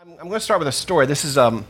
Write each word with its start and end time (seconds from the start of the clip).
I'm, 0.00 0.12
I'm 0.12 0.28
going 0.28 0.34
to 0.34 0.40
start 0.40 0.60
with 0.60 0.68
a 0.68 0.72
story. 0.72 1.06
This 1.06 1.24
is, 1.24 1.36
um, 1.36 1.66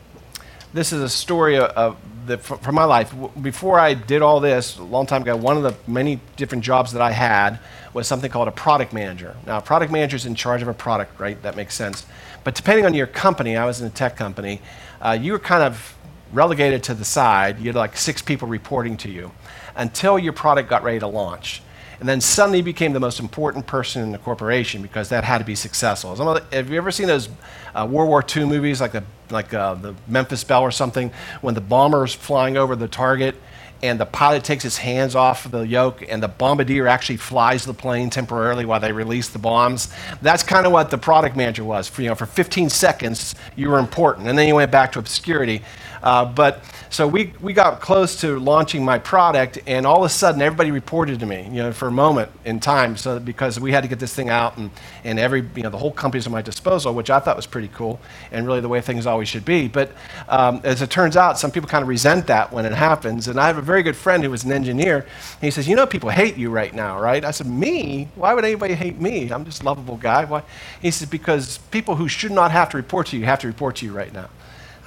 this 0.75 0.92
is 0.92 1.00
a 1.00 1.08
story 1.08 1.57
of, 1.57 1.96
the, 2.26 2.36
from 2.36 2.75
my 2.75 2.84
life. 2.84 3.15
Before 3.41 3.78
I 3.78 3.94
did 3.94 4.20
all 4.20 4.39
this, 4.39 4.76
a 4.76 4.83
long 4.83 5.07
time 5.07 5.23
ago, 5.23 5.34
one 5.34 5.57
of 5.57 5.62
the 5.62 5.75
many 5.91 6.20
different 6.36 6.62
jobs 6.62 6.92
that 6.92 7.00
I 7.00 7.10
had 7.10 7.58
was 7.94 8.06
something 8.06 8.30
called 8.30 8.48
a 8.48 8.50
product 8.52 8.93
manager. 8.93 9.34
Now, 9.46 9.56
a 9.56 9.62
product 9.62 9.91
manager 9.91 10.16
is 10.16 10.27
in 10.27 10.34
charge 10.34 10.61
of 10.61 10.69
a 10.69 10.75
product, 10.75 11.19
right? 11.19 11.41
That 11.41 11.57
makes 11.57 11.75
sense. 11.75 12.05
But 12.45 12.55
depending 12.55 12.85
on 12.85 12.93
your 12.93 13.07
company, 13.07 13.57
I 13.57 13.64
was 13.64 13.80
in 13.80 13.87
a 13.87 13.91
tech 13.91 14.14
company, 14.19 14.61
uh, 15.01 15.17
you 15.19 15.33
were 15.33 15.39
kind 15.39 15.63
of 15.63 15.97
relegated 16.31 16.83
to 16.83 16.95
the 16.95 17.07
side. 17.07 17.59
You 17.59 17.69
had 17.69 17.77
like 17.77 17.97
six 17.97 18.21
people 18.21 18.47
reporting 18.47 18.99
to 18.99 19.11
you 19.11 19.31
until 19.75 20.19
your 20.19 20.35
product 20.35 20.69
got 20.69 20.83
ready 20.83 20.99
to 20.99 21.07
launch 21.07 21.63
and 22.01 22.09
then 22.09 22.21
suddenly 22.21 22.62
became 22.62 22.93
the 22.93 23.01
most 23.01 23.19
important 23.19 23.67
person 23.67 24.03
in 24.03 24.12
the 24.12 24.19
corporation 24.19 24.83
because 24.83 25.09
that 25.09 25.25
had 25.25 25.39
to 25.39 25.45
be 25.45 25.55
successful. 25.55 26.14
Have 26.53 26.71
you 26.71 26.77
ever 26.77 26.91
seen 26.91 27.09
those 27.09 27.29
uh, 27.75 27.86
World 27.91 28.09
War 28.09 28.25
II 28.36 28.45
movies 28.45 28.81
like, 28.81 28.93
the, 28.93 29.05
like 29.31 29.53
uh, 29.53 29.75
the 29.75 29.95
Memphis 30.07 30.45
Belle 30.45 30.63
or 30.63 30.71
something 30.71 31.11
when 31.41 31.55
the 31.55 31.61
bomber's 31.61 32.14
flying 32.14 32.56
over 32.56 32.77
the 32.77 32.88
target 32.88 33.34
and 33.82 34.00
the 34.00 34.06
pilot 34.06 34.42
takes 34.42 34.64
his 34.64 34.77
hands 34.77 35.14
off 35.14 35.48
the 35.50 35.60
yoke 35.60 36.05
and 36.08 36.20
the 36.20 36.28
bombardier 36.28 36.88
actually 36.88 37.16
flies 37.16 37.64
the 37.64 37.74
plane 37.74 38.10
temporarily 38.10 38.64
while 38.64 38.80
they 38.80 38.92
release 38.92 39.28
the 39.28 39.38
bombs? 39.38 39.92
That's 40.20 40.42
kind 40.42 40.66
of 40.66 40.72
what 40.72 40.91
the 40.91 40.98
product 40.98 41.36
manager 41.36 41.64
was. 41.64 41.88
For, 41.88 42.02
you 42.02 42.08
know, 42.08 42.14
for 42.14 42.27
15 42.27 42.70
seconds 42.70 43.34
you 43.56 43.70
were 43.70 43.78
important. 43.78 44.28
And 44.28 44.38
then 44.38 44.48
you 44.48 44.56
went 44.56 44.70
back 44.72 44.92
to 44.92 44.98
obscurity 44.98 45.62
uh, 46.02 46.24
but 46.24 46.62
so 46.90 47.06
we, 47.06 47.32
we 47.40 47.52
got 47.52 47.80
close 47.80 48.20
to 48.20 48.38
launching 48.38 48.84
my 48.84 48.98
product, 48.98 49.58
and 49.66 49.86
all 49.86 49.98
of 49.98 50.04
a 50.04 50.08
sudden 50.08 50.40
everybody 50.40 50.70
reported 50.70 51.20
to 51.20 51.26
me, 51.26 51.44
you 51.44 51.62
know, 51.62 51.72
for 51.72 51.88
a 51.88 51.92
moment 51.92 52.30
in 52.44 52.60
time, 52.60 52.96
so 52.96 53.18
because 53.18 53.60
we 53.60 53.72
had 53.72 53.82
to 53.82 53.88
get 53.88 53.98
this 53.98 54.14
thing 54.14 54.28
out, 54.28 54.56
and, 54.56 54.70
and 55.04 55.18
every, 55.18 55.46
you 55.54 55.62
know, 55.62 55.70
the 55.70 55.78
whole 55.78 55.92
company's 55.92 56.26
at 56.26 56.32
my 56.32 56.42
disposal, 56.42 56.94
which 56.94 57.10
I 57.10 57.20
thought 57.20 57.36
was 57.36 57.46
pretty 57.46 57.68
cool, 57.74 58.00
and 58.32 58.46
really 58.46 58.60
the 58.60 58.68
way 58.68 58.80
things 58.80 59.06
always 59.06 59.28
should 59.28 59.44
be. 59.44 59.68
But 59.68 59.92
um, 60.28 60.60
as 60.64 60.82
it 60.82 60.90
turns 60.90 61.16
out, 61.16 61.38
some 61.38 61.50
people 61.50 61.68
kind 61.68 61.82
of 61.82 61.88
resent 61.88 62.27
that 62.28 62.52
when 62.52 62.64
it 62.64 62.72
happens. 62.72 63.28
And 63.28 63.38
I 63.38 63.46
have 63.46 63.58
a 63.58 63.62
very 63.62 63.83
good 63.83 63.96
friend 63.96 64.24
who 64.24 64.30
was 64.30 64.44
an 64.44 64.52
engineer, 64.52 64.98
and 64.98 65.42
he 65.42 65.50
says, 65.50 65.68
"You 65.68 65.77
know, 65.77 65.86
people 65.86 66.10
hate 66.10 66.36
you 66.36 66.50
right 66.50 66.74
now, 66.74 67.00
right?" 67.00 67.24
I 67.24 67.30
said, 67.30 67.46
"Me? 67.46 68.08
Why 68.14 68.34
would 68.34 68.44
anybody 68.44 68.74
hate 68.74 69.00
me? 69.00 69.30
I'm 69.30 69.44
just 69.44 69.62
a 69.62 69.64
lovable 69.64 69.96
guy." 69.96 70.24
Why? 70.24 70.42
He 70.80 70.90
says, 70.90 71.08
"Because 71.08 71.58
people 71.70 71.96
who 71.96 72.08
should 72.08 72.33
not 72.33 72.50
have 72.50 72.70
to 72.70 72.77
report 72.77 73.08
to 73.08 73.18
you 73.18 73.24
have 73.27 73.40
to 73.40 73.46
report 73.46 73.77
to 73.77 73.86
you 73.86 73.92
right 73.92 74.12
now." 74.12 74.28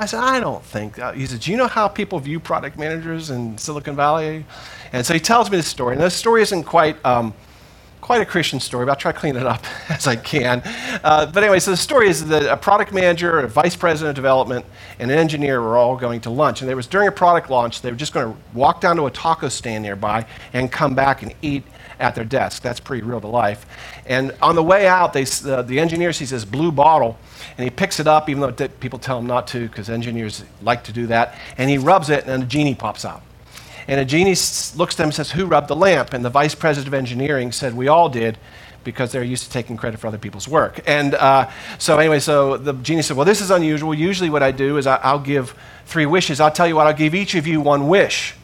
I 0.02 0.08
said, 0.08 0.20
I 0.20 0.40
don't 0.40 0.64
think. 0.66 0.96
That. 0.96 1.14
He 1.14 1.28
said, 1.28 1.42
Do 1.42 1.52
you 1.52 1.58
know 1.58 1.68
how 1.68 1.88
people 1.88 2.18
view 2.18 2.40
product 2.40 2.76
managers 2.76 3.30
in 3.30 3.56
Silicon 3.60 3.96
Valley? 3.96 4.44
And 4.94 5.06
so 5.06 5.14
he 5.14 5.20
tells 5.20 5.52
me 5.52 5.58
this 5.58 5.68
story. 5.68 5.94
And 5.94 6.02
this 6.02 6.16
story 6.16 6.42
isn't 6.42 6.64
quite, 6.64 6.98
um, 7.06 7.36
quite 8.02 8.20
a 8.20 8.26
Christian 8.26 8.60
story, 8.60 8.84
but 8.84 8.94
I'll 8.94 8.98
try 8.98 9.12
to 9.12 9.20
clean 9.20 9.36
it 9.36 9.46
up 9.46 9.64
as 9.90 10.08
I 10.08 10.16
can. 10.16 10.64
Uh, 11.04 11.28
but 11.28 11.44
anyway, 11.44 11.60
so 11.60 11.70
the 11.70 11.78
story 11.78 12.10
is 12.10 12.26
that 12.30 12.52
a 12.52 12.58
product 12.58 12.92
manager, 12.92 13.42
a 13.42 13.48
vice 13.48 13.76
president 13.76 14.10
of 14.10 14.16
development, 14.16 14.66
and 14.98 15.12
an 15.12 15.20
engineer 15.20 15.62
were 15.62 15.78
all 15.78 15.96
going 15.96 16.20
to 16.22 16.32
lunch. 16.32 16.64
And 16.64 16.72
it 16.72 16.74
was 16.74 16.88
during 16.88 17.08
a 17.08 17.12
product 17.12 17.52
launch, 17.52 17.84
they 17.84 17.92
were 17.92 17.98
just 17.98 18.12
going 18.12 18.34
to 18.34 18.40
walk 18.56 18.82
down 18.82 18.96
to 18.96 19.06
a 19.06 19.12
taco 19.12 19.50
stand 19.50 19.84
nearby 19.84 20.26
and 20.54 20.72
come 20.72 20.96
back 20.96 21.22
and 21.22 21.32
eat 21.44 21.64
at 22.02 22.16
their 22.16 22.26
desk. 22.26 22.62
That's 22.62 22.80
pretty 22.80 23.04
real 23.04 23.22
to 23.22 23.28
life. 23.28 23.66
And 24.06 24.36
on 24.42 24.56
the 24.56 24.64
way 24.64 24.88
out, 24.88 25.14
they, 25.14 25.26
uh, 25.46 25.62
the 25.62 25.80
engineer 25.80 26.12
sees 26.12 26.32
this 26.32 26.44
blue 26.44 26.72
bottle, 26.72 27.18
and 27.58 27.64
he 27.64 27.70
picks 27.70 28.00
it 28.00 28.08
up, 28.08 28.28
even 28.30 28.42
though 28.42 28.52
people 28.52 29.00
tell 29.00 29.20
him 29.20 29.28
not 29.28 29.48
to, 29.50 29.68
because 29.68 29.90
engineers 29.90 30.44
like 30.62 30.84
to 30.86 30.92
do 30.92 31.08
that. 31.08 31.36
And 31.58 31.70
he 31.70 31.78
rubs 31.78 32.10
it, 32.10 32.26
and 32.26 32.44
a 32.44 32.46
genie 32.46 32.76
pops 32.76 33.06
out. 33.06 33.22
And 33.88 34.00
a 34.00 34.06
genie 34.06 34.36
looks 34.76 34.94
at 34.94 34.98
them 34.98 35.06
and 35.06 35.14
says, 35.14 35.32
Who 35.32 35.46
rubbed 35.46 35.68
the 35.68 35.76
lamp? 35.76 36.14
And 36.14 36.24
the 36.24 36.30
vice 36.30 36.56
president 36.56 36.88
of 36.88 36.94
engineering 36.94 37.52
said, 37.52 37.76
We 37.76 37.88
all 37.88 38.10
did 38.10 38.38
because 38.84 39.12
they're 39.12 39.24
used 39.24 39.44
to 39.44 39.50
taking 39.50 39.78
credit 39.78 40.00
for 40.00 40.08
other 40.08 40.18
people's 40.18 40.48
work. 40.48 40.82
And 40.88 41.14
uh, 41.14 41.50
so, 41.78 42.00
anyway, 42.00 42.20
so 42.20 42.58
the 42.58 42.74
genie 42.74 43.02
said, 43.02 43.18
Well, 43.18 43.26
this 43.26 43.42
is 43.42 43.52
unusual. 43.52 43.94
Usually, 43.94 44.30
what 44.30 44.44
I 44.44 44.52
do 44.52 44.78
is 44.78 44.88
I, 44.88 45.12
will 45.14 45.20
give 45.20 45.56
three 45.86 46.06
wishes. 46.06 46.40
I'll 46.40 46.52
tell 46.52 46.68
you 46.68 46.76
what, 46.76 46.88
I'll 46.88 46.94
give 46.94 47.16
each 47.16 47.36
of 47.36 47.48
you 47.48 47.62
one 47.62 47.88
wish. 47.88 48.36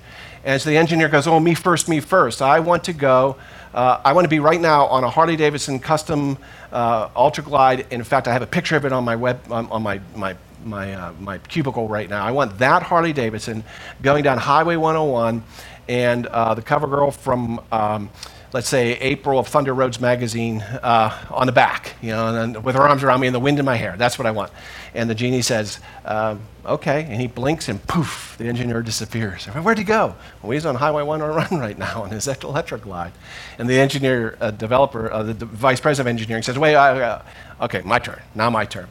And 0.44 0.62
so 0.62 0.70
the 0.70 0.78
engineer 0.78 1.10
goes, 1.10 1.28
Oh, 1.28 1.40
me 1.40 1.54
first, 1.54 1.90
me 1.90 2.00
first. 2.00 2.42
I 2.42 2.60
want 2.60 2.84
to 2.86 2.94
go 2.94 3.38
uh, 3.78 4.02
I 4.04 4.14
want 4.14 4.26
to 4.26 4.30
be 4.30 4.40
right 4.40 4.60
now 4.60 4.88
on 4.88 5.04
a 5.04 5.10
Harley 5.10 5.36
Davidson 5.36 5.80
custom 5.80 6.40
uh, 6.72 7.10
Ultra 7.16 7.44
Glide. 7.44 7.86
In 7.92 8.04
fact, 8.04 8.28
I 8.28 8.34
have 8.34 8.42
a 8.42 8.48
picture 8.48 8.76
of 8.76 8.86
it 8.86 8.92
on 8.92 9.06
my 9.06 9.16
web 9.16 9.40
on, 9.52 9.68
on 9.68 9.84
my 9.84 10.02
my 10.16 10.36
my, 10.66 10.94
uh, 10.96 11.14
my 11.20 11.38
cubicle 11.38 11.88
right 11.88 12.10
now. 12.10 12.26
I 12.26 12.32
want 12.32 12.58
that 12.58 12.82
Harley 12.82 13.14
Davidson 13.14 13.64
going 14.02 14.24
down 14.24 14.40
Highway 14.40 14.78
101, 14.78 15.44
and 15.88 16.26
uh, 16.26 16.56
the 16.56 16.64
cover 16.64 16.88
girl 16.88 17.12
from 17.12 17.62
um, 17.72 18.10
let's 18.54 18.70
say 18.70 18.94
April 19.00 19.40
of 19.40 19.48
Thunder 19.48 19.74
Roads 19.74 20.00
magazine 20.00 20.62
uh, 20.62 21.16
on 21.30 21.48
the 21.48 21.52
back, 21.52 21.94
you 22.02 22.12
know, 22.12 22.36
and 22.36 22.64
with 22.64 22.76
her 22.76 22.82
arms 22.82 23.04
around 23.04 23.20
me 23.20 23.28
and 23.28 23.36
the 23.36 23.40
wind 23.40 23.60
in 23.60 23.66
my 23.66 23.76
hair. 23.76 23.96
That's 23.98 24.18
what 24.18 24.26
I 24.26 24.32
want. 24.32 24.52
And 24.94 25.10
the 25.10 25.16
genie 25.16 25.42
says, 25.42 25.80
uh, 26.06 26.38
"Okay," 26.66 27.06
and 27.10 27.20
he 27.20 27.28
blinks 27.28 27.70
and 27.70 27.86
poof, 27.88 28.36
the 28.38 28.46
engineer 28.46 28.82
disappears. 28.82 29.46
Where'd 29.46 29.78
he 29.78 29.84
go? 29.84 30.16
Well, 30.42 30.52
he's 30.52 30.66
on 30.66 30.76
Highway 30.76 31.04
101 31.04 31.60
right 31.60 31.78
now 31.78 32.04
on 32.04 32.12
his 32.12 32.28
Electra 32.28 32.78
Glide. 32.78 33.14
And 33.58 33.70
the 33.70 33.80
engineer, 33.80 34.38
uh, 34.40 34.52
developer, 34.52 35.12
uh, 35.12 35.24
the, 35.24 35.46
vice 35.46 35.80
president 35.80 36.08
of 36.08 36.20
engineering 36.20 36.44
says, 36.44 36.58
"Wait, 36.58 36.76
uh, 36.76 37.22
okay, 37.62 37.82
my 37.84 38.00
turn. 38.00 38.22
Now 38.36 38.50
my 38.50 38.66
turn. 38.66 38.88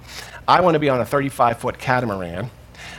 I 0.49 0.61
want 0.61 0.75
to 0.75 0.78
be 0.78 0.89
on 0.89 1.00
a 1.00 1.05
35-foot 1.05 1.78
catamaran." 1.78 2.50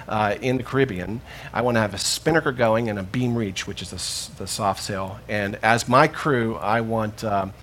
Uh, 0.07 0.35
in 0.41 0.57
the 0.57 0.63
Caribbean. 0.63 1.21
I 1.53 1.61
want 1.61 1.75
to 1.75 1.81
have 1.81 1.93
a 1.93 1.97
spinnaker 1.97 2.51
going 2.51 2.89
and 2.89 2.97
a 2.97 3.03
beam 3.03 3.35
reach, 3.35 3.67
which 3.67 3.81
is 3.81 3.89
the, 3.89 4.43
the 4.43 4.47
soft 4.47 4.81
sail. 4.81 5.19
And 5.27 5.57
as 5.61 5.87
my 5.87 6.07
crew, 6.07 6.55
I 6.55 6.81
want, 6.81 7.23
um, 7.23 7.53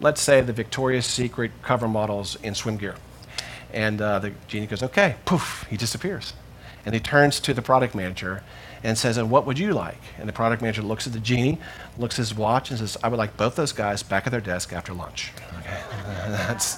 let's 0.00 0.20
say, 0.20 0.40
the 0.40 0.52
Victoria's 0.52 1.06
Secret 1.06 1.50
cover 1.62 1.88
models 1.88 2.36
in 2.42 2.54
swim 2.54 2.76
gear. 2.76 2.96
And 3.72 4.00
uh, 4.00 4.18
the 4.18 4.32
genie 4.48 4.66
goes, 4.66 4.82
okay, 4.82 5.16
poof, 5.24 5.66
he 5.70 5.76
disappears. 5.76 6.32
And 6.84 6.94
he 6.94 7.00
turns 7.00 7.40
to 7.40 7.54
the 7.54 7.62
product 7.62 7.94
manager 7.94 8.42
and 8.82 8.96
says, 8.96 9.16
and 9.16 9.30
what 9.30 9.46
would 9.46 9.58
you 9.58 9.72
like? 9.72 10.00
And 10.18 10.28
the 10.28 10.32
product 10.32 10.62
manager 10.62 10.82
looks 10.82 11.06
at 11.06 11.12
the 11.12 11.20
genie, 11.20 11.58
looks 11.98 12.14
at 12.14 12.18
his 12.18 12.34
watch, 12.34 12.70
and 12.70 12.78
says, 12.78 12.96
I 13.02 13.08
would 13.08 13.18
like 13.18 13.36
both 13.36 13.54
those 13.54 13.72
guys 13.72 14.02
back 14.02 14.26
at 14.26 14.30
their 14.30 14.40
desk 14.40 14.72
after 14.72 14.94
lunch. 14.94 15.32
Okay? 15.58 15.80
That's 16.28 16.76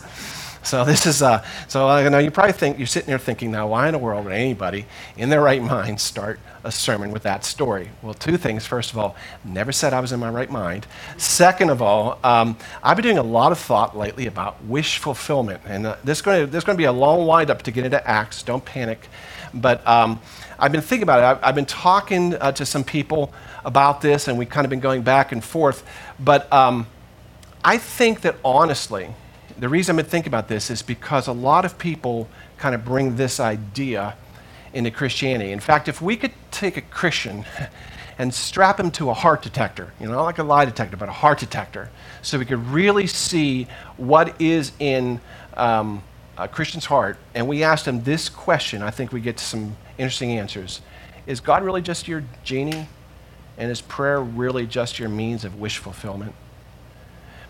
so 0.63 0.85
this 0.87 1.07
is, 1.07 1.23
uh, 1.23 1.45
so 1.69 1.89
I 1.89 2.09
know 2.09 2.19
you 2.19 2.31
probably 2.31 2.53
think, 2.53 2.79
you're 2.79 2.87
sitting 2.87 3.09
there 3.09 3.19
thinking, 3.19 3.51
now 3.51 3.69
why 3.69 3.89
in 3.89 3.93
the 3.93 3.99
world 3.99 4.25
would 4.25 4.33
anybody 4.33 4.87
in 5.17 5.29
their 5.29 5.41
right 5.41 5.63
mind 5.63 6.01
start 6.01 6.41
a 6.65 6.73
sermon 6.73 7.11
with 7.11 7.25
that 7.25 7.45
story? 7.45 7.91
Well, 8.03 8.15
two 8.15 8.37
things. 8.37 8.67
First 8.67 8.93
of 8.93 8.99
all, 8.99 9.17
never 9.45 9.73
said 9.73 9.93
I 9.93 10.01
was 10.01 10.13
in 10.13 10.21
my 10.21 10.31
right 10.31 10.51
mind. 10.51 10.87
Second 11.17 11.71
of 11.71 11.83
all, 11.83 12.19
um, 12.23 12.57
I've 12.83 12.97
been 12.97 13.05
doing 13.05 13.19
a 13.19 13.23
lot 13.23 13.53
of 13.53 13.59
thought 13.59 13.97
lately 13.97 14.27
about 14.27 14.63
wish 14.65 14.99
fulfillment. 14.99 15.61
And 15.67 15.87
uh, 15.87 15.97
there's 16.05 16.23
going 16.23 16.51
to 16.51 16.75
be 16.75 16.85
a 16.85 16.93
long 16.93 17.27
windup 17.27 17.63
to 17.63 17.71
get 17.71 17.85
into 17.85 18.07
Acts. 18.09 18.43
Don't 18.43 18.65
panic. 18.65 19.09
But 19.55 19.87
um, 19.87 20.21
I've 20.59 20.73
been 20.73 20.81
thinking 20.81 21.03
about 21.03 21.19
it. 21.19 21.25
I've, 21.25 21.45
I've 21.49 21.55
been 21.55 21.67
talking 21.67 22.35
uh, 22.35 22.53
to 22.53 22.65
some 22.65 22.85
people 22.85 23.33
about 23.65 24.01
this, 24.01 24.29
and 24.29 24.39
we've 24.39 24.49
kind 24.49 24.65
of 24.65 24.71
been 24.71 24.81
going 24.81 25.03
back 25.03 25.33
and 25.33 25.43
forth. 25.43 25.85
But 26.19 26.51
um, 26.53 26.87
I 27.65 27.79
think 27.79 28.23
that 28.23 28.37
honestly, 28.45 29.15
the 29.63 29.69
reason 29.69 29.95
been 29.95 30.05
thinking 30.05 30.29
about 30.29 30.49
this 30.49 30.73
is 30.73 30.83
because 30.83 31.29
a 31.29 31.33
lot 31.33 31.65
of 31.65 31.79
people 31.79 32.29
kind 32.59 32.75
of 32.75 32.85
bring 32.85 33.15
this 33.15 33.39
idea 33.39 34.17
into 34.75 34.91
Christianity. 34.91 35.53
In 35.53 35.61
fact, 35.61 35.87
if 35.87 36.03
we 36.03 36.17
could 36.17 36.33
take 36.51 36.77
a 36.77 36.81
Christian 36.81 37.45
and 38.19 38.35
strap 38.35 38.81
him 38.81 38.91
to 38.91 39.11
a 39.11 39.15
heart 39.15 39.41
detector, 39.41 39.93
you 40.01 40.07
know, 40.07 40.15
not 40.15 40.25
like 40.25 40.39
a 40.39 40.43
lie 40.43 40.65
detector, 40.65 40.97
but 40.97 41.09
a 41.09 41.13
heart 41.13 41.39
detector, 41.39 41.91
so 42.23 42.41
we 42.41 42.45
could 42.45 42.67
really 42.71 43.07
see 43.07 43.69
what 43.99 44.41
is 44.41 44.73
in 44.81 45.21
um, 45.57 46.03
a 46.37 46.49
Christian's 46.49 46.87
heart, 46.87 47.17
and 47.33 47.47
we 47.47 47.63
asked 47.63 47.87
him 47.87 48.03
this 48.03 48.29
question, 48.29 48.83
I 48.83 48.91
think 48.91 49.13
we 49.13 49.21
get 49.21 49.39
some 49.39 49.77
interesting 49.97 50.41
answers. 50.41 50.81
Is 51.29 51.39
God 51.39 51.63
really 51.63 51.83
just 51.83 52.09
your 52.09 52.25
genie? 52.43 52.89
And 53.57 53.71
is 53.71 53.81
prayer 53.81 54.21
really 54.21 54.67
just 54.67 54.99
your 54.99 55.09
means 55.09 55.45
of 55.45 55.61
wish 55.61 55.79
fulfillment? 55.79 56.35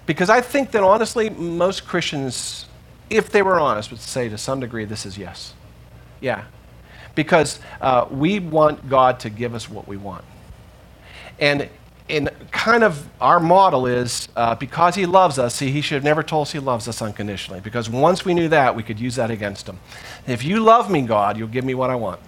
Because 0.06 0.30
I 0.30 0.40
think 0.40 0.72
that 0.72 0.82
honestly, 0.82 1.30
most 1.30 1.86
Christians, 1.86 2.66
if 3.08 3.30
they 3.30 3.42
were 3.42 3.60
honest, 3.60 3.90
would 3.90 4.00
say 4.00 4.28
to 4.28 4.38
some 4.38 4.60
degree 4.60 4.84
this 4.84 5.06
is 5.06 5.16
yes. 5.16 5.54
Yeah. 6.20 6.44
Because 7.14 7.60
uh, 7.80 8.06
we 8.10 8.38
want 8.40 8.88
God 8.88 9.20
to 9.20 9.30
give 9.30 9.54
us 9.54 9.68
what 9.68 9.86
we 9.86 9.96
want. 9.96 10.24
And 11.38 11.68
in 12.08 12.28
kind 12.50 12.84
of 12.84 13.08
our 13.20 13.40
model 13.40 13.86
is 13.86 14.28
uh, 14.36 14.54
because 14.54 14.94
he 14.94 15.06
loves 15.06 15.38
us, 15.38 15.54
see, 15.54 15.70
he 15.70 15.80
should 15.80 15.94
have 15.94 16.04
never 16.04 16.22
told 16.22 16.48
us 16.48 16.52
he 16.52 16.58
loves 16.58 16.88
us 16.88 17.00
unconditionally. 17.00 17.60
Because 17.60 17.88
once 17.88 18.24
we 18.24 18.34
knew 18.34 18.48
that, 18.48 18.74
we 18.74 18.82
could 18.82 18.98
use 18.98 19.16
that 19.16 19.30
against 19.30 19.68
him. 19.68 19.78
If 20.26 20.44
you 20.44 20.60
love 20.60 20.90
me, 20.90 21.02
God, 21.02 21.36
you'll 21.36 21.48
give 21.48 21.64
me 21.64 21.74
what 21.74 21.90
I 21.90 21.94
want. 21.94 22.20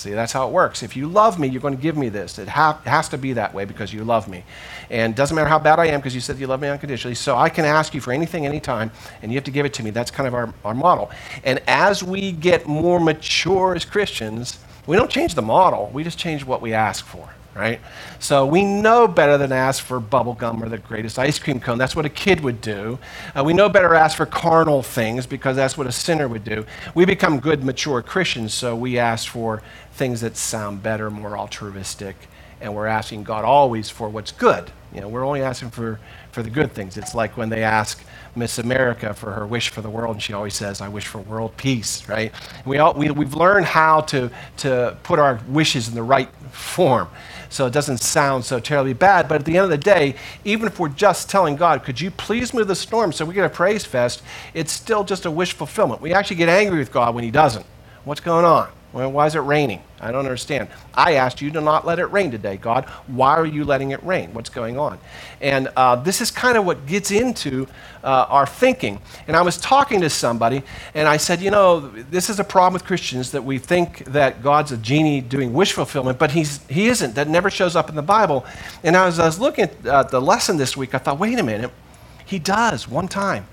See, 0.00 0.12
that's 0.12 0.32
how 0.32 0.48
it 0.48 0.50
works. 0.50 0.82
If 0.82 0.96
you 0.96 1.06
love 1.06 1.38
me, 1.38 1.46
you're 1.46 1.60
going 1.60 1.76
to 1.76 1.82
give 1.82 1.94
me 1.94 2.08
this. 2.08 2.38
It, 2.38 2.48
ha- 2.48 2.80
has 2.86 3.10
to 3.10 3.18
be 3.18 3.34
that 3.34 3.52
way 3.52 3.66
because 3.66 3.92
you 3.92 4.02
love 4.02 4.28
me. 4.28 4.44
And 4.88 5.12
it 5.12 5.16
doesn't 5.16 5.34
matter 5.34 5.46
how 5.46 5.58
bad 5.58 5.78
I 5.78 5.88
am 5.88 6.00
because 6.00 6.14
you 6.14 6.22
said 6.22 6.38
you 6.38 6.46
love 6.46 6.62
me 6.62 6.68
unconditionally. 6.68 7.14
So 7.14 7.36
I 7.36 7.50
can 7.50 7.66
ask 7.66 7.92
you 7.92 8.00
for 8.00 8.10
anything, 8.10 8.46
anytime, 8.46 8.90
and 9.20 9.30
you 9.30 9.36
have 9.36 9.44
to 9.44 9.50
give 9.50 9.66
it 9.66 9.74
to 9.74 9.82
me. 9.82 9.90
That's 9.90 10.10
kind 10.10 10.26
of 10.26 10.32
our, 10.32 10.54
our 10.64 10.72
model. 10.72 11.10
And 11.44 11.60
as 11.66 12.02
we 12.02 12.32
get 12.32 12.66
more 12.66 12.98
mature 12.98 13.74
as 13.74 13.84
Christians, 13.84 14.58
we 14.86 14.96
don't 14.96 15.10
change 15.10 15.34
the 15.34 15.42
model, 15.42 15.90
we 15.92 16.02
just 16.02 16.18
change 16.18 16.46
what 16.46 16.62
we 16.62 16.72
ask 16.72 17.04
for. 17.04 17.28
Right? 17.54 17.80
So 18.18 18.46
we 18.46 18.64
know 18.64 19.08
better 19.08 19.36
than 19.36 19.52
ask 19.52 19.82
for 19.82 19.98
bubble 20.00 20.34
gum 20.34 20.62
or 20.62 20.68
the 20.68 20.78
greatest 20.78 21.18
ice 21.18 21.38
cream 21.38 21.60
cone. 21.60 21.78
That's 21.78 21.96
what 21.96 22.06
a 22.06 22.10
kid 22.10 22.40
would 22.40 22.60
do. 22.60 22.98
Uh, 23.34 23.42
we 23.44 23.52
know 23.52 23.68
better 23.68 23.94
ask 23.94 24.16
for 24.16 24.26
carnal 24.26 24.82
things 24.82 25.26
because 25.26 25.56
that's 25.56 25.76
what 25.76 25.86
a 25.86 25.92
sinner 25.92 26.28
would 26.28 26.44
do. 26.44 26.64
We 26.94 27.04
become 27.04 27.40
good, 27.40 27.64
mature 27.64 28.02
Christians, 28.02 28.54
so 28.54 28.76
we 28.76 28.98
ask 28.98 29.28
for 29.28 29.62
things 29.92 30.20
that 30.20 30.36
sound 30.36 30.82
better, 30.82 31.10
more 31.10 31.36
altruistic, 31.36 32.16
and 32.60 32.74
we're 32.74 32.86
asking 32.86 33.24
God 33.24 33.44
always 33.44 33.90
for 33.90 34.08
what's 34.08 34.32
good. 34.32 34.70
You 34.92 35.00
know, 35.00 35.08
we're 35.08 35.24
only 35.24 35.42
asking 35.42 35.70
for, 35.70 36.00
for 36.32 36.42
the 36.42 36.50
good 36.50 36.72
things. 36.72 36.96
It's 36.96 37.14
like 37.14 37.36
when 37.36 37.48
they 37.48 37.62
ask 37.62 38.02
Miss 38.34 38.58
America 38.58 39.14
for 39.14 39.32
her 39.32 39.46
wish 39.46 39.68
for 39.68 39.82
the 39.82 39.90
world, 39.90 40.16
and 40.16 40.22
she 40.22 40.32
always 40.32 40.54
says, 40.54 40.80
I 40.80 40.88
wish 40.88 41.06
for 41.06 41.18
world 41.18 41.56
peace, 41.56 42.08
right? 42.08 42.32
We 42.64 42.78
all, 42.78 42.94
we, 42.94 43.10
we've 43.10 43.34
learned 43.34 43.66
how 43.66 44.02
to, 44.02 44.30
to 44.58 44.96
put 45.02 45.18
our 45.18 45.40
wishes 45.48 45.88
in 45.88 45.94
the 45.94 46.02
right 46.02 46.28
form 46.50 47.08
so 47.50 47.66
it 47.66 47.72
doesn't 47.72 47.98
sound 47.98 48.44
so 48.44 48.58
terribly 48.58 48.94
bad. 48.94 49.28
But 49.28 49.40
at 49.40 49.44
the 49.44 49.58
end 49.58 49.64
of 49.64 49.70
the 49.70 49.78
day, 49.78 50.14
even 50.44 50.66
if 50.66 50.78
we're 50.80 50.88
just 50.88 51.28
telling 51.28 51.56
God, 51.56 51.84
could 51.84 52.00
you 52.00 52.10
please 52.10 52.54
move 52.54 52.68
the 52.68 52.74
storm 52.74 53.12
so 53.12 53.26
we 53.26 53.34
get 53.34 53.44
a 53.44 53.50
praise 53.50 53.84
fest, 53.84 54.22
it's 54.54 54.72
still 54.72 55.04
just 55.04 55.26
a 55.26 55.30
wish 55.30 55.52
fulfillment. 55.52 56.00
We 56.00 56.14
actually 56.14 56.36
get 56.36 56.48
angry 56.48 56.78
with 56.78 56.92
God 56.92 57.14
when 57.14 57.24
He 57.24 57.30
doesn't. 57.30 57.66
What's 58.04 58.20
going 58.20 58.46
on? 58.46 58.70
Well, 58.92 59.12
why 59.12 59.26
is 59.26 59.36
it 59.36 59.40
raining? 59.40 59.82
I 60.00 60.10
don't 60.10 60.24
understand. 60.24 60.68
I 60.94 61.14
asked 61.14 61.40
you 61.40 61.52
to 61.52 61.60
not 61.60 61.86
let 61.86 62.00
it 62.00 62.06
rain 62.06 62.32
today, 62.32 62.56
God. 62.56 62.86
Why 63.06 63.36
are 63.36 63.46
you 63.46 63.64
letting 63.64 63.92
it 63.92 64.02
rain? 64.02 64.34
What's 64.34 64.50
going 64.50 64.78
on? 64.78 64.98
And 65.40 65.68
uh, 65.76 65.94
this 65.96 66.20
is 66.20 66.32
kind 66.32 66.58
of 66.58 66.66
what 66.66 66.86
gets 66.86 67.12
into 67.12 67.68
uh, 68.02 68.26
our 68.28 68.46
thinking. 68.46 69.00
And 69.28 69.36
I 69.36 69.42
was 69.42 69.58
talking 69.58 70.00
to 70.00 70.10
somebody, 70.10 70.64
and 70.92 71.06
I 71.06 71.18
said, 71.18 71.40
you 71.40 71.52
know, 71.52 71.80
this 71.88 72.28
is 72.28 72.40
a 72.40 72.44
problem 72.44 72.72
with 72.72 72.84
Christians 72.84 73.30
that 73.30 73.44
we 73.44 73.58
think 73.58 74.04
that 74.06 74.42
God's 74.42 74.72
a 74.72 74.76
genie 74.76 75.20
doing 75.20 75.52
wish 75.52 75.72
fulfillment, 75.72 76.18
but 76.18 76.32
he's, 76.32 76.66
he 76.66 76.88
isn't. 76.88 77.14
That 77.14 77.28
never 77.28 77.48
shows 77.48 77.76
up 77.76 77.88
in 77.88 77.94
the 77.94 78.02
Bible. 78.02 78.44
And 78.82 78.96
as 78.96 79.20
I 79.20 79.26
was 79.26 79.38
looking 79.38 79.64
at 79.64 79.86
uh, 79.86 80.02
the 80.02 80.20
lesson 80.20 80.56
this 80.56 80.76
week, 80.76 80.96
I 80.96 80.98
thought, 80.98 81.18
wait 81.18 81.38
a 81.38 81.44
minute. 81.44 81.70
He 82.26 82.40
does 82.40 82.88
one 82.88 83.06
time. 83.06 83.46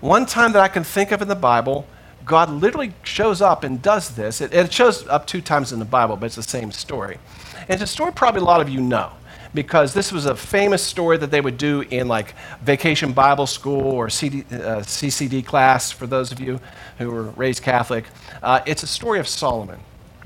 One 0.00 0.26
time 0.26 0.52
that 0.52 0.62
I 0.62 0.68
can 0.68 0.84
think 0.84 1.12
of 1.12 1.22
in 1.22 1.28
the 1.28 1.36
Bible 1.36 1.86
God 2.26 2.50
literally 2.50 2.92
shows 3.04 3.40
up 3.40 3.62
and 3.62 3.80
does 3.80 4.10
this. 4.10 4.40
It, 4.40 4.52
it, 4.52 4.72
shows 4.72 5.06
up 5.06 5.26
two 5.26 5.40
times 5.40 5.72
in 5.72 5.78
the 5.78 5.84
Bible, 5.84 6.16
but 6.16 6.26
it's 6.26 6.34
the 6.34 6.42
same 6.42 6.72
story. 6.72 7.18
And 7.60 7.70
it's 7.70 7.82
a 7.82 7.86
story 7.86 8.12
probably 8.12 8.40
a 8.40 8.44
lot 8.44 8.60
of 8.60 8.68
you 8.68 8.80
know 8.80 9.12
because 9.54 9.94
this 9.94 10.12
was 10.12 10.26
a 10.26 10.34
famous 10.34 10.82
story 10.82 11.16
that 11.18 11.30
they 11.30 11.40
would 11.40 11.56
do 11.56 11.82
in 11.82 12.08
like 12.08 12.34
vacation 12.62 13.12
Bible 13.12 13.46
school 13.46 13.92
or 13.92 14.10
CD, 14.10 14.40
uh, 14.50 14.80
CCD 14.80 15.46
class 15.46 15.92
for 15.92 16.06
those 16.06 16.32
of 16.32 16.40
you 16.40 16.60
who 16.98 17.10
were 17.10 17.22
raised 17.30 17.62
Catholic. 17.62 18.04
Uh, 18.42 18.60
it's 18.66 18.82
a 18.82 18.86
story 18.88 19.20
of 19.20 19.28
Solomon. 19.28 19.78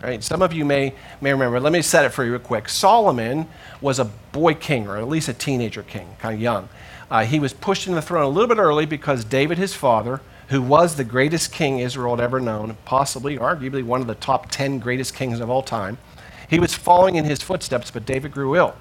Right? 0.02 0.24
Some 0.24 0.40
of 0.40 0.54
you 0.54 0.64
may, 0.64 0.94
may 1.20 1.32
remember. 1.32 1.60
Let 1.60 1.74
me 1.74 1.82
set 1.82 2.06
it 2.06 2.08
for 2.08 2.24
you 2.24 2.30
real 2.30 2.40
quick. 2.40 2.70
Solomon 2.70 3.46
was 3.82 3.98
a 3.98 4.06
boy 4.06 4.54
king, 4.54 4.88
or 4.88 4.96
at 4.96 5.06
least 5.06 5.28
a 5.28 5.34
teenager 5.34 5.82
king, 5.82 6.08
kind 6.18 6.34
of 6.34 6.40
young. 6.40 6.70
Uh, 7.10 7.26
he 7.26 7.38
was 7.38 7.52
pushed 7.52 7.86
into 7.86 7.96
the 7.96 8.02
throne 8.02 8.24
a 8.24 8.28
little 8.28 8.48
bit 8.48 8.56
early 8.56 8.86
because 8.86 9.24
David, 9.24 9.58
his 9.58 9.74
father, 9.74 10.22
who 10.50 10.60
was 10.60 10.96
the 10.96 11.04
greatest 11.04 11.52
king 11.52 11.78
Israel 11.78 12.16
had 12.16 12.22
ever 12.22 12.40
known, 12.40 12.76
possibly, 12.84 13.38
arguably, 13.38 13.84
one 13.84 14.00
of 14.00 14.08
the 14.08 14.16
top 14.16 14.50
10 14.50 14.80
greatest 14.80 15.14
kings 15.14 15.38
of 15.38 15.48
all 15.48 15.62
time. 15.62 15.96
He 16.48 16.58
was 16.58 16.74
following 16.74 17.14
in 17.14 17.24
his 17.24 17.40
footsteps, 17.40 17.92
but 17.92 18.04
David 18.04 18.32
grew 18.32 18.56
ill. 18.56 18.74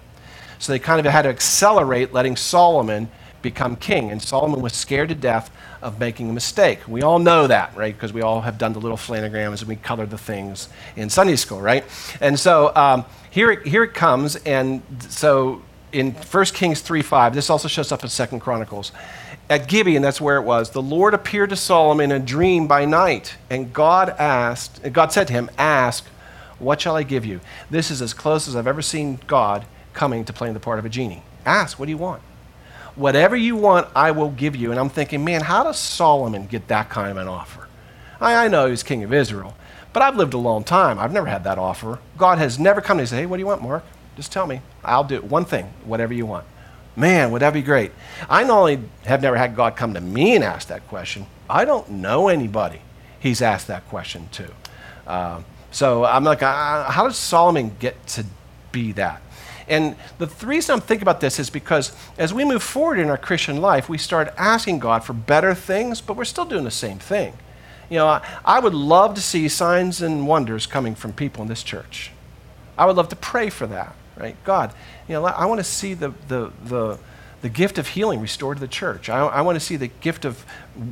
So 0.58 0.74
they 0.74 0.80
kind 0.80 1.00
of 1.00 1.12
had 1.12 1.22
to 1.22 1.30
accelerate 1.30 2.12
letting 2.12 2.36
Solomon 2.36 3.10
become 3.44 3.76
king. 3.76 4.12
And 4.12 4.20
Solomon 4.20 4.62
was 4.62 4.74
scared 4.74 5.10
to 5.10 5.16
death 5.16 5.52
of 5.82 6.00
making 6.00 6.30
a 6.32 6.34
mistake. 6.34 6.80
We 6.88 7.04
all 7.04 7.20
know 7.20 7.46
that, 7.46 7.76
right? 7.76 7.94
Because 7.94 8.12
we 8.14 8.24
all 8.24 8.42
have 8.42 8.58
done 8.58 8.74
the 8.74 8.82
little 8.82 8.98
flannograms 8.98 9.60
and 9.60 9.68
we 9.68 9.76
colored 9.76 10.10
the 10.10 10.18
things 10.18 10.70
in 10.96 11.10
Sunday 11.10 11.36
school, 11.36 11.62
right? 11.62 11.86
And 12.20 12.38
so 12.38 12.76
um, 12.76 13.06
here, 13.30 13.62
here 13.62 13.84
it 13.84 13.94
comes. 13.94 14.38
And 14.38 14.82
so 15.08 15.62
in 15.92 16.12
1 16.14 16.46
Kings 16.46 16.82
3 16.82 17.04
5, 17.04 17.36
this 17.36 17.50
also 17.50 17.68
shows 17.68 17.92
up 17.92 18.04
in 18.04 18.10
2 18.10 18.40
Chronicles 18.40 18.92
at 19.50 19.68
Gibeon, 19.68 20.02
that's 20.02 20.22
where 20.22 20.38
it 20.38 20.44
was, 20.44 20.70
the 20.70 20.82
Lord 20.82 21.14
appeared 21.14 21.50
to 21.50 21.56
Solomon 21.56 22.12
in 22.12 22.22
a 22.22 22.26
dream 22.26 22.68
by 22.68 22.86
night, 22.86 23.36
and 23.50 23.74
God 23.74 24.10
asked, 24.10 24.82
God 24.94 25.12
said 25.12 25.28
to 25.28 25.34
him, 25.34 25.50
Ask, 25.58 26.06
what 26.60 26.82
shall 26.82 26.96
I 26.96 27.04
give 27.04 27.26
you? 27.26 27.40
This 27.70 27.90
is 27.90 28.02
as 28.02 28.14
close 28.14 28.48
as 28.48 28.56
I've 28.56 28.68
ever 28.68 28.82
seen 28.82 29.20
God 29.26 29.66
coming 29.94 30.24
to 30.26 30.34
playing 30.34 30.54
the 30.54 30.60
part 30.60 30.78
of 30.78 30.86
a 30.86 30.90
genie. 30.90 31.24
Ask, 31.46 31.80
what 31.80 31.86
do 31.86 31.92
you 31.92 31.98
want? 31.98 32.22
Whatever 32.96 33.36
you 33.36 33.56
want, 33.56 33.88
I 33.96 34.12
will 34.12 34.30
give 34.30 34.56
you. 34.56 34.72
And 34.72 34.80
I'm 34.80 34.90
thinking, 34.90 35.24
man, 35.24 35.42
how 35.42 35.64
does 35.64 35.80
Solomon 35.80 36.48
get 36.48 36.68
that 36.68 36.90
kind 36.90 37.10
of 37.10 37.18
an 37.18 37.28
offer? 37.28 37.68
I, 38.20 38.46
I 38.46 38.48
know 38.50 38.70
he's 38.70 38.84
king 38.84 39.04
of 39.04 39.14
Israel, 39.14 39.56
but 39.94 40.04
I've 40.04 40.18
lived 40.18 40.34
a 40.34 40.38
long 40.38 40.64
time. 40.64 41.00
I've 41.00 41.14
never 41.14 41.28
had 41.28 41.46
that 41.46 41.58
offer. 41.58 42.00
God 42.18 42.38
has 42.38 42.60
never 42.60 42.82
come 42.82 42.98
to 42.98 43.00
me 43.00 43.02
and 43.04 43.10
say, 43.10 43.18
hey, 43.18 43.26
what 43.26 43.38
do 43.38 43.42
you 43.42 43.48
want, 43.48 43.64
Mark? 43.64 43.84
Just 44.16 44.32
tell 44.34 44.46
me. 44.46 44.62
I'll 44.84 45.06
do 45.06 45.16
it. 45.16 45.24
one 45.24 45.46
thing, 45.46 45.72
whatever 45.86 46.14
you 46.14 46.26
want. 46.26 46.46
Man, 47.00 47.32
would 47.32 47.42
that 47.42 47.54
be 47.54 47.62
great? 47.62 47.94
I 48.30 48.44
not 48.44 48.60
only 48.60 48.80
have 49.06 49.22
never 49.22 49.38
had 49.38 49.56
God 49.56 49.78
come 49.78 49.94
to 49.94 50.02
me 50.02 50.36
and 50.36 50.44
ask 50.44 50.68
that 50.68 50.86
question, 50.90 51.28
I 51.50 51.64
don't 51.64 51.90
know 51.90 52.28
anybody 52.28 52.82
he's 53.22 53.42
asked 53.42 53.68
that 53.68 53.88
question 53.88 54.28
to. 54.34 54.52
Uh, 55.08 55.42
so 55.72 56.04
I'm 56.04 56.26
like, 56.26 56.44
uh, 56.44 56.92
how 56.92 57.08
does 57.08 57.18
Solomon 57.18 57.76
get 57.80 58.06
to 58.08 58.26
be 58.74 58.92
that? 58.94 59.22
And 59.70 59.96
the 60.18 60.28
reason 60.46 60.74
I'm 60.74 60.82
thinking 60.82 61.04
about 61.04 61.22
this 61.22 61.40
is 61.40 61.50
because 61.50 61.94
as 62.18 62.34
we 62.34 62.44
move 62.44 62.62
forward 62.62 63.00
in 63.00 63.10
our 63.10 63.18
Christian 63.18 63.62
life, 63.62 63.88
we 63.88 63.98
start 63.98 64.34
asking 64.36 64.80
God 64.80 65.06
for 65.06 65.14
better 65.14 65.56
things, 65.56 66.02
but 66.02 66.18
we're 66.18 66.26
still 66.26 66.46
doing 66.46 66.66
the 66.66 66.72
same 66.72 67.00
thing. 67.00 67.34
You 67.90 67.98
know, 68.00 68.08
I, 68.08 68.28
I 68.44 68.60
would 68.60 68.74
love 68.74 69.16
to 69.16 69.22
see 69.22 69.48
signs 69.48 70.02
and 70.02 70.28
wonders 70.28 70.66
coming 70.66 70.96
from 70.96 71.14
people 71.14 71.44
in 71.44 71.48
this 71.48 71.64
church. 71.64 72.12
I 72.78 72.86
would 72.86 72.98
love 72.98 73.08
to 73.10 73.16
pray 73.16 73.50
for 73.50 73.68
that 73.68 73.96
right? 74.20 74.36
God, 74.44 74.74
you 75.08 75.14
know, 75.14 75.26
I 75.26 75.46
want 75.46 75.60
to 75.60 75.64
see 75.64 75.94
the, 75.94 76.14
the, 76.28 76.52
the, 76.66 77.00
the 77.42 77.50
gift 77.50 77.78
of 77.78 77.88
healing 77.88 78.20
restored 78.20 78.58
to 78.58 78.62
the 78.62 78.68
church. 78.68 79.10
I, 79.10 79.20
I 79.20 79.42
want 79.42 79.56
to 79.56 79.60
see 79.60 79.78
the 79.78 79.88
gift 79.88 80.26
of 80.26 80.46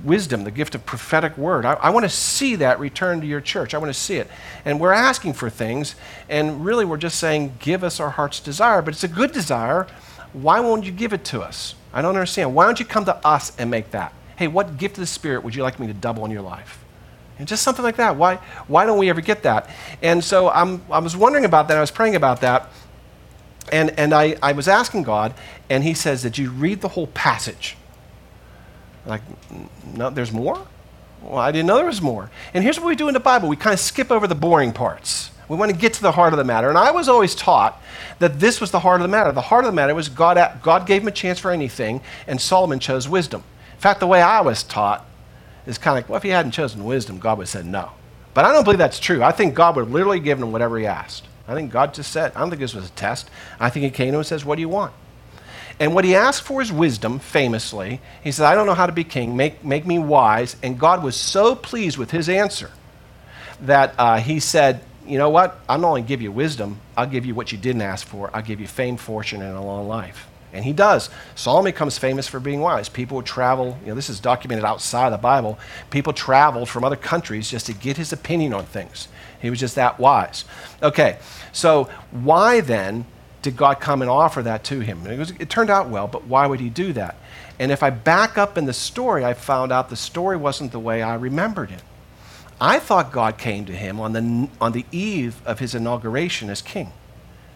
wisdom, 0.04 0.46
the 0.46 0.52
gift 0.52 0.76
of 0.76 0.86
prophetic 0.86 1.38
word. 1.38 1.66
I, 1.66 1.74
I 1.74 1.90
want 1.90 2.06
to 2.06 2.10
see 2.10 2.56
that 2.56 2.80
return 2.80 3.20
to 3.22 3.28
your 3.28 3.42
church. 3.42 3.74
I 3.74 3.78
want 3.78 3.94
to 3.94 4.00
see 4.00 4.16
it. 4.16 4.28
And 4.64 4.80
we're 4.80 4.94
asking 4.94 5.34
for 5.34 5.50
things, 5.50 5.96
and 6.30 6.64
really 6.64 6.86
we're 6.86 6.98
just 6.98 7.20
saying, 7.20 7.56
give 7.60 7.84
us 7.84 8.00
our 8.00 8.12
heart's 8.12 8.40
desire. 8.40 8.82
But 8.82 8.94
it's 8.94 9.04
a 9.04 9.10
good 9.10 9.34
desire. 9.34 9.88
Why 10.34 10.60
won't 10.62 10.86
you 10.86 10.92
give 10.92 11.14
it 11.14 11.26
to 11.26 11.42
us? 11.42 11.76
I 11.94 12.02
don't 12.02 12.16
understand. 12.16 12.56
Why 12.56 12.66
don't 12.66 12.80
you 12.80 12.86
come 12.86 13.06
to 13.06 13.16
us 13.28 13.58
and 13.58 13.70
make 13.70 13.92
that? 13.92 14.14
Hey, 14.38 14.48
what 14.48 14.78
gift 14.78 14.98
of 14.98 15.02
the 15.02 15.08
Spirit 15.08 15.44
would 15.44 15.56
you 15.56 15.64
like 15.64 15.80
me 15.80 15.88
to 15.88 15.94
double 15.94 16.24
in 16.26 16.32
your 16.32 16.44
life? 16.44 16.84
And 17.40 17.48
just 17.48 17.64
something 17.64 17.84
like 17.84 17.98
that. 17.98 18.16
Why, 18.16 18.36
why 18.68 18.86
don't 18.86 18.98
we 18.98 19.10
ever 19.10 19.22
get 19.22 19.44
that? 19.44 19.70
And 20.02 20.24
so 20.24 20.50
I'm, 20.50 20.82
I 20.90 21.00
was 21.00 21.16
wondering 21.16 21.46
about 21.46 21.68
that. 21.68 21.78
I 21.78 21.82
was 21.82 21.92
praying 21.92 22.16
about 22.16 22.42
that. 22.42 22.70
And, 23.72 23.92
and 24.00 24.14
I, 24.14 24.36
I 24.42 24.54
was 24.54 24.68
asking 24.68 25.04
God, 25.04 25.34
and 25.70 25.84
He 25.84 25.94
says, 25.94 26.22
Did 26.22 26.38
you 26.38 26.52
read 26.52 26.82
the 26.82 26.90
whole 26.90 27.08
passage? 27.08 27.76
Like, 29.06 29.22
no, 29.96 30.10
there's 30.10 30.32
more? 30.32 30.68
Well, 31.22 31.38
I 31.38 31.52
didn't 31.52 31.68
know 31.68 31.78
there 31.78 31.86
was 31.86 32.02
more. 32.02 32.30
And 32.54 32.64
here's 32.64 32.80
what 32.80 32.88
we 32.88 32.96
do 32.96 33.08
in 33.08 33.14
the 33.14 33.20
Bible 33.20 33.50
we 33.50 33.56
kind 33.56 33.74
of 33.74 33.80
skip 33.80 34.12
over 34.12 34.28
the 34.28 34.36
boring 34.36 34.74
parts. 34.74 35.32
We 35.50 35.56
want 35.56 35.72
to 35.72 35.78
get 35.78 35.94
to 35.94 36.02
the 36.02 36.12
heart 36.12 36.34
of 36.34 36.38
the 36.38 36.44
matter. 36.44 36.68
And 36.68 36.78
I 36.78 36.92
was 36.92 37.08
always 37.08 37.34
taught 37.34 37.82
that 38.20 38.40
this 38.40 38.60
was 38.60 38.72
the 38.72 38.80
heart 38.80 39.00
of 39.00 39.04
the 39.04 39.12
matter. 39.12 39.32
The 39.32 39.42
heart 39.42 39.64
of 39.64 39.72
the 39.72 39.76
matter 39.76 39.96
was 39.96 40.10
God, 40.10 40.60
God 40.62 40.86
gave 40.86 41.04
him 41.04 41.08
a 41.08 41.12
chance 41.12 41.40
for 41.40 41.52
anything, 41.52 42.02
and 42.28 42.40
Solomon 42.40 42.80
chose 42.80 43.08
wisdom. 43.08 43.44
In 43.74 43.80
fact, 43.80 44.02
the 44.02 44.08
way 44.08 44.22
I 44.22 44.42
was 44.42 44.64
taught 44.64 45.06
is 45.66 45.78
kind 45.78 45.98
of 45.98 46.04
like, 46.04 46.10
well, 46.10 46.18
if 46.18 46.24
he 46.24 46.30
hadn't 46.30 46.52
chosen 46.52 46.84
wisdom, 46.84 47.18
God 47.18 47.38
would 47.38 47.44
have 47.44 47.50
said 47.50 47.66
no. 47.66 47.92
But 48.34 48.46
I 48.46 48.52
don't 48.52 48.64
believe 48.64 48.78
that's 48.78 49.00
true. 49.00 49.24
I 49.24 49.32
think 49.32 49.56
God 49.56 49.76
would 49.76 49.86
have 49.86 49.94
literally 49.94 50.20
given 50.20 50.44
him 50.44 50.52
whatever 50.52 50.78
he 50.78 50.86
asked. 50.86 51.26
I 51.48 51.54
think 51.54 51.72
God 51.72 51.94
just 51.94 52.12
said, 52.12 52.34
I 52.36 52.40
don't 52.40 52.50
think 52.50 52.60
this 52.60 52.74
was 52.74 52.88
a 52.88 52.92
test. 52.92 53.30
I 53.60 53.70
think 53.70 53.86
he 53.86 53.90
came 53.90 54.08
to 54.08 54.14
him 54.14 54.16
and 54.16 54.26
says, 54.26 54.44
What 54.44 54.56
do 54.56 54.62
you 54.62 54.70
want? 54.70 54.94
And 55.80 55.94
what 55.94 56.06
he 56.06 56.16
asked 56.16 56.42
for 56.42 56.62
is 56.62 56.72
wisdom, 56.72 57.20
famously. 57.20 58.02
He 58.24 58.32
said, 58.32 58.48
I 58.48 58.56
don't 58.56 58.66
know 58.66 58.74
how 58.74 58.88
to 58.88 58.92
be 58.92 59.04
king. 59.04 59.36
Make, 59.38 59.64
make 59.64 59.86
me 59.86 60.00
wise. 60.00 60.56
And 60.64 60.80
God 60.80 61.04
was 61.04 61.16
so 61.16 61.56
pleased 61.56 61.98
with 61.98 62.10
his 62.10 62.30
answer 62.30 62.72
that 63.62 63.94
uh, 63.98 64.18
he 64.18 64.40
said, 64.40 64.82
You 65.06 65.18
know 65.18 65.30
what? 65.30 65.60
I'll 65.70 65.78
not 65.78 65.90
only 65.90 66.02
give 66.02 66.22
you 66.22 66.32
wisdom, 66.32 66.80
I'll 66.96 67.08
give 67.08 67.26
you 67.26 67.36
what 67.36 67.52
you 67.52 67.58
didn't 67.58 67.84
ask 67.84 68.08
for. 68.08 68.30
I'll 68.34 68.42
give 68.42 68.60
you 68.60 68.68
fame, 68.68 68.98
fortune, 68.98 69.42
and 69.42 69.56
a 69.56 69.62
long 69.62 69.88
life. 69.88 70.28
And 70.54 70.64
he 70.64 70.74
does. 70.74 71.10
Solomon 71.36 71.72
becomes 71.72 71.98
famous 71.98 72.28
for 72.28 72.40
being 72.40 72.62
wise. 72.62 72.88
People 72.88 73.18
would 73.18 73.26
travel, 73.26 73.78
you 73.82 73.90
know, 73.90 73.96
this 73.96 74.10
is 74.10 74.20
documented 74.20 74.64
outside 74.64 75.10
the 75.12 75.18
Bible. 75.18 75.60
People 75.90 76.14
traveled 76.14 76.70
from 76.70 76.84
other 76.84 76.96
countries 76.96 77.50
just 77.50 77.66
to 77.66 77.74
get 77.74 77.98
his 77.98 78.14
opinion 78.14 78.54
on 78.54 78.66
things. 78.66 79.08
He 79.42 79.50
was 79.50 79.60
just 79.60 79.76
that 79.76 80.00
wise. 80.00 80.46
Okay, 80.82 81.18
so 81.52 81.90
why 82.12 82.62
then 82.62 83.06
did 83.42 83.58
God 83.58 83.80
come 83.80 84.02
and 84.02 84.10
offer 84.10 84.42
that 84.44 84.64
to 84.66 84.80
him? 84.80 85.06
It, 85.06 85.20
was, 85.20 85.32
it 85.32 85.50
turned 85.50 85.70
out 85.70 85.90
well, 85.90 86.08
but 86.08 86.26
why 86.26 86.48
would 86.48 86.60
he 86.60 86.70
do 86.70 86.94
that? 86.94 87.18
And 87.60 87.72
if 87.72 87.84
I 87.84 87.90
back 87.90 88.38
up 88.38 88.58
in 88.58 88.66
the 88.66 88.74
story, 88.74 89.26
I 89.26 89.34
found 89.34 89.72
out 89.72 89.90
the 89.90 89.96
story 89.96 90.38
wasn't 90.38 90.72
the 90.72 90.80
way 90.80 91.02
I 91.02 91.16
remembered 91.16 91.72
it. 91.72 91.82
I 92.60 92.80
thought 92.80 93.12
God 93.12 93.38
came 93.38 93.66
to 93.66 93.74
him 93.74 94.00
on 94.00 94.14
the, 94.14 94.50
on 94.60 94.72
the 94.72 94.86
eve 94.92 95.42
of 95.46 95.60
his 95.60 95.76
inauguration 95.76 96.50
as 96.50 96.62
king. 96.62 96.92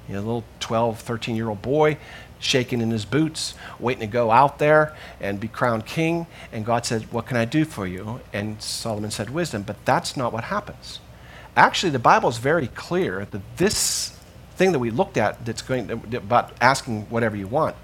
You 0.08 0.16
know, 0.16 0.20
a 0.20 0.26
little 0.26 0.44
12, 0.60 1.00
13 1.00 1.36
year 1.36 1.50
old 1.50 1.62
boy 1.62 1.98
shaking 2.42 2.82
in 2.82 2.92
his 2.92 3.06
boots, 3.06 3.54
waiting 3.80 4.02
to 4.02 4.08
go 4.08 4.32
out 4.32 4.60
there 4.60 4.96
and 5.22 5.40
be 5.40 5.48
crowned 5.48 5.86
king. 5.86 6.28
And 6.52 6.66
God 6.66 6.86
said, 6.86 7.12
What 7.12 7.28
can 7.28 7.38
I 7.38 7.46
do 7.46 7.64
for 7.64 7.88
you? 7.88 8.20
And 8.34 8.62
Solomon 8.62 9.12
said, 9.12 9.30
Wisdom. 9.30 9.62
But 9.64 9.86
that's 9.86 10.18
not 10.18 10.34
what 10.34 10.46
happens. 10.46 11.00
Actually, 11.56 11.92
the 11.92 12.00
Bible 12.00 12.30
is 12.30 12.38
very 12.38 12.68
clear 12.68 13.26
that 13.32 13.42
this 13.58 14.18
thing 14.56 14.72
that 14.72 14.80
we 14.80 14.90
looked 14.90 15.18
at 15.18 15.46
that's 15.46 15.62
going 15.62 15.90
about 16.14 16.52
asking 16.60 17.04
whatever 17.10 17.36
you 17.36 17.48
want 17.48 17.76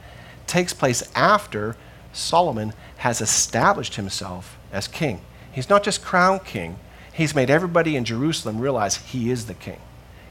takes 0.48 0.74
place 0.74 1.04
after 1.16 1.76
Solomon 2.14 2.74
has 2.98 3.22
established 3.22 3.96
himself 3.96 4.58
as 4.72 4.88
king. 4.88 5.22
He's 5.52 5.70
not 5.70 5.84
just 5.84 6.04
crowned 6.04 6.46
king, 6.46 6.80
he's 7.14 7.36
made 7.36 7.50
everybody 7.50 7.96
in 7.96 8.06
Jerusalem 8.06 8.60
realize 8.60 8.98
he 8.98 9.30
is 9.32 9.46
the 9.46 9.54
king. 9.54 9.80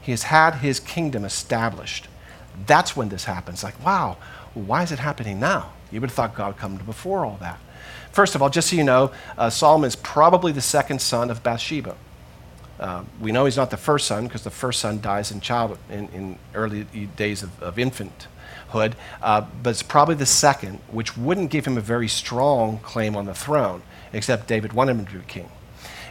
He 0.01 0.11
has 0.11 0.23
had 0.23 0.55
his 0.55 0.79
kingdom 0.79 1.25
established. 1.25 2.07
That's 2.65 2.95
when 2.95 3.09
this 3.09 3.25
happens. 3.25 3.63
Like, 3.63 3.83
wow, 3.85 4.17
why 4.53 4.83
is 4.83 4.91
it 4.91 4.99
happening 4.99 5.39
now? 5.39 5.73
You 5.91 6.01
would 6.01 6.09
have 6.09 6.15
thought 6.15 6.35
God 6.35 6.57
come 6.57 6.77
before 6.77 7.25
all 7.25 7.37
that. 7.39 7.59
First 8.11 8.35
of 8.35 8.41
all, 8.41 8.49
just 8.49 8.69
so 8.69 8.75
you 8.75 8.83
know, 8.83 9.11
uh, 9.37 9.49
Solomon 9.49 9.87
is 9.87 9.95
probably 9.95 10.51
the 10.51 10.61
second 10.61 11.01
son 11.01 11.29
of 11.29 11.43
Bathsheba. 11.43 11.95
Uh, 12.79 13.03
we 13.19 13.31
know 13.31 13.45
he's 13.45 13.57
not 13.57 13.69
the 13.69 13.77
first 13.77 14.07
son 14.07 14.25
because 14.25 14.43
the 14.43 14.49
first 14.49 14.79
son 14.79 15.01
dies 15.01 15.31
in 15.31 15.39
child 15.39 15.77
in, 15.89 16.07
in 16.09 16.37
early 16.53 16.83
days 17.15 17.41
of, 17.43 17.61
of 17.61 17.75
infanthood, 17.75 18.93
uh, 19.21 19.45
but 19.63 19.71
it's 19.71 19.83
probably 19.83 20.15
the 20.15 20.25
second, 20.25 20.79
which 20.91 21.17
wouldn't 21.17 21.49
give 21.49 21.65
him 21.65 21.77
a 21.77 21.81
very 21.81 22.07
strong 22.07 22.79
claim 22.79 23.15
on 23.15 23.25
the 23.25 23.33
throne, 23.33 23.81
except 24.13 24.47
David 24.47 24.73
wanted 24.73 24.97
him 24.97 25.05
to 25.07 25.17
be 25.17 25.23
king. 25.27 25.49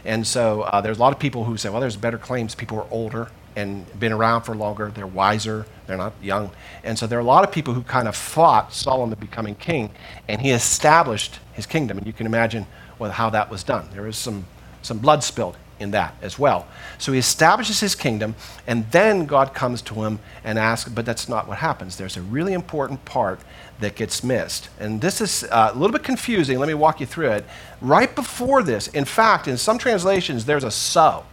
And 0.03 0.25
so 0.25 0.61
uh, 0.61 0.81
there's 0.81 0.97
a 0.97 1.01
lot 1.01 1.13
of 1.13 1.19
people 1.19 1.45
who 1.45 1.57
say, 1.57 1.69
well, 1.69 1.81
there's 1.81 1.97
better 1.97 2.17
claims. 2.17 2.55
People 2.55 2.79
are 2.79 2.87
older 2.91 3.29
and 3.57 3.99
been 3.99 4.13
around 4.13 4.43
for 4.43 4.55
longer. 4.55 4.91
They're 4.93 5.07
wiser. 5.07 5.65
They're 5.87 5.97
not 5.97 6.13
young. 6.21 6.51
And 6.83 6.97
so 6.97 7.07
there 7.07 7.17
are 7.17 7.21
a 7.21 7.25
lot 7.25 7.43
of 7.43 7.51
people 7.51 7.73
who 7.73 7.81
kind 7.81 8.07
of 8.07 8.15
fought 8.15 8.71
Solomon 8.71 9.17
becoming 9.19 9.55
king, 9.55 9.89
and 10.27 10.39
he 10.39 10.51
established 10.51 11.39
his 11.53 11.65
kingdom. 11.65 11.97
And 11.97 12.05
you 12.05 12.13
can 12.13 12.27
imagine 12.27 12.67
well, 12.99 13.09
how 13.09 13.31
that 13.31 13.49
was 13.49 13.63
done. 13.63 13.89
There 13.91 14.03
was 14.03 14.15
some, 14.15 14.45
some 14.83 14.99
blood 14.99 15.23
spilled 15.23 15.57
in 15.79 15.89
that 15.91 16.15
as 16.21 16.37
well. 16.37 16.67
So 16.99 17.11
he 17.13 17.19
establishes 17.19 17.79
his 17.79 17.95
kingdom, 17.95 18.35
and 18.67 18.89
then 18.91 19.25
God 19.25 19.55
comes 19.55 19.81
to 19.83 20.03
him 20.03 20.19
and 20.43 20.59
asks, 20.59 20.89
but 20.89 21.05
that's 21.05 21.27
not 21.27 21.47
what 21.47 21.57
happens. 21.57 21.97
There's 21.97 22.17
a 22.17 22.21
really 22.21 22.53
important 22.53 23.05
part 23.05 23.39
that 23.79 23.95
gets 23.95 24.23
missed. 24.23 24.69
And 24.79 25.01
this 25.01 25.19
is 25.19 25.45
uh, 25.45 25.71
a 25.73 25.77
little 25.77 25.93
bit 25.93 26.03
confusing. 26.03 26.59
Let 26.59 26.67
me 26.67 26.75
walk 26.75 26.99
you 26.99 27.07
through 27.07 27.31
it. 27.31 27.45
Right 27.81 28.13
before 28.13 28.61
this, 28.61 28.87
in 28.89 29.05
fact, 29.05 29.47
in 29.47 29.57
some 29.57 29.79
translations, 29.79 30.45
there's 30.45 30.63
a 30.63 30.71
so. 30.71 31.25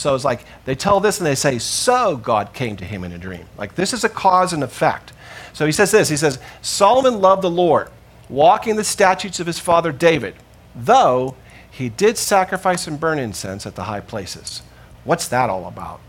So 0.00 0.14
it's 0.14 0.24
like 0.24 0.46
they 0.64 0.74
tell 0.74 0.98
this 0.98 1.18
and 1.18 1.26
they 1.26 1.34
say, 1.34 1.58
So 1.58 2.16
God 2.16 2.54
came 2.54 2.74
to 2.78 2.86
him 2.86 3.04
in 3.04 3.12
a 3.12 3.18
dream. 3.18 3.44
Like 3.58 3.74
this 3.74 3.92
is 3.92 4.02
a 4.02 4.08
cause 4.08 4.54
and 4.54 4.64
effect. 4.64 5.12
So 5.52 5.66
he 5.66 5.72
says 5.72 5.90
this 5.90 6.08
He 6.08 6.16
says, 6.16 6.38
Solomon 6.62 7.20
loved 7.20 7.42
the 7.42 7.50
Lord, 7.50 7.90
walking 8.30 8.76
the 8.76 8.84
statutes 8.84 9.40
of 9.40 9.46
his 9.46 9.58
father 9.58 9.92
David, 9.92 10.36
though 10.74 11.36
he 11.70 11.90
did 11.90 12.16
sacrifice 12.16 12.86
and 12.86 12.98
burn 12.98 13.18
incense 13.18 13.66
at 13.66 13.74
the 13.74 13.84
high 13.84 14.00
places. 14.00 14.62
What's 15.04 15.28
that 15.28 15.50
all 15.50 15.66
about? 15.66 16.00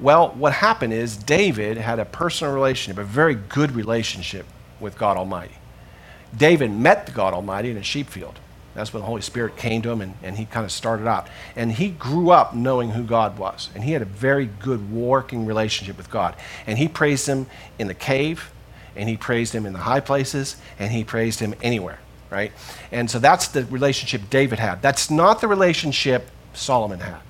Well, 0.00 0.30
what 0.30 0.54
happened 0.54 0.92
is 0.92 1.16
David 1.16 1.76
had 1.76 2.00
a 2.00 2.04
personal 2.04 2.52
relationship, 2.52 2.98
a 2.98 3.06
very 3.06 3.36
good 3.36 3.70
relationship 3.70 4.44
with 4.80 4.98
God 4.98 5.16
Almighty. 5.16 5.54
David 6.36 6.72
met 6.72 7.06
the 7.06 7.12
God 7.12 7.32
Almighty 7.32 7.70
in 7.70 7.76
a 7.76 7.82
sheep 7.84 8.08
field. 8.08 8.40
That's 8.76 8.92
when 8.92 9.00
the 9.00 9.06
Holy 9.06 9.22
Spirit 9.22 9.56
came 9.56 9.80
to 9.82 9.90
him 9.90 10.02
and, 10.02 10.14
and 10.22 10.36
he 10.36 10.44
kind 10.44 10.66
of 10.66 10.70
started 10.70 11.06
out. 11.06 11.28
And 11.56 11.72
he 11.72 11.88
grew 11.88 12.30
up 12.30 12.54
knowing 12.54 12.90
who 12.90 13.04
God 13.04 13.38
was. 13.38 13.70
And 13.74 13.82
he 13.82 13.92
had 13.92 14.02
a 14.02 14.06
very 14.06 14.44
good 14.44 14.92
working 14.92 15.46
relationship 15.46 15.96
with 15.96 16.10
God. 16.10 16.36
And 16.66 16.76
he 16.76 16.86
praised 16.86 17.26
him 17.26 17.46
in 17.78 17.88
the 17.88 17.94
cave, 17.94 18.52
and 18.94 19.08
he 19.08 19.16
praised 19.16 19.54
him 19.54 19.64
in 19.64 19.72
the 19.72 19.78
high 19.78 20.00
places, 20.00 20.56
and 20.78 20.92
he 20.92 21.04
praised 21.04 21.40
him 21.40 21.54
anywhere, 21.62 21.98
right? 22.28 22.52
And 22.92 23.10
so 23.10 23.18
that's 23.18 23.48
the 23.48 23.64
relationship 23.64 24.28
David 24.28 24.58
had. 24.58 24.82
That's 24.82 25.10
not 25.10 25.40
the 25.40 25.48
relationship 25.48 26.28
Solomon 26.52 27.00
had. 27.00 27.20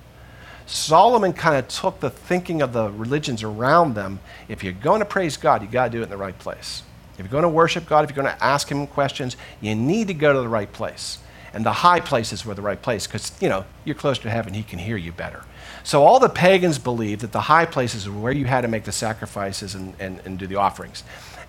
Solomon 0.67 1.33
kind 1.33 1.57
of 1.57 1.69
took 1.69 2.01
the 2.01 2.11
thinking 2.11 2.61
of 2.61 2.73
the 2.73 2.91
religions 2.91 3.45
around 3.45 3.95
them. 3.95 4.19
If 4.49 4.65
you're 4.65 4.73
going 4.73 4.99
to 4.99 5.07
praise 5.07 5.37
God, 5.37 5.63
you 5.63 5.69
got 5.69 5.85
to 5.85 5.91
do 5.91 6.01
it 6.01 6.05
in 6.05 6.11
the 6.11 6.17
right 6.17 6.37
place. 6.37 6.83
If 7.13 7.21
you're 7.21 7.29
going 7.29 7.45
to 7.45 7.49
worship 7.49 7.87
God, 7.87 8.05
if 8.05 8.11
you're 8.11 8.23
going 8.23 8.37
to 8.37 8.45
ask 8.45 8.69
Him 8.69 8.87
questions, 8.89 9.37
you 9.61 9.77
need 9.77 10.09
to 10.09 10.15
go 10.15 10.33
to 10.33 10.41
the 10.41 10.49
right 10.49 10.71
place. 10.71 11.19
And 11.57 11.65
the 11.65 11.73
high 11.73 12.01
places 12.01 12.45
were 12.45 12.53
the 12.53 12.61
right 12.61 12.81
place 12.81 13.07
because, 13.07 13.33
you 13.41 13.49
know, 13.49 13.65
you're 13.87 13.95
closer 13.95 14.21
to 14.25 14.31
heaven, 14.31 14.53
he 14.53 14.63
can 14.63 14.79
hear 14.79 14.99
you 14.99 15.11
better. 15.11 15.43
So 15.85 16.05
all 16.05 16.21
the 16.21 16.29
pagans 16.29 16.79
believed 16.79 17.23
that 17.23 17.33
the 17.33 17.41
high 17.41 17.65
places 17.65 18.07
were 18.07 18.21
where 18.21 18.33
you 18.33 18.45
had 18.45 18.61
to 18.61 18.69
make 18.69 18.85
the 18.85 18.93
sacrifices 18.93 19.75
and, 19.75 19.95
and, 19.99 20.21
and 20.27 20.39
do 20.39 20.47
the 20.47 20.57
offerings. 20.57 21.03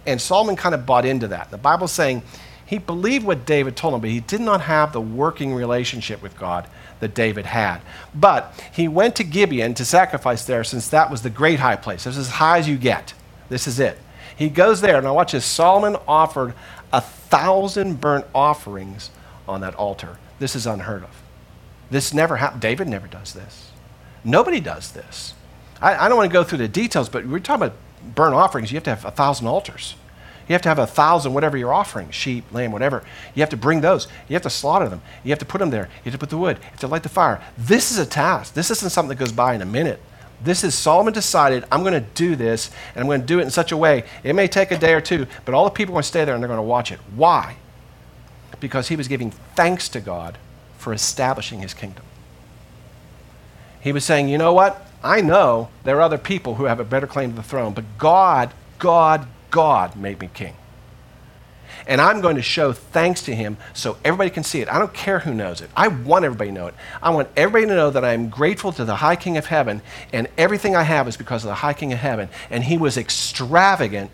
And 0.06 0.22
Solomon 0.22 0.56
kind 0.56 0.74
of 0.74 0.86
bought 0.86 1.04
into 1.04 1.28
that. 1.28 1.52
The 1.52 1.58
Bible's 1.58 1.92
saying 1.92 2.24
he 2.66 2.78
believed 2.78 3.26
what 3.26 3.46
David 3.46 3.76
told 3.76 3.96
him, 3.96 4.00
but 4.00 4.10
he 4.10 4.22
did 4.22 4.40
not 4.40 4.62
have 4.62 4.94
the 4.94 5.02
working 5.02 5.54
relationship 5.54 6.24
with 6.24 6.40
God 6.40 6.70
that 7.02 7.14
David 7.14 7.46
had. 7.46 7.80
But 8.16 8.58
he 8.72 8.88
went 8.88 9.18
to 9.18 9.26
Gibeon 9.26 9.74
to 9.74 9.84
sacrifice 9.84 10.46
there 10.46 10.64
since 10.64 10.88
that 10.88 11.12
was 11.12 11.22
the 11.22 11.30
great 11.30 11.60
high 11.60 11.76
place. 11.76 12.06
This 12.06 12.16
is 12.16 12.28
as 12.28 12.34
high 12.36 12.60
as 12.60 12.70
you 12.70 12.78
get. 12.78 13.14
This 13.50 13.68
is 13.68 13.78
it. 13.78 14.00
He 14.38 14.48
goes 14.48 14.80
there. 14.80 14.96
and 14.96 15.04
Now 15.04 15.16
watch 15.16 15.34
this. 15.34 15.46
Solomon 15.46 15.98
offered 16.08 16.54
a 16.94 17.02
thousand 17.02 18.00
burnt 18.00 18.26
offerings 18.34 19.10
on 19.48 19.62
that 19.62 19.76
altar. 19.76 20.18
This 20.40 20.56
is 20.56 20.66
unheard 20.66 21.04
of. 21.04 21.22
This 21.90 22.14
never 22.14 22.38
happened. 22.38 22.62
David 22.62 22.88
never 22.88 23.08
does 23.08 23.34
this. 23.34 23.72
Nobody 24.24 24.60
does 24.60 24.92
this. 24.92 25.34
I, 25.82 26.06
I 26.06 26.08
don't 26.10 26.18
want 26.18 26.30
to 26.30 26.34
go 26.34 26.44
through 26.44 26.58
the 26.60 26.68
details, 26.68 27.10
but 27.10 27.26
we're 27.26 27.40
talking 27.40 27.68
about 27.68 27.78
burnt 28.16 28.36
offerings. 28.36 28.72
You 28.72 28.76
have 28.76 28.84
to 28.84 28.90
have 28.96 29.06
a 29.06 29.12
thousand 29.12 29.48
altars. 29.48 29.96
You 30.48 30.54
have 30.54 30.62
to 30.62 30.70
have 30.70 30.80
a 30.80 30.88
thousand, 30.88 31.34
whatever 31.34 31.58
you're 31.58 31.74
offering, 31.74 32.10
sheep, 32.12 32.46
lamb, 32.54 32.72
whatever. 32.72 33.04
You 33.36 33.42
have 33.42 33.50
to 33.50 33.58
bring 33.58 33.82
those. 33.82 34.08
You 34.30 34.34
have 34.34 34.44
to 34.44 34.50
slaughter 34.50 34.88
them. 34.88 35.02
You 35.24 35.32
have 35.32 35.40
to 35.40 35.46
put 35.46 35.60
them 35.60 35.72
there. 35.72 35.90
You 36.04 36.12
have 36.12 36.14
to 36.14 36.18
put 36.18 36.30
the 36.30 36.38
wood. 36.38 36.58
You 36.58 36.70
have 36.70 36.80
to 36.80 36.88
light 36.88 37.04
the 37.04 37.10
fire. 37.10 37.42
This 37.58 37.92
is 37.92 37.98
a 37.98 38.06
task. 38.06 38.54
This 38.54 38.72
isn't 38.72 38.92
something 38.92 39.10
that 39.10 39.20
goes 39.24 39.34
by 39.34 39.56
in 39.56 39.62
a 39.62 39.66
minute. 39.66 40.02
This 40.42 40.64
is 40.64 40.76
Solomon 40.76 41.14
decided, 41.14 41.66
I'm 41.72 41.82
going 41.82 41.94
to 41.94 42.10
do 42.14 42.36
this, 42.36 42.70
and 42.94 43.02
I'm 43.02 43.08
going 43.08 43.22
to 43.22 43.28
do 43.28 43.40
it 43.40 43.44
in 43.44 43.50
such 43.50 43.72
a 43.72 43.78
way. 43.78 44.04
It 44.24 44.36
may 44.36 44.48
take 44.48 44.72
a 44.72 44.78
day 44.78 44.94
or 44.94 45.02
two, 45.02 45.26
but 45.46 45.54
all 45.54 45.66
the 45.66 45.72
people 45.72 45.94
are 45.94 45.96
going 45.96 46.04
to 46.04 46.08
stay 46.08 46.26
there 46.26 46.36
and 46.36 46.44
they're 46.44 46.48
going 46.48 46.60
to 46.60 46.64
watch 46.64 46.92
it. 46.92 47.00
Why? 47.16 47.58
Because 48.60 48.88
he 48.88 48.96
was 48.96 49.08
giving 49.08 49.32
thanks 49.56 49.90
to 49.90 50.00
God 50.00 50.38
for 50.78 50.94
establishing 50.94 51.60
his 51.60 51.74
kingdom. 51.74 52.04
He 53.80 53.92
was 53.92 54.04
saying, 54.04 54.30
you 54.30 54.38
know 54.38 54.54
what? 54.54 54.86
I 55.04 55.22
know 55.22 55.70
there 55.84 55.98
are 55.98 56.02
other 56.02 56.18
people 56.18 56.56
who 56.56 56.66
have 56.66 56.80
a 56.80 56.84
better 56.84 57.08
claim 57.08 57.32
to 57.32 57.36
the 57.36 57.44
throne, 57.44 57.74
but 57.74 57.86
God, 57.98 58.54
God, 58.80 59.28
God 59.52 59.96
made 59.96 60.20
me 60.20 60.30
king. 60.34 60.56
And 61.86 62.02
I'm 62.02 62.20
going 62.20 62.36
to 62.36 62.42
show 62.42 62.74
thanks 62.74 63.22
to 63.24 63.36
him 63.36 63.58
so 63.74 63.98
everybody 64.04 64.30
can 64.30 64.44
see 64.44 64.62
it. 64.62 64.68
I 64.68 64.78
don't 64.78 64.94
care 64.94 65.20
who 65.20 65.34
knows 65.34 65.62
it. 65.62 65.70
I 65.76 65.88
want 65.88 66.26
everybody 66.26 66.50
to 66.50 66.54
know 66.54 66.68
it. 66.68 66.74
I 67.02 67.12
want 67.12 67.30
everybody 67.38 67.68
to 67.68 67.76
know 67.76 67.90
that 67.90 68.04
I 68.04 68.14
am 68.14 68.30
grateful 68.30 68.74
to 68.74 68.84
the 68.84 68.98
high 68.98 69.16
king 69.16 69.38
of 69.38 69.46
heaven, 69.46 69.82
and 70.12 70.28
everything 70.38 70.76
I 70.76 70.84
have 70.84 71.08
is 71.08 71.16
because 71.16 71.44
of 71.46 71.50
the 71.50 71.56
high 71.56 71.74
king 71.74 71.94
of 71.94 72.00
heaven. 72.00 72.30
And 72.50 72.66
he 72.66 72.78
was 72.78 72.98
extravagant 72.98 74.12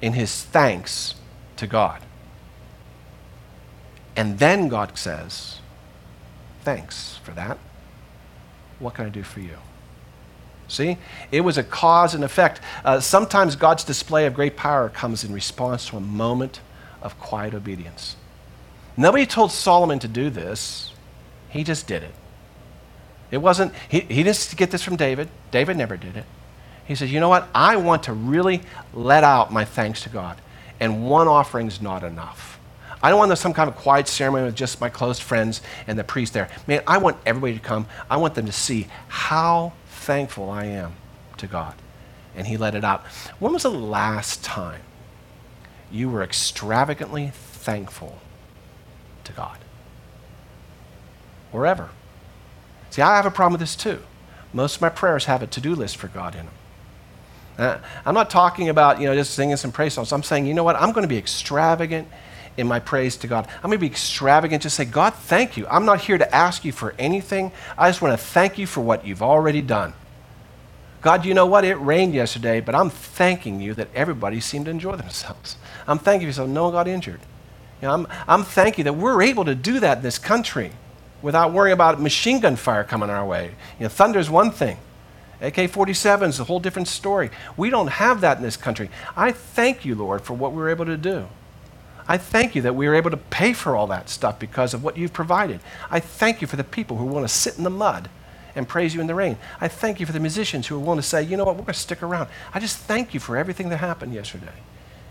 in 0.00 0.14
his 0.14 0.42
thanks 0.42 1.16
to 1.56 1.66
God. 1.66 2.00
And 4.16 4.38
then 4.38 4.68
God 4.68 4.96
says, 4.98 5.60
Thanks 6.62 7.18
for 7.22 7.30
that. 7.32 7.58
What 8.80 8.94
can 8.94 9.06
I 9.06 9.08
do 9.10 9.22
for 9.22 9.40
you? 9.40 9.56
See? 10.68 10.98
It 11.30 11.42
was 11.42 11.58
a 11.58 11.62
cause 11.62 12.14
and 12.14 12.24
effect. 12.24 12.60
Uh, 12.84 12.98
sometimes 12.98 13.54
God's 13.54 13.84
display 13.84 14.26
of 14.26 14.34
great 14.34 14.56
power 14.56 14.88
comes 14.88 15.22
in 15.22 15.32
response 15.32 15.86
to 15.88 15.96
a 15.96 16.00
moment 16.00 16.60
of 17.02 17.18
quiet 17.20 17.54
obedience. 17.54 18.16
Nobody 18.96 19.26
told 19.26 19.52
Solomon 19.52 19.98
to 20.00 20.08
do 20.08 20.30
this, 20.30 20.92
he 21.50 21.62
just 21.62 21.86
did 21.86 22.02
it. 22.02 22.14
It 23.30 23.38
wasn't, 23.38 23.72
he, 23.88 24.00
he 24.00 24.22
didn't 24.22 24.54
get 24.56 24.70
this 24.70 24.82
from 24.82 24.96
David. 24.96 25.28
David 25.50 25.76
never 25.76 25.96
did 25.96 26.16
it. 26.16 26.24
He 26.84 26.94
said, 26.94 27.08
You 27.08 27.20
know 27.20 27.28
what? 27.28 27.48
I 27.54 27.76
want 27.76 28.04
to 28.04 28.12
really 28.12 28.62
let 28.92 29.24
out 29.24 29.52
my 29.52 29.64
thanks 29.64 30.02
to 30.02 30.08
God, 30.08 30.40
and 30.80 31.04
one 31.04 31.28
offering's 31.28 31.80
not 31.80 32.02
enough. 32.02 32.55
I 33.02 33.10
don't 33.10 33.18
want 33.18 33.36
some 33.38 33.52
kind 33.52 33.68
of 33.68 33.76
quiet 33.76 34.08
ceremony 34.08 34.44
with 34.44 34.54
just 34.54 34.80
my 34.80 34.88
close 34.88 35.18
friends 35.18 35.60
and 35.86 35.98
the 35.98 36.04
priest 36.04 36.32
there. 36.32 36.48
Man, 36.66 36.82
I 36.86 36.98
want 36.98 37.18
everybody 37.26 37.54
to 37.54 37.60
come. 37.60 37.86
I 38.10 38.16
want 38.16 38.34
them 38.34 38.46
to 38.46 38.52
see 38.52 38.86
how 39.08 39.72
thankful 39.86 40.50
I 40.50 40.64
am 40.64 40.94
to 41.38 41.46
God. 41.46 41.74
And 42.34 42.46
he 42.46 42.56
let 42.56 42.74
it 42.74 42.84
out. 42.84 43.04
When 43.38 43.52
was 43.52 43.62
the 43.62 43.70
last 43.70 44.44
time 44.44 44.82
you 45.90 46.08
were 46.10 46.22
extravagantly 46.22 47.32
thankful 47.34 48.18
to 49.24 49.32
God? 49.32 49.58
Or 51.52 51.66
ever? 51.66 51.90
See, 52.90 53.02
I 53.02 53.16
have 53.16 53.26
a 53.26 53.30
problem 53.30 53.52
with 53.52 53.60
this 53.60 53.76
too. 53.76 54.02
Most 54.52 54.76
of 54.76 54.82
my 54.82 54.88
prayers 54.88 55.26
have 55.26 55.42
a 55.42 55.46
to 55.46 55.60
do 55.60 55.74
list 55.74 55.96
for 55.96 56.08
God 56.08 56.34
in 56.34 56.46
them. 56.46 56.54
Uh, 57.58 57.78
I'm 58.04 58.14
not 58.14 58.28
talking 58.28 58.68
about, 58.68 59.00
you 59.00 59.06
know, 59.06 59.14
just 59.14 59.34
singing 59.34 59.56
some 59.56 59.72
praise 59.72 59.94
songs. 59.94 60.12
I'm 60.12 60.22
saying, 60.22 60.46
you 60.46 60.54
know 60.54 60.64
what? 60.64 60.76
I'm 60.76 60.92
going 60.92 61.02
to 61.02 61.08
be 61.08 61.16
extravagant 61.16 62.08
in 62.56 62.66
my 62.66 62.80
praise 62.80 63.16
to 63.18 63.26
God. 63.26 63.46
I'm 63.56 63.70
going 63.70 63.72
to 63.72 63.78
be 63.78 63.86
extravagant, 63.86 64.62
just 64.62 64.76
say, 64.76 64.84
God, 64.84 65.14
thank 65.14 65.56
you. 65.56 65.66
I'm 65.68 65.84
not 65.84 66.00
here 66.00 66.18
to 66.18 66.34
ask 66.34 66.64
you 66.64 66.72
for 66.72 66.94
anything. 66.98 67.52
I 67.76 67.88
just 67.88 68.02
want 68.02 68.18
to 68.18 68.24
thank 68.24 68.58
you 68.58 68.66
for 68.66 68.80
what 68.80 69.06
you've 69.06 69.22
already 69.22 69.62
done. 69.62 69.94
God, 71.02 71.24
you 71.24 71.34
know 71.34 71.46
what? 71.46 71.64
It 71.64 71.76
rained 71.76 72.14
yesterday, 72.14 72.60
but 72.60 72.74
I'm 72.74 72.90
thanking 72.90 73.60
you 73.60 73.74
that 73.74 73.88
everybody 73.94 74.40
seemed 74.40 74.64
to 74.64 74.70
enjoy 74.70 74.96
themselves. 74.96 75.56
I'm 75.86 75.98
thanking 75.98 76.26
you 76.26 76.32
so 76.32 76.46
no 76.46 76.64
one 76.64 76.72
got 76.72 76.88
injured. 76.88 77.20
You 77.80 77.88
know, 77.88 77.94
I'm, 77.94 78.06
I'm 78.26 78.42
thanking 78.42 78.80
you 78.80 78.84
that 78.92 78.98
we're 78.98 79.22
able 79.22 79.44
to 79.44 79.54
do 79.54 79.80
that 79.80 79.98
in 79.98 80.02
this 80.02 80.18
country 80.18 80.72
without 81.22 81.52
worrying 81.52 81.74
about 81.74 82.00
machine 82.00 82.40
gun 82.40 82.56
fire 82.56 82.84
coming 82.84 83.10
our 83.10 83.24
way. 83.24 83.54
You 83.78 83.84
know, 83.84 83.88
thunder 83.88 84.18
is 84.18 84.30
one 84.30 84.50
thing. 84.50 84.78
AK 85.40 85.70
47 85.70 86.30
is 86.30 86.40
a 86.40 86.44
whole 86.44 86.60
different 86.60 86.88
story. 86.88 87.30
We 87.56 87.70
don't 87.70 87.88
have 87.88 88.22
that 88.22 88.38
in 88.38 88.42
this 88.42 88.56
country. 88.56 88.90
I 89.16 89.32
thank 89.32 89.84
you, 89.84 89.94
Lord, 89.94 90.22
for 90.22 90.34
what 90.34 90.52
we 90.52 90.58
were 90.58 90.70
able 90.70 90.86
to 90.86 90.96
do. 90.96 91.28
I 92.08 92.18
thank 92.18 92.54
you 92.54 92.62
that 92.62 92.76
we 92.76 92.88
were 92.88 92.94
able 92.94 93.10
to 93.10 93.16
pay 93.16 93.52
for 93.52 93.74
all 93.74 93.88
that 93.88 94.08
stuff 94.08 94.38
because 94.38 94.74
of 94.74 94.84
what 94.84 94.96
you've 94.96 95.12
provided. 95.12 95.60
I 95.90 95.98
thank 95.98 96.40
you 96.40 96.46
for 96.46 96.56
the 96.56 96.64
people 96.64 96.96
who 96.98 97.06
want 97.06 97.26
to 97.26 97.34
sit 97.34 97.58
in 97.58 97.64
the 97.64 97.70
mud 97.70 98.08
and 98.54 98.68
praise 98.68 98.94
you 98.94 99.00
in 99.00 99.06
the 99.06 99.14
rain. 99.14 99.36
I 99.60 99.68
thank 99.68 99.98
you 99.98 100.06
for 100.06 100.12
the 100.12 100.20
musicians 100.20 100.66
who 100.66 100.76
are 100.76 100.78
willing 100.78 100.98
to 100.98 101.02
say, 101.02 101.22
you 101.22 101.36
know 101.36 101.44
what, 101.44 101.56
we're 101.56 101.62
going 101.62 101.74
to 101.74 101.80
stick 101.80 102.02
around. 102.02 102.28
I 102.54 102.60
just 102.60 102.78
thank 102.78 103.12
you 103.12 103.20
for 103.20 103.36
everything 103.36 103.68
that 103.70 103.78
happened 103.78 104.14
yesterday. 104.14 104.52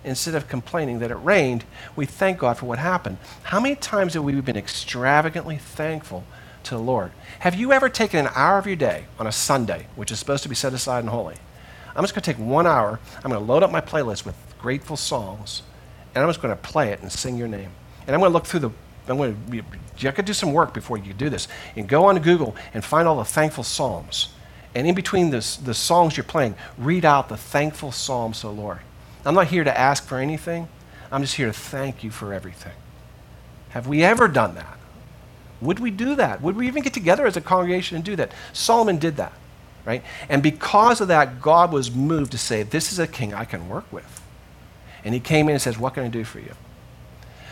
Instead 0.03 0.35
of 0.35 0.47
complaining 0.47 0.99
that 0.99 1.11
it 1.11 1.15
rained, 1.15 1.65
we 1.95 2.05
thank 2.05 2.39
God 2.39 2.57
for 2.57 2.65
what 2.65 2.79
happened. 2.79 3.17
How 3.43 3.59
many 3.59 3.75
times 3.75 4.13
have 4.13 4.23
we 4.23 4.39
been 4.39 4.57
extravagantly 4.57 5.57
thankful 5.57 6.23
to 6.63 6.75
the 6.75 6.81
Lord? 6.81 7.11
Have 7.39 7.55
you 7.55 7.73
ever 7.73 7.89
taken 7.89 8.25
an 8.25 8.31
hour 8.35 8.57
of 8.57 8.67
your 8.67 8.75
day 8.75 9.05
on 9.19 9.27
a 9.27 9.31
Sunday, 9.31 9.87
which 9.95 10.11
is 10.11 10.19
supposed 10.19 10.43
to 10.43 10.49
be 10.49 10.55
set 10.55 10.73
aside 10.73 10.99
and 10.99 11.09
holy? 11.09 11.35
I'm 11.95 12.03
just 12.03 12.13
going 12.13 12.23
to 12.23 12.33
take 12.33 12.39
one 12.39 12.67
hour. 12.67 12.99
I'm 13.17 13.31
going 13.31 13.45
to 13.45 13.51
load 13.51 13.63
up 13.63 13.71
my 13.71 13.81
playlist 13.81 14.25
with 14.25 14.35
grateful 14.59 14.97
songs 14.97 15.61
and 16.15 16.24
I'm 16.24 16.29
just 16.29 16.41
going 16.41 16.55
to 16.55 16.62
play 16.62 16.91
it 16.91 17.01
and 17.01 17.12
sing 17.12 17.38
your 17.38 17.48
name. 17.50 17.69
And 18.07 18.15
I'm 18.15 18.22
going 18.22 18.31
to 18.31 18.34
look 18.34 18.45
through 18.45 18.62
the, 18.62 18.69
I'm 19.07 19.17
going 19.17 19.36
to, 19.51 19.63
you 19.98 20.12
to 20.12 20.24
do 20.24 20.34
some 20.34 20.53
work 20.53 20.74
before 20.74 20.98
you 20.98 21.13
do 21.13 21.29
this. 21.29 21.48
And 21.75 21.88
go 21.88 22.05
on 22.05 22.17
Google 22.19 22.55
and 22.74 22.84
find 22.84 23.07
all 23.07 23.17
the 23.17 23.25
thankful 23.25 23.63
psalms. 23.63 24.29
And 24.74 24.88
in 24.88 24.95
between 24.95 25.29
this, 25.29 25.57
the 25.57 25.74
songs 25.74 26.17
you're 26.17 26.24
playing, 26.24 26.55
read 26.77 27.05
out 27.05 27.29
the 27.29 27.38
thankful 27.38 27.91
psalms 27.91 28.41
the 28.41 28.50
Lord. 28.50 28.79
I'm 29.25 29.36
not 29.36 29.48
here 29.48 29.63
to 29.63 29.77
ask 29.77 30.05
for 30.05 30.17
anything. 30.17 30.67
I'm 31.12 31.22
just 31.22 31.36
here 31.36 31.48
to 31.48 31.53
thank 31.53 32.03
you 32.03 32.12
for 32.12 32.34
everything. 32.34 32.74
Have 33.69 33.88
we 33.88 34.03
ever 34.03 34.27
done 34.27 34.55
that? 34.55 34.77
Would 35.62 35.79
we 35.79 35.91
do 35.91 36.15
that? 36.15 36.41
Would 36.41 36.55
we 36.55 36.67
even 36.67 36.84
get 36.84 36.93
together 36.93 37.25
as 37.25 37.36
a 37.36 37.41
congregation 37.41 37.95
and 37.95 38.05
do 38.05 38.15
that? 38.17 38.31
Solomon 38.53 38.98
did 38.98 39.17
that, 39.17 39.34
right? 39.86 40.03
And 40.29 40.43
because 40.43 41.01
of 41.01 41.07
that, 41.07 41.41
God 41.41 41.72
was 41.72 41.91
moved 41.91 42.31
to 42.34 42.38
say, 42.38 42.63
This 42.63 42.91
is 42.91 43.00
a 43.00 43.07
king 43.07 43.34
I 43.34 43.45
can 43.45 43.67
work 43.67 43.91
with. 43.91 44.22
And 45.05 45.13
he 45.13 45.19
came 45.19 45.47
in 45.47 45.53
and 45.53 45.62
says, 45.62 45.77
What 45.77 45.93
can 45.93 46.03
I 46.03 46.09
do 46.09 46.25
for 46.25 46.39
you? 46.39 46.53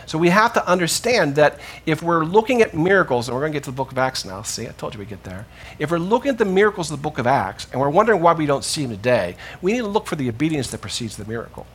So 0.06 0.18
we 0.18 0.30
have 0.30 0.54
to 0.54 0.68
understand 0.68 1.36
that 1.36 1.60
if 1.86 2.04
we're 2.04 2.26
looking 2.26 2.62
at 2.62 2.74
miracles, 2.74 3.28
and 3.28 3.36
we're 3.36 3.42
going 3.42 3.54
to 3.54 3.56
get 3.56 3.64
to 3.64 3.72
the 3.72 3.76
book 3.76 3.92
of 3.92 3.98
Acts 3.98 4.26
now, 4.26 4.42
see, 4.42 4.68
I 4.68 4.72
told 4.72 4.94
you 4.94 5.00
we'd 5.00 5.08
get 5.08 5.24
there. 5.24 5.46
If 5.80 5.92
we're 5.92 5.98
looking 5.98 6.30
at 6.30 6.38
the 6.38 6.46
miracles 6.46 6.92
of 6.92 7.00
the 7.00 7.02
book 7.02 7.20
of 7.20 7.28
Acts, 7.28 7.68
and 7.72 7.80
we're 7.80 7.90
wondering 7.90 8.22
why 8.22 8.34
we 8.34 8.46
don't 8.46 8.66
see 8.66 8.86
them 8.86 8.92
today, 8.92 9.38
we 9.62 9.72
need 9.72 9.80
to 9.80 9.88
look 9.88 10.08
for 10.08 10.16
the 10.16 10.28
obedience 10.28 10.72
that 10.72 10.82
precedes 10.82 11.16
the 11.16 11.26
miracle. 11.26 11.66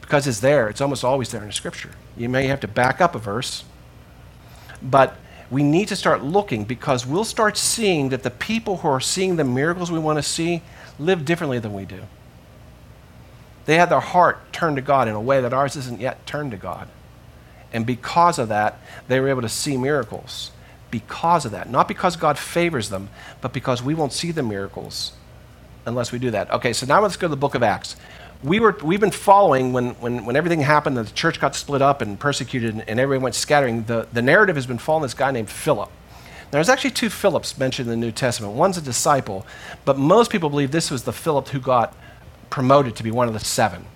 Because 0.00 0.26
it's 0.26 0.40
there, 0.40 0.68
it's 0.68 0.80
almost 0.80 1.04
always 1.04 1.30
there 1.30 1.42
in 1.42 1.48
the 1.48 1.52
scripture. 1.52 1.90
You 2.16 2.28
may 2.28 2.46
have 2.46 2.60
to 2.60 2.68
back 2.68 3.00
up 3.00 3.14
a 3.14 3.18
verse, 3.18 3.64
but 4.82 5.16
we 5.50 5.62
need 5.62 5.88
to 5.88 5.96
start 5.96 6.22
looking 6.22 6.64
because 6.64 7.06
we'll 7.06 7.24
start 7.24 7.56
seeing 7.56 8.08
that 8.10 8.22
the 8.22 8.30
people 8.30 8.78
who 8.78 8.88
are 8.88 9.00
seeing 9.00 9.36
the 9.36 9.44
miracles 9.44 9.90
we 9.90 9.98
want 9.98 10.18
to 10.18 10.22
see 10.22 10.62
live 10.98 11.24
differently 11.24 11.58
than 11.58 11.74
we 11.74 11.84
do. 11.84 12.00
They 13.66 13.76
had 13.76 13.88
their 13.88 14.00
heart 14.00 14.52
turned 14.52 14.76
to 14.76 14.82
God 14.82 15.08
in 15.08 15.14
a 15.14 15.20
way 15.20 15.40
that 15.40 15.52
ours 15.52 15.76
isn't 15.76 16.00
yet 16.00 16.26
turned 16.26 16.50
to 16.50 16.56
God. 16.56 16.88
And 17.72 17.84
because 17.84 18.38
of 18.38 18.48
that, 18.48 18.78
they 19.08 19.18
were 19.20 19.28
able 19.28 19.42
to 19.42 19.48
see 19.48 19.76
miracles. 19.76 20.50
Because 20.90 21.44
of 21.44 21.50
that. 21.52 21.68
Not 21.68 21.88
because 21.88 22.14
God 22.14 22.38
favors 22.38 22.88
them, 22.88 23.08
but 23.40 23.52
because 23.52 23.82
we 23.82 23.94
won't 23.94 24.12
see 24.12 24.30
the 24.30 24.44
miracles 24.44 25.12
unless 25.86 26.12
we 26.12 26.18
do 26.18 26.30
that. 26.30 26.50
Okay, 26.50 26.72
so 26.72 26.86
now 26.86 27.00
let's 27.00 27.16
go 27.16 27.26
to 27.26 27.30
the 27.30 27.36
book 27.36 27.54
of 27.54 27.62
Acts. 27.62 27.96
We 28.42 28.60
were, 28.60 28.76
we've 28.82 29.00
been 29.00 29.10
following 29.10 29.72
when, 29.72 29.90
when, 29.94 30.24
when 30.24 30.36
everything 30.36 30.60
happened, 30.60 30.96
the 30.96 31.04
church 31.04 31.40
got 31.40 31.54
split 31.56 31.82
up 31.82 32.00
and 32.00 32.18
persecuted, 32.20 32.74
and, 32.74 32.88
and 32.88 33.00
everyone 33.00 33.24
went 33.24 33.34
scattering. 33.34 33.84
The, 33.84 34.06
the 34.12 34.22
narrative 34.22 34.56
has 34.56 34.66
been 34.66 34.78
following 34.78 35.02
this 35.02 35.14
guy 35.14 35.30
named 35.30 35.50
Philip. 35.50 35.88
Now, 35.88 36.58
there's 36.58 36.68
actually 36.68 36.92
two 36.92 37.10
Philips 37.10 37.58
mentioned 37.58 37.90
in 37.90 37.98
the 37.98 38.06
New 38.06 38.12
Testament. 38.12 38.52
One's 38.52 38.76
a 38.76 38.82
disciple, 38.82 39.46
but 39.84 39.98
most 39.98 40.30
people 40.30 40.50
believe 40.50 40.70
this 40.70 40.90
was 40.90 41.04
the 41.04 41.12
Philip 41.12 41.48
who 41.48 41.58
got 41.58 41.94
promoted 42.50 42.96
to 42.96 43.02
be 43.02 43.10
one 43.10 43.28
of 43.28 43.34
the 43.34 43.40
seven. 43.40 43.86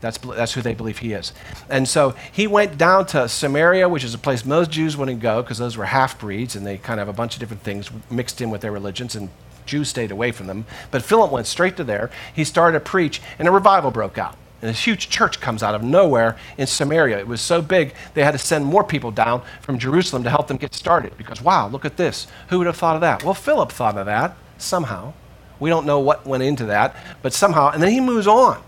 That's, 0.00 0.18
that's 0.18 0.52
who 0.52 0.62
they 0.62 0.74
believe 0.74 0.98
he 0.98 1.12
is. 1.12 1.32
And 1.68 1.88
so 1.88 2.14
he 2.30 2.46
went 2.46 2.78
down 2.78 3.06
to 3.06 3.28
Samaria, 3.28 3.88
which 3.88 4.04
is 4.04 4.14
a 4.14 4.18
place 4.18 4.44
most 4.44 4.70
Jews 4.70 4.96
wouldn't 4.96 5.20
go 5.20 5.42
because 5.42 5.58
those 5.58 5.76
were 5.76 5.86
half 5.86 6.18
breeds 6.20 6.54
and 6.54 6.64
they 6.64 6.78
kind 6.78 7.00
of 7.00 7.08
have 7.08 7.14
a 7.14 7.16
bunch 7.16 7.34
of 7.34 7.40
different 7.40 7.62
things 7.62 7.90
mixed 8.10 8.40
in 8.40 8.50
with 8.50 8.60
their 8.60 8.72
religions, 8.72 9.16
and 9.16 9.28
Jews 9.66 9.88
stayed 9.88 10.10
away 10.10 10.32
from 10.32 10.46
them. 10.46 10.66
But 10.90 11.02
Philip 11.02 11.30
went 11.30 11.46
straight 11.46 11.76
to 11.76 11.84
there. 11.84 12.10
He 12.34 12.44
started 12.44 12.78
to 12.78 12.84
preach, 12.84 13.20
and 13.38 13.48
a 13.48 13.50
revival 13.50 13.90
broke 13.90 14.18
out. 14.18 14.36
And 14.60 14.68
this 14.68 14.86
huge 14.86 15.08
church 15.08 15.40
comes 15.40 15.62
out 15.62 15.76
of 15.76 15.84
nowhere 15.84 16.36
in 16.56 16.66
Samaria. 16.66 17.18
It 17.18 17.28
was 17.28 17.40
so 17.40 17.62
big, 17.62 17.94
they 18.14 18.24
had 18.24 18.32
to 18.32 18.38
send 18.38 18.64
more 18.64 18.82
people 18.82 19.12
down 19.12 19.42
from 19.60 19.78
Jerusalem 19.78 20.24
to 20.24 20.30
help 20.30 20.48
them 20.48 20.56
get 20.56 20.74
started 20.74 21.16
because, 21.16 21.40
wow, 21.40 21.68
look 21.68 21.84
at 21.84 21.96
this. 21.96 22.26
Who 22.48 22.58
would 22.58 22.66
have 22.66 22.76
thought 22.76 22.96
of 22.96 23.00
that? 23.02 23.22
Well, 23.22 23.34
Philip 23.34 23.70
thought 23.70 23.96
of 23.96 24.06
that 24.06 24.36
somehow. 24.56 25.12
We 25.60 25.70
don't 25.70 25.86
know 25.86 26.00
what 26.00 26.26
went 26.26 26.42
into 26.42 26.66
that, 26.66 26.96
but 27.22 27.32
somehow, 27.32 27.70
and 27.70 27.82
then 27.82 27.90
he 27.90 28.00
moves 28.00 28.26
on. 28.26 28.62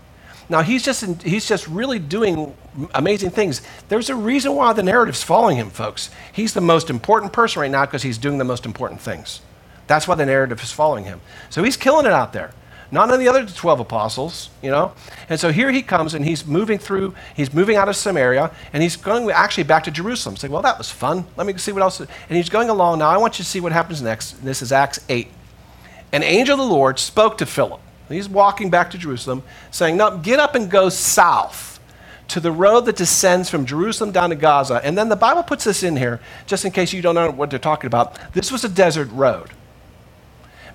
Now 0.49 0.61
he's 0.61 0.83
just 0.83 1.01
in, 1.01 1.17
he's 1.19 1.47
just 1.47 1.67
really 1.67 1.97
doing 1.97 2.53
amazing 2.93 3.29
things. 3.29 3.61
There's 3.87 4.09
a 4.09 4.15
reason 4.15 4.53
why 4.53 4.73
the 4.73 4.83
narrative's 4.83 5.23
following 5.23 5.55
him, 5.55 5.69
folks. 5.69 6.09
He's 6.33 6.53
the 6.53 6.61
most 6.61 6.89
important 6.89 7.31
person 7.31 7.61
right 7.61 7.71
now 7.71 7.85
because 7.85 8.03
he's 8.03 8.17
doing 8.17 8.37
the 8.37 8.43
most 8.43 8.65
important 8.65 8.99
things. 8.99 9.39
That's 9.87 10.07
why 10.07 10.15
the 10.15 10.25
narrative 10.25 10.61
is 10.61 10.71
following 10.71 11.05
him. 11.05 11.21
So 11.49 11.63
he's 11.63 11.77
killing 11.77 12.05
it 12.05 12.11
out 12.11 12.33
there. 12.33 12.51
Not 12.93 13.09
on 13.09 13.19
the 13.19 13.29
other 13.29 13.45
12 13.45 13.79
apostles, 13.79 14.49
you 14.61 14.69
know? 14.69 14.91
And 15.29 15.39
so 15.39 15.53
here 15.53 15.71
he 15.71 15.81
comes 15.81 16.13
and 16.13 16.25
he's 16.25 16.45
moving 16.45 16.77
through, 16.77 17.15
he's 17.33 17.53
moving 17.53 17.77
out 17.77 17.87
of 17.87 17.95
Samaria 17.95 18.51
and 18.73 18.83
he's 18.83 18.97
going 18.97 19.31
actually 19.31 19.63
back 19.63 19.85
to 19.85 19.91
Jerusalem. 19.91 20.35
Saying, 20.35 20.51
well, 20.51 20.61
that 20.63 20.77
was 20.77 20.91
fun. 20.91 21.25
Let 21.37 21.47
me 21.47 21.57
see 21.57 21.71
what 21.71 21.81
else. 21.81 22.01
And 22.01 22.09
he's 22.29 22.49
going 22.49 22.69
along. 22.69 22.99
Now 22.99 23.09
I 23.09 23.15
want 23.15 23.39
you 23.39 23.45
to 23.45 23.49
see 23.49 23.61
what 23.61 23.71
happens 23.71 24.01
next. 24.01 24.43
This 24.43 24.61
is 24.61 24.73
Acts 24.73 24.99
8 25.07 25.29
an 26.11 26.23
angel 26.23 26.59
of 26.59 26.67
the 26.67 26.73
Lord 26.73 26.99
spoke 26.99 27.37
to 27.39 27.45
Philip. 27.45 27.79
He's 28.09 28.27
walking 28.27 28.69
back 28.69 28.91
to 28.91 28.97
Jerusalem, 28.97 29.43
saying, 29.71 29.97
No, 29.97 30.17
get 30.17 30.39
up 30.39 30.55
and 30.55 30.69
go 30.69 30.89
south 30.89 31.79
to 32.27 32.39
the 32.39 32.51
road 32.51 32.81
that 32.81 32.95
descends 32.95 33.49
from 33.49 33.65
Jerusalem 33.65 34.11
down 34.11 34.29
to 34.29 34.35
Gaza. 34.35 34.81
And 34.83 34.97
then 34.97 35.09
the 35.09 35.15
Bible 35.15 35.43
puts 35.43 35.63
this 35.65 35.83
in 35.83 35.97
here, 35.97 36.21
just 36.45 36.65
in 36.65 36.71
case 36.71 36.93
you 36.93 37.01
don't 37.01 37.15
know 37.15 37.29
what 37.29 37.49
they're 37.49 37.59
talking 37.59 37.87
about. 37.87 38.17
This 38.33 38.51
was 38.51 38.63
a 38.63 38.69
desert 38.69 39.09
road, 39.11 39.49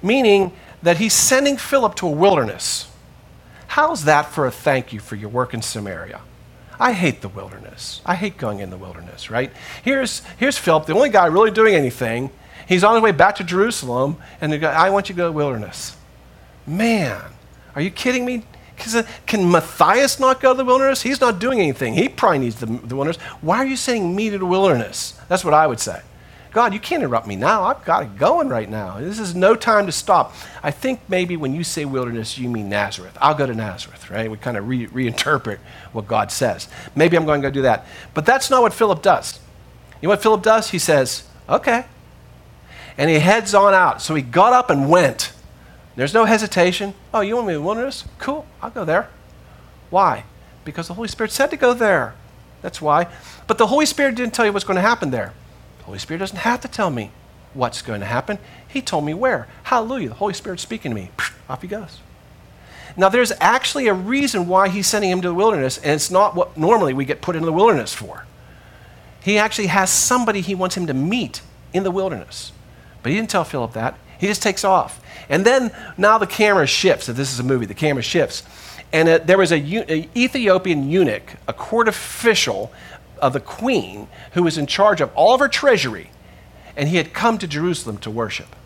meaning 0.03 0.53
that 0.83 0.99
he's 0.99 1.15
sending 1.15 1.57
Philip 1.57 1.95
to 1.97 2.07
a 2.07 2.11
wilderness. 2.11 2.91
How's 3.69 4.05
that 4.05 4.27
for 4.27 4.47
a 4.47 4.51
thank 4.51 4.93
you 4.93 5.01
for 5.01 5.17
your 5.17 5.31
work 5.31 5.55
in 5.55 5.63
Samaria? 5.63 6.21
I 6.79 6.93
hate 6.93 7.23
the 7.23 7.29
wilderness. 7.29 8.03
I 8.05 8.15
hate 8.15 8.37
going 8.37 8.61
in 8.61 8.69
the 8.69 8.77
wilderness, 8.77 9.31
right? 9.31 9.51
Here's, 9.83 10.23
here's 10.37 10.59
Philip, 10.59 10.87
the 10.87 10.95
only 10.95 11.09
guy 11.09 11.27
really 11.27 11.51
doing 11.51 11.75
anything 11.75 12.31
He's 12.67 12.85
on 12.85 12.95
his 12.95 13.03
way 13.03 13.13
back 13.13 13.37
to 13.37 13.45
Jerusalem, 13.45 14.17
and 14.41 14.53
the 14.53 14.59
guy, 14.59 14.73
I 14.73 14.91
want 14.91 15.09
you 15.09 15.15
to 15.15 15.17
go 15.17 15.25
to 15.25 15.29
the 15.31 15.37
wilderness. 15.37 15.97
Man, 16.67 17.23
are 17.75 17.81
you 17.81 17.91
kidding 17.91 18.25
me? 18.25 18.45
Can 19.27 19.51
Matthias 19.51 20.21
not 20.21 20.41
go 20.41 20.53
to 20.53 20.57
the 20.57 20.65
wilderness? 20.65 21.03
He's 21.03 21.21
not 21.21 21.39
doing 21.39 21.61
anything. 21.61 21.95
He 21.95 22.09
probably 22.09 22.41
needs 22.41 22.57
the, 22.57 22.67
the 22.67 22.95
wilderness. 22.95 23.17
Why 23.41 23.59
are 23.59 23.67
you 23.67 23.77
saying 23.77 24.15
me 24.15 24.31
to 24.31 24.39
the 24.39 24.47
wilderness? 24.47 25.19
That's 25.29 25.45
what 25.45 25.55
I 25.55 25.67
would 25.67 25.81
say. 25.81 26.03
God, 26.53 26.73
you 26.73 26.81
can't 26.81 27.03
interrupt 27.03 27.27
me 27.27 27.37
now. 27.37 27.65
I've 27.65 27.85
got 27.85 28.03
it 28.03 28.17
going 28.17 28.49
right 28.49 28.69
now. 28.69 28.99
This 28.99 29.19
is 29.19 29.35
no 29.35 29.55
time 29.55 29.87
to 29.87 29.93
stop. 29.93 30.35
I 30.63 30.71
think 30.71 31.01
maybe 31.07 31.37
when 31.37 31.55
you 31.55 31.63
say 31.63 31.85
wilderness, 31.85 32.39
you 32.39 32.49
mean 32.49 32.71
Nazareth. 32.71 33.17
I'll 33.21 33.35
go 33.35 33.47
to 33.47 33.55
Nazareth, 33.55 34.11
right? 34.11 34.31
We 34.31 34.39
kind 34.39 34.57
of 34.57 34.67
re- 34.67 34.87
reinterpret 34.87 35.59
what 35.93 36.07
God 36.07 36.33
says. 36.33 36.69
Maybe 36.95 37.17
I'm 37.17 37.27
going 37.27 37.43
to 37.43 37.49
go 37.49 37.53
do 37.53 37.63
that. 37.63 37.87
But 38.15 38.25
that's 38.25 38.49
not 38.51 38.63
what 38.63 38.73
Philip 38.73 39.03
does. 39.03 39.39
You 40.01 40.07
know 40.07 40.11
what 40.11 40.23
Philip 40.23 40.43
does? 40.43 40.71
He 40.71 40.79
says, 40.79 41.25
okay, 41.49 41.85
and 42.99 43.11
he 43.11 43.19
heads 43.19 43.55
on 43.55 43.75
out. 43.75 44.03
So 44.03 44.15
he 44.15 44.23
got 44.23 44.53
up 44.53 44.71
and 44.71 44.89
went. 44.89 45.33
There's 45.97 46.15
no 46.15 46.25
hesitation. 46.25 46.95
Oh, 47.13 47.21
you 47.21 47.37
want 47.37 47.49
me 47.49 47.55
to 47.55 47.59
the 47.59 47.65
wilderness? 47.65 48.05
Cool, 48.19 48.47
I'll 48.61 48.71
go 48.71 48.85
there. 48.85 49.09
Why? 49.91 50.25
Because 50.65 50.89
the 50.89 50.95
Holy 50.95 51.09
Spirit 51.09 51.33
said 51.33 51.51
to 51.51 51.57
go 51.57 51.73
there. 51.73 52.15
That's 52.63 52.83
why. 52.83 53.09
But 53.47 53.59
the 53.59 53.69
Holy 53.69 53.87
Spirit 53.87 54.15
didn't 54.15 54.35
tell 54.35 54.45
you 54.45 54.53
what's 54.53 54.65
going 54.65 54.77
to 54.77 54.83
happen 54.83 55.11
there. 55.11 55.33
The 55.79 55.85
Holy 55.85 55.99
Spirit 55.99 56.19
doesn't 56.19 56.39
have 56.39 56.61
to 56.63 56.69
tell 56.69 56.91
me 56.91 57.11
what's 57.55 57.81
going 57.83 58.01
to 58.01 58.07
happen. 58.07 58.39
He 58.67 58.83
told 58.83 59.05
me 59.05 59.15
where. 59.15 59.49
Hallelujah. 59.65 60.11
The 60.11 60.15
Holy 60.17 60.35
Spirit's 60.35 60.63
speaking 60.63 60.91
to 60.91 60.95
me. 60.95 61.11
Off 61.49 61.63
he 61.63 61.69
goes. 61.69 62.01
Now, 62.97 63.09
there's 63.09 63.33
actually 63.41 63.89
a 63.89 63.95
reason 63.95 64.49
why 64.49 64.69
he's 64.69 64.87
sending 64.87 65.11
him 65.11 65.21
to 65.21 65.29
the 65.29 65.35
wilderness, 65.35 65.77
and 65.79 65.93
it's 65.93 66.11
not 66.11 66.35
what 66.35 66.57
normally 66.57 66.95
we 66.95 67.05
get 67.05 67.21
put 67.21 67.37
in 67.37 67.43
the 67.43 67.53
wilderness 67.53 67.95
for. 67.95 68.25
He 69.23 69.39
actually 69.39 69.67
has 69.67 69.91
somebody 69.91 70.41
he 70.41 70.55
wants 70.55 70.77
him 70.77 70.87
to 70.87 70.95
meet 70.95 71.43
in 71.73 71.83
the 71.83 71.91
wilderness. 71.91 72.53
But 73.07 73.13
he 73.13 73.19
didn't 73.19 73.31
tell 73.31 73.45
Philip 73.45 73.75
that. 73.75 73.97
He 74.19 74.27
just 74.27 74.43
takes 74.43 74.65
off. 74.65 75.01
And 75.29 75.47
then 75.47 75.71
now 75.97 76.19
the 76.19 76.27
camera 76.27 76.67
shifts. 76.67 77.09
If 77.09 77.15
this 77.15 77.33
is 77.33 77.39
a 77.39 77.45
movie, 77.45 77.65
the 77.65 77.73
camera 77.73 78.03
shifts. 78.03 78.43
And 78.93 79.09
uh, 79.09 79.19
there 79.19 79.39
was 79.39 79.53
a, 79.53 79.59
a 79.59 80.09
Ethiopian 80.17 80.91
eunuch, 80.91 81.37
a 81.47 81.53
court 81.53 81.87
official 81.87 82.73
of 83.23 83.33
the 83.33 83.39
queen, 83.39 84.09
who 84.33 84.43
was 84.43 84.59
in 84.59 84.67
charge 84.67 85.01
of 85.01 85.15
all 85.15 85.35
of 85.35 85.39
her 85.39 85.47
treasury. 85.47 86.11
And 86.77 86.89
he 86.89 86.97
had 86.97 87.13
come 87.13 87.39
to 87.39 87.47
Jerusalem 87.47 87.99
to 87.99 88.11
worship. 88.11 88.57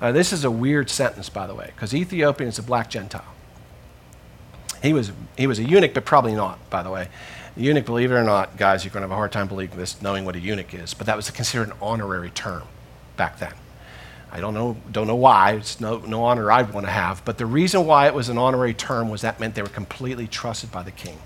Uh, 0.00 0.12
this 0.12 0.32
is 0.32 0.44
a 0.44 0.50
weird 0.52 0.88
sentence, 0.88 1.28
by 1.28 1.48
the 1.48 1.56
way, 1.56 1.72
because 1.74 1.92
Ethiopian 1.92 2.48
is 2.48 2.60
a 2.60 2.62
black 2.62 2.88
Gentile. 2.88 3.34
He 4.80 4.92
was, 4.92 5.10
he 5.36 5.48
was 5.48 5.58
a 5.58 5.64
eunuch, 5.64 5.92
but 5.92 6.04
probably 6.04 6.36
not, 6.36 6.70
by 6.70 6.84
the 6.84 6.90
way. 6.92 7.08
A 7.56 7.60
eunuch, 7.60 7.84
believe 7.84 8.12
it 8.12 8.14
or 8.14 8.22
not, 8.22 8.56
guys, 8.56 8.84
you're 8.84 8.92
going 8.92 9.02
to 9.02 9.08
have 9.08 9.10
a 9.10 9.16
hard 9.16 9.32
time 9.32 9.48
believing 9.48 9.76
this, 9.76 10.00
knowing 10.00 10.24
what 10.24 10.36
a 10.36 10.38
eunuch 10.38 10.72
is, 10.72 10.94
but 10.94 11.08
that 11.08 11.16
was 11.16 11.28
considered 11.32 11.70
an 11.70 11.74
honorary 11.82 12.30
term 12.30 12.62
back 13.16 13.38
then. 13.38 13.52
I 14.32 14.40
don't 14.40 14.54
know, 14.54 14.76
don't 14.90 15.06
know 15.06 15.14
why. 15.14 15.52
It's 15.52 15.80
no, 15.80 15.98
no 15.98 16.24
honor 16.24 16.50
I'd 16.50 16.74
want 16.74 16.86
to 16.86 16.92
have. 16.92 17.24
But 17.24 17.38
the 17.38 17.46
reason 17.46 17.86
why 17.86 18.08
it 18.08 18.14
was 18.14 18.28
an 18.28 18.36
honorary 18.36 18.74
term 18.74 19.08
was 19.08 19.20
that 19.20 19.38
meant 19.38 19.54
they 19.54 19.62
were 19.62 19.68
completely 19.68 20.26
trusted 20.26 20.72
by 20.72 20.82
the 20.82 20.90
king. 20.90 21.18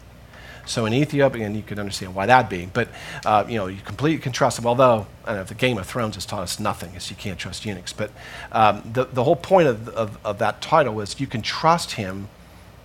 So 0.66 0.84
in 0.84 0.92
Ethiopia, 0.92 1.46
and 1.46 1.56
you 1.56 1.62
can 1.62 1.78
understand 1.78 2.14
why 2.14 2.26
that'd 2.26 2.50
be, 2.50 2.66
but 2.66 2.88
uh, 3.24 3.46
you 3.48 3.56
know, 3.56 3.68
you 3.68 3.80
completely 3.80 4.20
can 4.20 4.32
trust 4.32 4.56
them. 4.56 4.66
Although, 4.66 5.06
I 5.24 5.34
know, 5.34 5.44
the 5.44 5.54
Game 5.54 5.78
of 5.78 5.86
Thrones 5.86 6.16
has 6.16 6.26
taught 6.26 6.42
us 6.42 6.60
nothing, 6.60 6.94
is 6.94 7.08
you 7.08 7.16
can't 7.16 7.38
trust 7.38 7.64
eunuchs. 7.64 7.94
But 7.94 8.10
um, 8.52 8.82
the, 8.92 9.06
the 9.06 9.24
whole 9.24 9.36
point 9.36 9.68
of, 9.68 9.88
of, 9.88 10.18
of, 10.26 10.38
that 10.40 10.60
title 10.60 10.94
was 10.94 11.18
you 11.18 11.26
can 11.26 11.40
trust 11.40 11.92
him 11.92 12.28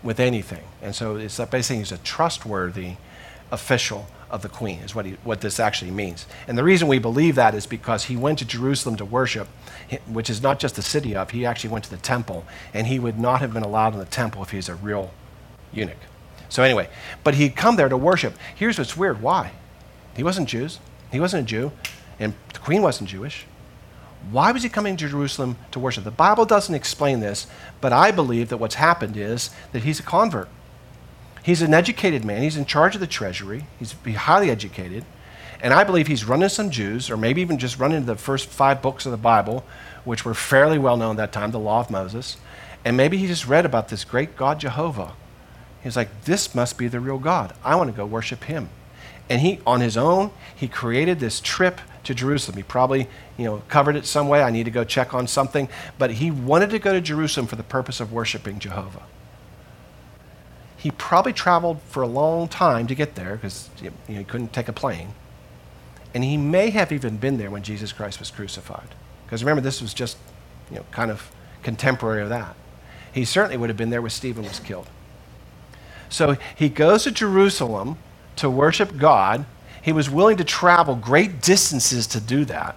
with 0.02 0.22
anything. 0.22 0.64
And 0.82 0.96
so 0.96 1.18
it's 1.18 1.38
basically 1.38 1.80
he's 1.80 1.92
a 1.92 1.98
trustworthy 1.98 2.96
official 3.52 4.08
of 4.34 4.42
the 4.42 4.50
queen, 4.50 4.80
is 4.80 4.96
what, 4.96 5.06
he, 5.06 5.12
what 5.24 5.42
this 5.42 5.60
actually 5.60 5.92
means. 5.92 6.26
And 6.48 6.58
the 6.58 6.64
reason 6.64 6.88
we 6.88 6.98
believe 6.98 7.36
that 7.36 7.54
is 7.54 7.68
because 7.68 8.06
he 8.06 8.18
went 8.18 8.40
to 8.40 8.46
Jerusalem 8.46 8.96
to 8.96 9.06
worship, 9.06 9.48
which 10.08 10.28
is 10.28 10.42
not 10.42 10.60
just 10.60 10.76
the 10.76 10.82
city 10.82 11.16
of, 11.16 11.30
he 11.30 11.46
actually 11.46 11.70
went 11.70 11.84
to 11.86 11.92
the 11.92 11.98
temple, 11.98 12.44
and 12.74 12.88
he 12.88 12.98
would 12.98 13.20
not 13.20 13.42
have 13.42 13.54
been 13.54 13.62
allowed 13.62 13.94
in 13.94 14.00
the 14.00 14.06
temple 14.06 14.42
if 14.42 14.50
he 14.50 14.58
was 14.58 14.68
a 14.68 14.76
real 14.76 15.12
eunuch. 15.72 16.00
So, 16.50 16.64
anyway, 16.64 16.90
but 17.24 17.36
he'd 17.36 17.56
come 17.56 17.76
there 17.76 17.90
to 17.90 17.96
worship. 17.96 18.34
Here's 18.56 18.80
what's 18.80 18.98
weird 18.98 19.22
why? 19.22 19.52
He 20.16 20.24
wasn't 20.24 20.50
Jews, 20.50 20.80
he 21.12 21.20
wasn't 21.20 21.44
a 21.44 21.46
Jew, 21.46 21.72
and 22.20 22.34
the 22.54 22.60
queen 22.60 22.82
wasn't 22.82 23.12
Jewish. 23.12 23.46
Why 24.32 24.52
was 24.52 24.64
he 24.64 24.70
coming 24.70 24.98
to 24.98 25.08
Jerusalem 25.08 25.58
to 25.72 25.80
worship? 25.80 26.06
The 26.06 26.12
Bible 26.12 26.46
doesn't 26.46 26.74
explain 26.74 27.20
this, 27.20 27.46
but 27.82 27.94
I 27.94 28.10
believe 28.10 28.50
that 28.50 28.58
what's 28.58 28.76
happened 28.76 29.16
is 29.16 29.52
that 29.74 29.84
he's 29.84 30.00
a 30.00 30.04
convert. 30.04 30.50
He's 31.44 31.62
an 31.62 31.74
educated 31.74 32.24
man. 32.24 32.42
He's 32.42 32.56
in 32.56 32.66
charge 32.66 32.96
of 32.96 33.02
the 33.02 33.08
treasury. 33.08 33.68
He's 33.78 33.94
highly 34.16 34.50
educated. 34.50 35.04
And 35.62 35.74
I 35.74 35.84
believe 35.84 36.08
he's 36.08 36.26
running 36.26 36.50
some 36.50 36.70
Jews, 36.70 37.10
or 37.10 37.18
maybe 37.18 37.42
even 37.42 37.58
just 37.58 37.78
running 37.78 38.06
the 38.06 38.16
first 38.16 38.48
five 38.48 38.82
books 38.82 39.06
of 39.06 39.12
the 39.12 39.18
Bible, 39.18 39.66
which 40.06 40.24
were 40.24 40.34
fairly 40.34 40.80
well 40.80 40.98
known 40.98 41.12
at 41.12 41.18
that 41.18 41.32
time, 41.34 41.52
the 41.52 41.60
Law 41.60 41.82
of 41.82 41.92
Moses. 41.92 42.38
And 42.86 42.96
maybe 42.96 43.18
he 43.18 43.28
just 43.28 43.46
read 43.46 43.66
about 43.66 43.90
this 43.90 44.06
great 44.06 44.38
God 44.38 44.60
Jehovah. 44.60 45.14
He's 45.82 45.98
like, 45.98 46.24
this 46.24 46.56
must 46.56 46.78
be 46.78 46.88
the 46.88 47.02
real 47.02 47.20
God. 47.20 47.54
I 47.64 47.76
want 47.76 47.90
to 47.90 47.96
go 47.96 48.06
worship 48.06 48.46
him. 48.46 48.70
And 49.30 49.42
he, 49.42 49.60
on 49.68 49.82
his 49.82 49.98
own, 49.98 50.32
he 50.56 50.70
created 50.70 51.20
this 51.20 51.42
trip 51.42 51.82
to 52.06 52.14
Jerusalem. 52.14 52.58
He 52.58 52.64
probably, 52.64 53.08
you 53.38 53.46
know, 53.46 53.64
covered 53.68 53.98
it 53.98 54.06
some 54.06 54.30
way. 54.30 54.44
I 54.44 54.50
need 54.50 54.64
to 54.66 54.72
go 54.72 54.86
check 54.86 55.14
on 55.14 55.28
something. 55.28 55.68
But 55.98 56.12
he 56.12 56.32
wanted 56.32 56.70
to 56.70 56.80
go 56.80 56.94
to 56.94 57.02
Jerusalem 57.02 57.48
for 57.48 57.58
the 57.58 57.64
purpose 57.64 58.00
of 58.00 58.14
worshiping 58.14 58.60
Jehovah 58.60 59.04
he 60.84 60.92
probably 60.92 61.32
traveled 61.32 61.82
for 61.84 62.04
a 62.04 62.08
long 62.08 62.50
time 62.50 62.88
to 62.88 62.94
get 62.94 63.16
there 63.16 63.38
because 63.38 63.70
you 63.82 63.90
know, 64.10 64.20
he 64.20 64.24
couldn't 64.26 64.52
take 64.52 64.68
a 64.68 64.74
plane. 64.74 65.14
And 66.14 66.26
he 66.26 66.36
may 66.36 66.72
have 66.72 66.92
even 66.92 67.16
been 67.16 67.38
there 67.38 67.50
when 67.50 67.64
Jesus 67.64 67.94
Christ 67.94 68.20
was 68.20 68.30
crucified. 68.30 68.90
Because 69.26 69.46
remember, 69.46 69.62
this 69.62 69.82
was 69.82 69.94
just 69.94 70.18
you 70.70 70.76
know, 70.76 70.86
kind 70.92 71.10
of 71.10 71.32
contemporary 71.64 72.22
of 72.22 72.28
that. 72.28 72.58
He 73.14 73.24
certainly 73.24 73.56
would 73.56 73.70
have 73.70 73.78
been 73.78 73.92
there 73.92 74.02
when 74.02 74.10
Stephen 74.10 74.44
was 74.44 74.60
killed. 74.60 74.90
So 76.10 76.36
he 76.54 76.68
goes 76.68 77.06
to 77.06 77.12
Jerusalem 77.12 77.98
to 78.36 78.50
worship 78.50 78.98
God. 78.98 79.46
He 79.82 79.94
was 79.94 80.10
willing 80.10 80.36
to 80.36 80.44
travel 80.44 80.96
great 80.96 81.42
distances 81.42 82.08
to 82.08 82.20
do 82.20 82.44
that. 82.44 82.76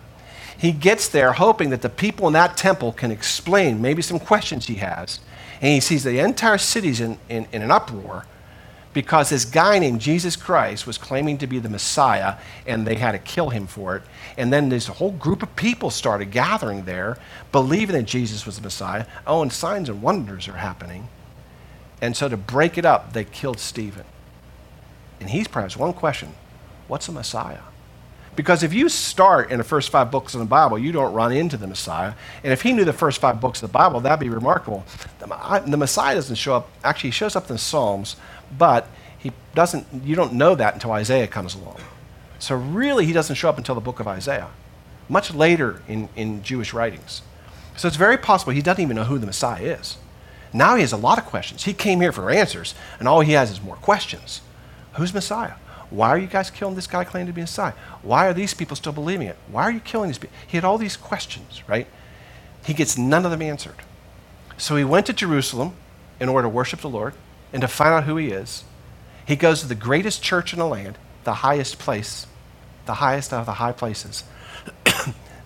He 0.56 0.70
gets 0.70 1.08
there 1.08 1.32
hoping 1.32 1.70
that 1.70 1.82
the 1.82 1.88
people 1.88 2.28
in 2.28 2.34
that 2.34 2.56
temple 2.56 2.92
can 2.92 3.10
explain 3.10 3.82
maybe 3.82 4.00
some 4.00 4.20
questions 4.20 4.66
he 4.68 4.76
has 4.76 5.18
and 5.60 5.72
he 5.72 5.80
sees 5.80 6.04
the 6.04 6.18
entire 6.18 6.58
city's 6.58 7.00
in, 7.00 7.18
in, 7.28 7.46
in 7.52 7.62
an 7.62 7.70
uproar 7.70 8.26
because 8.96 9.28
this 9.28 9.44
guy 9.44 9.78
named 9.78 10.00
Jesus 10.00 10.36
Christ 10.36 10.86
was 10.86 10.96
claiming 10.96 11.36
to 11.38 11.46
be 11.46 11.58
the 11.58 11.68
Messiah 11.68 12.36
and 12.66 12.86
they 12.86 12.94
had 12.94 13.12
to 13.12 13.18
kill 13.18 13.50
him 13.50 13.66
for 13.66 13.94
it. 13.96 14.02
And 14.38 14.50
then 14.50 14.70
this 14.70 14.86
whole 14.86 15.12
group 15.12 15.42
of 15.42 15.54
people 15.54 15.90
started 15.90 16.30
gathering 16.30 16.86
there, 16.86 17.18
believing 17.52 17.94
that 17.94 18.04
Jesus 18.04 18.46
was 18.46 18.56
the 18.56 18.62
Messiah. 18.62 19.04
Oh, 19.26 19.42
and 19.42 19.52
signs 19.52 19.90
and 19.90 20.00
wonders 20.00 20.48
are 20.48 20.56
happening. 20.56 21.08
And 22.00 22.16
so 22.16 22.26
to 22.30 22.38
break 22.38 22.78
it 22.78 22.86
up, 22.86 23.12
they 23.12 23.24
killed 23.24 23.58
Stephen. 23.58 24.06
And 25.20 25.28
he's 25.28 25.46
perhaps 25.46 25.76
one 25.76 25.92
question 25.92 26.32
what's 26.88 27.06
a 27.06 27.12
Messiah? 27.12 27.60
Because 28.36 28.62
if 28.62 28.74
you 28.74 28.90
start 28.90 29.50
in 29.50 29.56
the 29.58 29.64
first 29.64 29.88
five 29.88 30.10
books 30.10 30.34
of 30.34 30.40
the 30.40 30.46
Bible, 30.46 30.78
you 30.78 30.92
don't 30.92 31.14
run 31.14 31.32
into 31.32 31.56
the 31.56 31.66
Messiah. 31.66 32.12
And 32.44 32.52
if 32.52 32.60
he 32.62 32.72
knew 32.72 32.84
the 32.84 32.92
first 32.92 33.18
five 33.18 33.40
books 33.40 33.62
of 33.62 33.70
the 33.70 33.72
Bible, 33.72 34.00
that'd 34.00 34.20
be 34.20 34.28
remarkable. 34.28 34.84
The, 35.18 35.62
the 35.66 35.76
Messiah 35.78 36.14
doesn't 36.14 36.36
show 36.36 36.54
up, 36.54 36.68
actually, 36.84 37.08
he 37.08 37.12
shows 37.12 37.34
up 37.34 37.44
in 37.48 37.54
the 37.54 37.58
Psalms, 37.58 38.16
but 38.56 38.88
he 39.18 39.32
doesn't, 39.54 39.86
you 40.04 40.14
don't 40.14 40.34
know 40.34 40.54
that 40.54 40.74
until 40.74 40.92
Isaiah 40.92 41.26
comes 41.26 41.54
along. 41.54 41.78
So 42.38 42.54
really, 42.54 43.06
he 43.06 43.14
doesn't 43.14 43.36
show 43.36 43.48
up 43.48 43.56
until 43.56 43.74
the 43.74 43.80
book 43.80 44.00
of 44.00 44.06
Isaiah, 44.06 44.50
much 45.08 45.32
later 45.32 45.82
in, 45.88 46.10
in 46.14 46.42
Jewish 46.42 46.74
writings. 46.74 47.22
So 47.76 47.88
it's 47.88 47.96
very 47.96 48.18
possible 48.18 48.52
he 48.52 48.62
doesn't 48.62 48.82
even 48.82 48.96
know 48.96 49.04
who 49.04 49.18
the 49.18 49.26
Messiah 49.26 49.62
is. 49.62 49.96
Now 50.52 50.74
he 50.74 50.82
has 50.82 50.92
a 50.92 50.98
lot 50.98 51.18
of 51.18 51.24
questions. 51.24 51.64
He 51.64 51.72
came 51.72 52.02
here 52.02 52.12
for 52.12 52.30
answers, 52.30 52.74
and 52.98 53.08
all 53.08 53.20
he 53.20 53.32
has 53.32 53.50
is 53.50 53.62
more 53.62 53.76
questions. 53.76 54.42
Who's 54.94 55.14
Messiah? 55.14 55.54
Why 55.90 56.08
are 56.08 56.18
you 56.18 56.26
guys 56.26 56.50
killing 56.50 56.74
this 56.74 56.86
guy 56.86 57.04
claiming 57.04 57.28
to 57.28 57.32
be 57.32 57.42
Messiah? 57.42 57.72
Why 58.02 58.26
are 58.26 58.34
these 58.34 58.54
people 58.54 58.76
still 58.76 58.92
believing 58.92 59.28
it? 59.28 59.36
Why 59.50 59.62
are 59.62 59.70
you 59.70 59.80
killing 59.80 60.08
these 60.08 60.18
people? 60.18 60.36
He 60.46 60.56
had 60.56 60.64
all 60.64 60.78
these 60.78 60.96
questions, 60.96 61.62
right? 61.68 61.86
He 62.64 62.74
gets 62.74 62.98
none 62.98 63.24
of 63.24 63.30
them 63.30 63.42
answered. 63.42 63.76
So 64.56 64.76
he 64.76 64.84
went 64.84 65.06
to 65.06 65.12
Jerusalem 65.12 65.74
in 66.18 66.28
order 66.28 66.46
to 66.46 66.48
worship 66.48 66.80
the 66.80 66.88
Lord 66.88 67.14
and 67.52 67.60
to 67.60 67.68
find 67.68 67.94
out 67.94 68.04
who 68.04 68.16
he 68.16 68.28
is. 68.28 68.64
He 69.24 69.36
goes 69.36 69.60
to 69.60 69.68
the 69.68 69.74
greatest 69.74 70.22
church 70.22 70.52
in 70.52 70.58
the 70.58 70.66
land, 70.66 70.98
the 71.24 71.34
highest 71.34 71.78
place, 71.78 72.26
the 72.86 72.94
highest 72.94 73.32
of 73.32 73.46
the 73.46 73.54
high 73.54 73.72
places, 73.72 74.24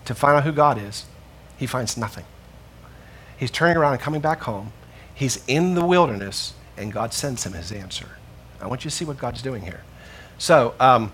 to 0.05 0.15
find 0.15 0.37
out 0.37 0.45
who 0.45 0.53
God 0.53 0.79
is. 0.79 1.07
He 1.57 1.67
finds 1.67 1.97
nothing. 1.97 2.25
He's 3.37 3.51
turning 3.51 3.77
around 3.77 3.95
and 3.95 4.03
coming 4.03 4.21
back 4.21 4.43
home. 4.43 4.73
He's 5.15 5.45
in 5.47 5.75
the 5.75 5.85
wilderness, 5.85 6.55
and 6.77 6.93
God 6.93 7.13
sends 7.13 7.45
him 7.45 7.53
his 7.53 7.73
answer. 7.73 8.07
I 8.61 8.67
want 8.67 8.85
you 8.85 8.91
to 8.91 8.97
see 8.97 9.05
what 9.05 9.19
God's 9.19 9.43
doing 9.43 9.63
here. 9.63 9.83
So, 10.41 10.75
um, 10.81 11.13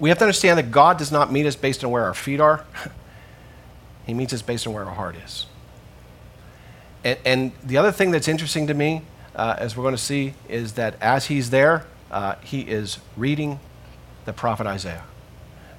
we 0.00 0.08
have 0.08 0.18
to 0.18 0.24
understand 0.24 0.58
that 0.58 0.72
God 0.72 0.98
does 0.98 1.12
not 1.12 1.30
meet 1.30 1.46
us 1.46 1.54
based 1.54 1.84
on 1.84 1.92
where 1.92 2.04
our 2.04 2.12
feet 2.12 2.40
are, 2.40 2.64
He 4.04 4.14
meets 4.14 4.32
us 4.32 4.42
based 4.42 4.66
on 4.66 4.72
where 4.72 4.84
our 4.84 4.94
heart 4.94 5.14
is. 5.14 5.46
And, 7.04 7.18
and 7.24 7.52
the 7.62 7.76
other 7.76 7.92
thing 7.92 8.10
that's 8.10 8.26
interesting 8.26 8.66
to 8.66 8.74
me, 8.74 9.02
uh, 9.36 9.54
as 9.58 9.76
we're 9.76 9.84
going 9.84 9.94
to 9.94 10.02
see, 10.02 10.34
is 10.48 10.72
that 10.72 11.00
as 11.00 11.26
He's 11.26 11.50
there, 11.50 11.86
uh, 12.10 12.34
He 12.42 12.62
is 12.62 12.98
reading 13.16 13.60
the 14.24 14.32
prophet 14.32 14.66
Isaiah. 14.66 15.04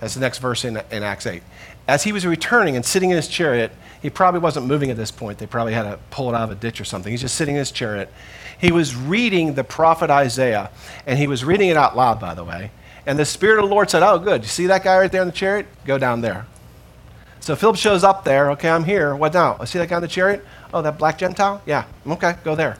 That's 0.02 0.16
the 0.16 0.20
next 0.20 0.40
verse 0.40 0.66
in, 0.66 0.82
in 0.92 1.04
Acts 1.04 1.28
8. 1.28 1.42
As 1.88 2.04
he 2.04 2.12
was 2.12 2.26
returning 2.26 2.76
and 2.76 2.84
sitting 2.84 3.12
in 3.12 3.16
his 3.16 3.28
chariot, 3.28 3.72
he 4.02 4.10
probably 4.10 4.40
wasn't 4.40 4.66
moving 4.66 4.90
at 4.90 4.98
this 4.98 5.12
point. 5.12 5.38
They 5.38 5.46
probably 5.46 5.74
had 5.74 5.84
to 5.84 6.00
pull 6.10 6.28
it 6.28 6.36
out 6.36 6.44
of 6.44 6.52
a 6.52 6.56
ditch 6.56 6.82
or 6.82 6.86
something. 6.86 7.12
He's 7.12 7.22
just 7.22 7.36
sitting 7.36 7.56
in 7.56 7.60
his 7.60 7.72
chariot. 7.72 8.12
He 8.60 8.72
was 8.72 8.96
reading 8.96 9.54
the 9.54 9.64
prophet 9.64 10.10
Isaiah, 10.10 10.72
and 11.06 11.20
he 11.20 11.28
was 11.28 11.46
reading 11.46 11.70
it 11.70 11.78
out 11.78 11.96
loud, 11.96 12.20
by 12.20 12.34
the 12.34 12.44
way. 12.44 12.72
And 13.06 13.18
the 13.18 13.26
Spirit 13.26 13.60
of 13.60 13.70
the 13.70 13.74
Lord 13.74 13.90
said, 13.90 14.04
Oh, 14.04 14.18
good. 14.20 14.42
You 14.42 14.48
see 14.48 14.68
that 14.68 14.84
guy 14.84 14.98
right 14.98 15.12
there 15.12 15.22
in 15.22 15.28
the 15.28 15.34
chariot? 15.34 15.68
Go 15.86 15.98
down 15.98 16.22
there. 16.22 16.46
So 17.40 17.56
Philip 17.56 17.76
shows 17.76 18.04
up 18.04 18.24
there. 18.24 18.52
Okay, 18.52 18.70
I'm 18.70 18.84
here. 18.84 19.16
What 19.16 19.34
now? 19.34 19.58
I 19.60 19.66
see 19.66 19.80
that 19.80 19.90
guy 19.90 19.98
in 19.98 20.02
the 20.02 20.08
chariot? 20.08 20.46
Oh, 20.74 20.82
that 20.82 20.98
black 20.98 21.18
Gentile? 21.18 21.62
Yeah. 21.66 21.86
Okay, 22.06 22.36
go 22.44 22.56
there. 22.56 22.78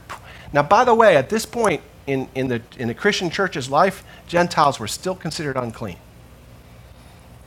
Now, 0.54 0.64
by 0.64 0.84
the 0.84 0.94
way, 0.94 1.18
at 1.18 1.30
this 1.30 1.46
point 1.46 1.82
in, 2.06 2.28
in, 2.36 2.48
the, 2.48 2.62
in 2.78 2.88
the 2.88 2.94
Christian 2.94 3.30
church's 3.30 3.70
life, 3.70 4.04
Gentiles 4.28 4.80
were 4.80 4.88
still 4.88 5.16
considered 5.16 5.58
unclean. 5.58 5.98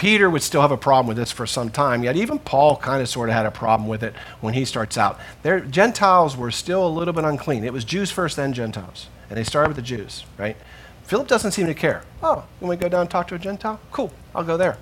Peter 0.05 0.29
would 0.29 0.43
still 0.43 0.61
have 0.61 0.71
a 0.71 0.77
problem 0.77 1.07
with 1.07 1.17
this 1.17 1.33
for 1.33 1.47
some 1.47 1.71
time, 1.71 2.05
yet 2.05 2.15
even 2.15 2.39
Paul 2.39 2.77
kind 2.77 3.01
of 3.01 3.09
sort 3.09 3.31
of 3.31 3.35
had 3.35 3.47
a 3.47 3.51
problem 3.51 3.89
with 3.89 4.03
it 4.03 4.13
when 4.43 4.53
he 4.53 4.67
starts 4.67 4.99
out. 4.99 5.19
Their, 5.43 5.61
Gentiles 5.61 6.37
were 6.37 6.51
still 6.51 6.87
a 6.87 6.93
little 6.93 7.15
bit 7.15 7.25
unclean. 7.25 7.65
It 7.65 7.73
was 7.73 7.87
Jews 7.87 8.11
first, 8.11 8.37
then 8.37 8.53
Gentiles. 8.53 9.07
And 9.31 9.39
they 9.39 9.45
started 9.45 9.69
with 9.69 9.77
the 9.77 9.83
Jews, 9.83 10.27
right? 10.37 10.59
Philip 11.05 11.27
doesn't 11.27 11.53
seem 11.53 11.65
to 11.69 11.73
care. 11.73 12.03
Oh, 12.23 12.45
you 12.61 12.67
want 12.67 12.79
to 12.79 12.85
go 12.85 12.91
down 12.91 13.01
and 13.01 13.11
talk 13.11 13.29
to 13.29 13.35
a 13.35 13.39
Gentile? 13.39 13.81
Cool, 13.93 14.13
I'll 14.35 14.45
go 14.45 14.59
there. 14.59 14.77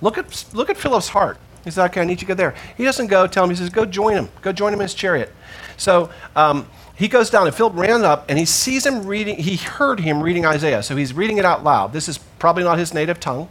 Look 0.00 0.16
at, 0.16 0.46
look 0.54 0.70
at 0.70 0.78
Philip's 0.78 1.08
heart. 1.08 1.36
He 1.62 1.70
said, 1.70 1.84
okay, 1.90 2.00
I 2.00 2.04
need 2.06 2.12
you 2.12 2.16
to 2.20 2.24
go 2.24 2.34
there. 2.34 2.54
He 2.78 2.84
doesn't 2.84 3.08
go 3.08 3.26
tell 3.26 3.44
him, 3.44 3.50
he 3.50 3.56
says, 3.56 3.68
go 3.68 3.84
join 3.84 4.14
him. 4.14 4.30
Go 4.40 4.50
join 4.50 4.72
him 4.72 4.80
in 4.80 4.84
his 4.84 4.94
chariot. 4.94 5.30
So 5.76 6.08
um, 6.36 6.66
he 6.96 7.08
goes 7.08 7.28
down, 7.28 7.46
and 7.46 7.54
Philip 7.54 7.74
ran 7.76 8.02
up, 8.02 8.24
and 8.30 8.38
he 8.38 8.46
sees 8.46 8.86
him 8.86 9.04
reading, 9.06 9.36
he 9.36 9.56
heard 9.56 10.00
him 10.00 10.22
reading 10.22 10.46
Isaiah. 10.46 10.82
So 10.82 10.96
he's 10.96 11.12
reading 11.12 11.36
it 11.36 11.44
out 11.44 11.62
loud. 11.64 11.92
This 11.92 12.08
is 12.08 12.16
probably 12.38 12.64
not 12.64 12.78
his 12.78 12.94
native 12.94 13.20
tongue. 13.20 13.50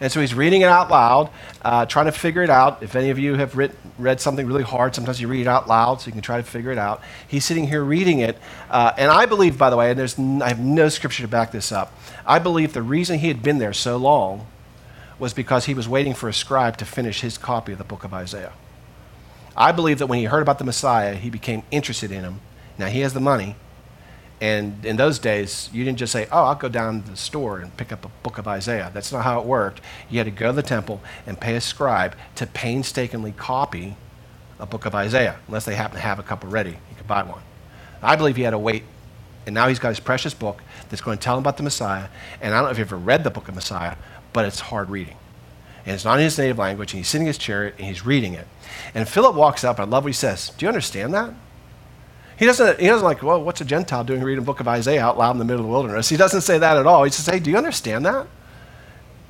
And 0.00 0.10
so 0.10 0.20
he's 0.20 0.34
reading 0.34 0.62
it 0.62 0.68
out 0.68 0.90
loud, 0.90 1.30
uh, 1.62 1.86
trying 1.86 2.06
to 2.06 2.12
figure 2.12 2.42
it 2.42 2.50
out. 2.50 2.82
If 2.82 2.96
any 2.96 3.10
of 3.10 3.18
you 3.18 3.34
have 3.34 3.56
writ- 3.56 3.76
read 3.98 4.20
something 4.20 4.46
really 4.46 4.62
hard, 4.62 4.94
sometimes 4.94 5.20
you 5.20 5.28
read 5.28 5.42
it 5.42 5.46
out 5.46 5.68
loud 5.68 6.00
so 6.00 6.06
you 6.06 6.12
can 6.12 6.20
try 6.22 6.36
to 6.36 6.42
figure 6.42 6.72
it 6.72 6.78
out. 6.78 7.00
He's 7.26 7.44
sitting 7.44 7.68
here 7.68 7.82
reading 7.82 8.18
it. 8.18 8.38
Uh, 8.70 8.92
and 8.96 9.10
I 9.10 9.26
believe, 9.26 9.56
by 9.56 9.70
the 9.70 9.76
way, 9.76 9.90
and 9.90 9.98
there's 9.98 10.18
n- 10.18 10.42
I 10.42 10.48
have 10.48 10.60
no 10.60 10.88
scripture 10.88 11.22
to 11.22 11.28
back 11.28 11.52
this 11.52 11.70
up, 11.72 11.92
I 12.26 12.38
believe 12.38 12.72
the 12.72 12.82
reason 12.82 13.18
he 13.18 13.28
had 13.28 13.42
been 13.42 13.58
there 13.58 13.72
so 13.72 13.96
long 13.96 14.46
was 15.18 15.32
because 15.32 15.66
he 15.66 15.74
was 15.74 15.88
waiting 15.88 16.12
for 16.14 16.28
a 16.28 16.34
scribe 16.34 16.76
to 16.78 16.84
finish 16.84 17.20
his 17.20 17.38
copy 17.38 17.72
of 17.72 17.78
the 17.78 17.84
book 17.84 18.04
of 18.04 18.12
Isaiah. 18.12 18.52
I 19.56 19.70
believe 19.72 19.98
that 20.00 20.08
when 20.08 20.18
he 20.18 20.24
heard 20.24 20.42
about 20.42 20.58
the 20.58 20.64
Messiah, 20.64 21.14
he 21.14 21.30
became 21.30 21.62
interested 21.70 22.10
in 22.10 22.24
him. 22.24 22.40
Now 22.76 22.86
he 22.86 23.00
has 23.00 23.14
the 23.14 23.20
money, 23.20 23.54
And 24.44 24.84
in 24.84 24.96
those 24.96 25.18
days, 25.18 25.70
you 25.72 25.86
didn't 25.86 25.96
just 25.96 26.12
say, 26.12 26.28
Oh, 26.30 26.44
I'll 26.44 26.54
go 26.54 26.68
down 26.68 27.02
to 27.04 27.12
the 27.12 27.16
store 27.16 27.60
and 27.60 27.74
pick 27.78 27.90
up 27.92 28.04
a 28.04 28.10
book 28.22 28.36
of 28.36 28.46
Isaiah. 28.46 28.90
That's 28.92 29.10
not 29.10 29.24
how 29.24 29.40
it 29.40 29.46
worked. 29.46 29.80
You 30.10 30.18
had 30.18 30.26
to 30.26 30.30
go 30.30 30.48
to 30.48 30.52
the 30.52 30.62
temple 30.62 31.00
and 31.26 31.40
pay 31.40 31.56
a 31.56 31.62
scribe 31.62 32.14
to 32.34 32.46
painstakingly 32.46 33.32
copy 33.32 33.96
a 34.58 34.66
book 34.66 34.84
of 34.84 34.94
Isaiah, 34.94 35.36
unless 35.48 35.64
they 35.64 35.74
happen 35.74 35.96
to 35.96 36.02
have 36.02 36.18
a 36.18 36.22
couple 36.22 36.50
ready. 36.50 36.72
You 36.72 36.96
could 36.98 37.06
buy 37.06 37.22
one. 37.22 37.40
I 38.02 38.16
believe 38.16 38.36
he 38.36 38.42
had 38.42 38.50
to 38.50 38.58
wait. 38.58 38.82
And 39.46 39.54
now 39.54 39.66
he's 39.68 39.78
got 39.78 39.88
his 39.88 40.00
precious 40.00 40.34
book 40.34 40.62
that's 40.90 41.00
going 41.00 41.16
to 41.16 41.24
tell 41.24 41.38
him 41.38 41.42
about 41.42 41.56
the 41.56 41.62
Messiah. 41.62 42.08
And 42.42 42.52
I 42.52 42.58
don't 42.58 42.64
know 42.64 42.70
if 42.70 42.78
you've 42.78 42.88
ever 42.88 42.98
read 42.98 43.24
the 43.24 43.30
book 43.30 43.48
of 43.48 43.54
Messiah, 43.54 43.96
but 44.34 44.44
it's 44.44 44.60
hard 44.60 44.90
reading. 44.90 45.16
And 45.86 45.94
it's 45.94 46.04
not 46.04 46.18
in 46.18 46.24
his 46.24 46.36
native 46.36 46.58
language, 46.58 46.92
and 46.92 46.98
he's 46.98 47.08
sitting 47.08 47.26
in 47.26 47.28
his 47.28 47.38
chariot 47.38 47.76
and 47.78 47.86
he's 47.86 48.04
reading 48.04 48.34
it. 48.34 48.46
And 48.94 49.08
Philip 49.08 49.36
walks 49.36 49.64
up, 49.64 49.80
I 49.80 49.84
love 49.84 50.04
what 50.04 50.10
he 50.10 50.12
says. 50.12 50.50
Do 50.58 50.66
you 50.66 50.68
understand 50.68 51.14
that? 51.14 51.32
He 52.36 52.46
doesn't, 52.46 52.80
he 52.80 52.86
doesn't 52.86 53.04
like, 53.04 53.22
well, 53.22 53.42
what's 53.42 53.60
a 53.60 53.64
Gentile 53.64 54.02
doing 54.02 54.22
reading 54.22 54.44
book 54.44 54.60
of 54.60 54.66
Isaiah 54.66 55.04
out 55.04 55.16
loud 55.16 55.32
in 55.32 55.38
the 55.38 55.44
middle 55.44 55.60
of 55.60 55.66
the 55.66 55.72
wilderness? 55.72 56.08
He 56.08 56.16
doesn't 56.16 56.40
say 56.40 56.58
that 56.58 56.76
at 56.76 56.86
all. 56.86 57.04
He 57.04 57.10
says, 57.10 57.26
hey, 57.26 57.38
do 57.38 57.50
you 57.50 57.56
understand 57.56 58.04
that? 58.06 58.26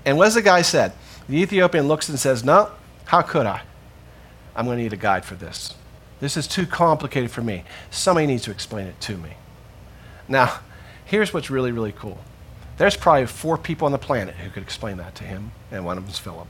And 0.05 0.17
what 0.17 0.25
does 0.25 0.35
the 0.35 0.43
guy 0.43 0.63
said? 0.63 0.93
The 1.29 1.37
Ethiopian 1.37 1.87
looks 1.87 2.09
and 2.09 2.19
says, 2.19 2.45
no, 2.45 2.71
how 3.07 3.23
could 3.23 3.47
I? 3.47 3.63
I'm 4.57 4.65
going 4.65 4.79
to 4.79 4.83
need 4.83 4.93
a 4.93 4.97
guide 4.97 5.25
for 5.25 5.35
this. 5.35 5.75
This 6.21 6.37
is 6.37 6.47
too 6.47 6.67
complicated 6.67 7.31
for 7.31 7.43
me. 7.43 7.65
Somebody 7.91 8.27
needs 8.27 8.45
to 8.45 8.51
explain 8.51 8.87
it 8.87 9.01
to 9.03 9.17
me. 9.17 9.31
Now, 10.29 10.61
here's 11.05 11.35
what's 11.35 11.51
really, 11.51 11.73
really 11.73 11.93
cool. 11.93 12.19
There's 12.77 12.97
probably 12.97 13.27
four 13.27 13.59
people 13.59 13.87
on 13.87 13.93
the 13.93 13.99
planet 13.99 14.35
who 14.37 14.51
could 14.51 14.63
explain 14.63 14.97
that 14.97 15.15
to 15.17 15.25
him, 15.25 15.53
and 15.71 15.85
one 15.85 15.99
of 15.99 16.05
them 16.05 16.11
is 16.11 16.19
Philip. 16.19 16.49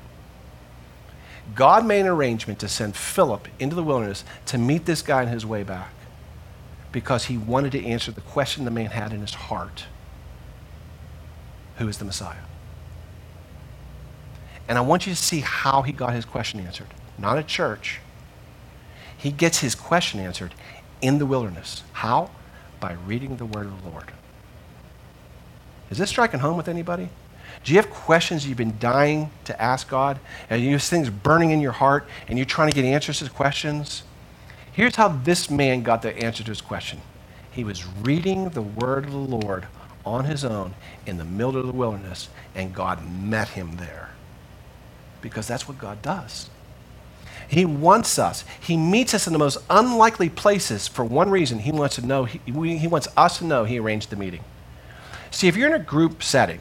God 1.55 1.85
made 1.85 2.01
an 2.01 2.07
arrangement 2.07 2.59
to 2.61 2.69
send 2.69 2.97
Philip 2.97 3.49
into 3.59 3.77
the 3.77 3.83
wilderness 3.83 4.25
to 4.47 4.59
meet 4.59 4.87
this 4.87 5.03
guy 5.03 5.23
on 5.23 5.29
his 5.29 5.45
way 5.45 5.63
back 5.63 5.93
because 6.95 7.25
he 7.25 7.37
wanted 7.37 7.73
to 7.73 7.85
answer 7.85 8.13
the 8.13 8.21
question 8.21 8.65
the 8.65 8.71
man 8.71 8.87
had 8.87 9.13
in 9.13 9.21
his 9.21 9.35
heart 9.35 9.87
Who 11.79 11.89
is 11.89 11.99
the 11.99 12.05
Messiah? 12.05 12.45
And 14.69 14.79
I 14.79 14.81
want 14.81 15.05
you 15.05 15.13
to 15.13 15.21
see 15.21 15.41
how 15.41 15.83
he 15.83 15.91
got 15.93 16.15
his 16.15 16.25
question 16.25 16.61
answered. 16.61 16.87
Not 17.19 17.37
at 17.37 17.49
church. 17.49 17.99
He 19.19 19.33
gets 19.33 19.59
his 19.59 19.75
question 19.75 20.21
answered 20.21 20.55
in 21.03 21.19
the 21.19 21.27
wilderness. 21.27 21.83
How? 21.95 22.31
By 22.79 22.93
reading 22.93 23.39
the 23.39 23.45
word 23.45 23.67
of 23.67 23.83
the 23.83 23.91
Lord. 23.91 24.13
Is 25.91 25.99
this 25.99 26.11
striking 26.11 26.41
home 26.41 26.57
with 26.57 26.69
anybody? 26.69 27.09
Do 27.65 27.73
you 27.73 27.79
have 27.81 27.91
questions 27.91 28.47
you've 28.47 28.57
been 28.57 28.79
dying 28.79 29.33
to 29.47 29.61
ask 29.61 29.89
God? 29.89 30.21
And 30.49 30.63
you 30.63 30.71
have 30.73 30.83
things 30.83 31.11
burning 31.11 31.51
in 31.51 31.61
your 31.61 31.73
heart 31.73 32.07
and 32.29 32.39
you're 32.39 32.47
trying 32.47 32.71
to 32.71 32.75
get 32.75 32.85
answers 32.85 33.19
to 33.19 33.29
questions? 33.29 34.05
Here's 34.75 34.97
how 34.97 35.09
this 35.09 35.51
man 35.51 35.83
got 35.83 36.03
the 36.03 36.17
answer 36.19 36.43
to 36.43 36.51
his 36.51 36.61
question 36.61 37.01
he 37.51 37.63
was 37.63 37.87
reading 38.03 38.49
the 38.49 38.63
word 38.63 39.05
of 39.05 39.13
the 39.13 39.19
Lord 39.19 39.69
on 40.05 40.25
his 40.25 40.45
own 40.45 40.75
in 41.07 41.17
the 41.19 41.25
middle 41.25 41.57
of 41.57 41.67
the 41.67 41.73
wilderness, 41.73 42.29
and 42.55 42.75
God 42.75 43.09
met 43.09 43.51
him 43.51 43.77
there. 43.77 44.11
Because 45.23 45.47
that's 45.47 45.69
what 45.69 45.79
God 45.79 46.03
does. 46.03 46.51
He 47.47 47.65
wants 47.65 48.19
us. 48.19 48.45
He 48.61 48.77
meets 48.77 49.15
us 49.15 49.29
in 49.29 49.33
the 49.33 49.39
most 49.39 49.59
unlikely 49.71 50.29
places 50.31 50.89
for 50.89 51.05
one 51.05 51.31
reason. 51.31 51.61
He 51.61 51.71
wants 51.71 51.95
to 51.97 52.05
know. 52.05 52.25
He, 52.25 52.41
he 52.45 52.89
wants 52.89 53.07
us 53.17 53.39
to 53.39 53.45
know 53.45 53.65
he 53.65 53.79
arranged 53.79 54.11
the 54.11 54.17
meeting. 54.17 54.43
See, 55.31 55.47
if 55.47 55.57
you're 55.57 55.69
in 55.69 55.81
a 55.81 55.85
group 55.85 56.23
setting, 56.23 56.61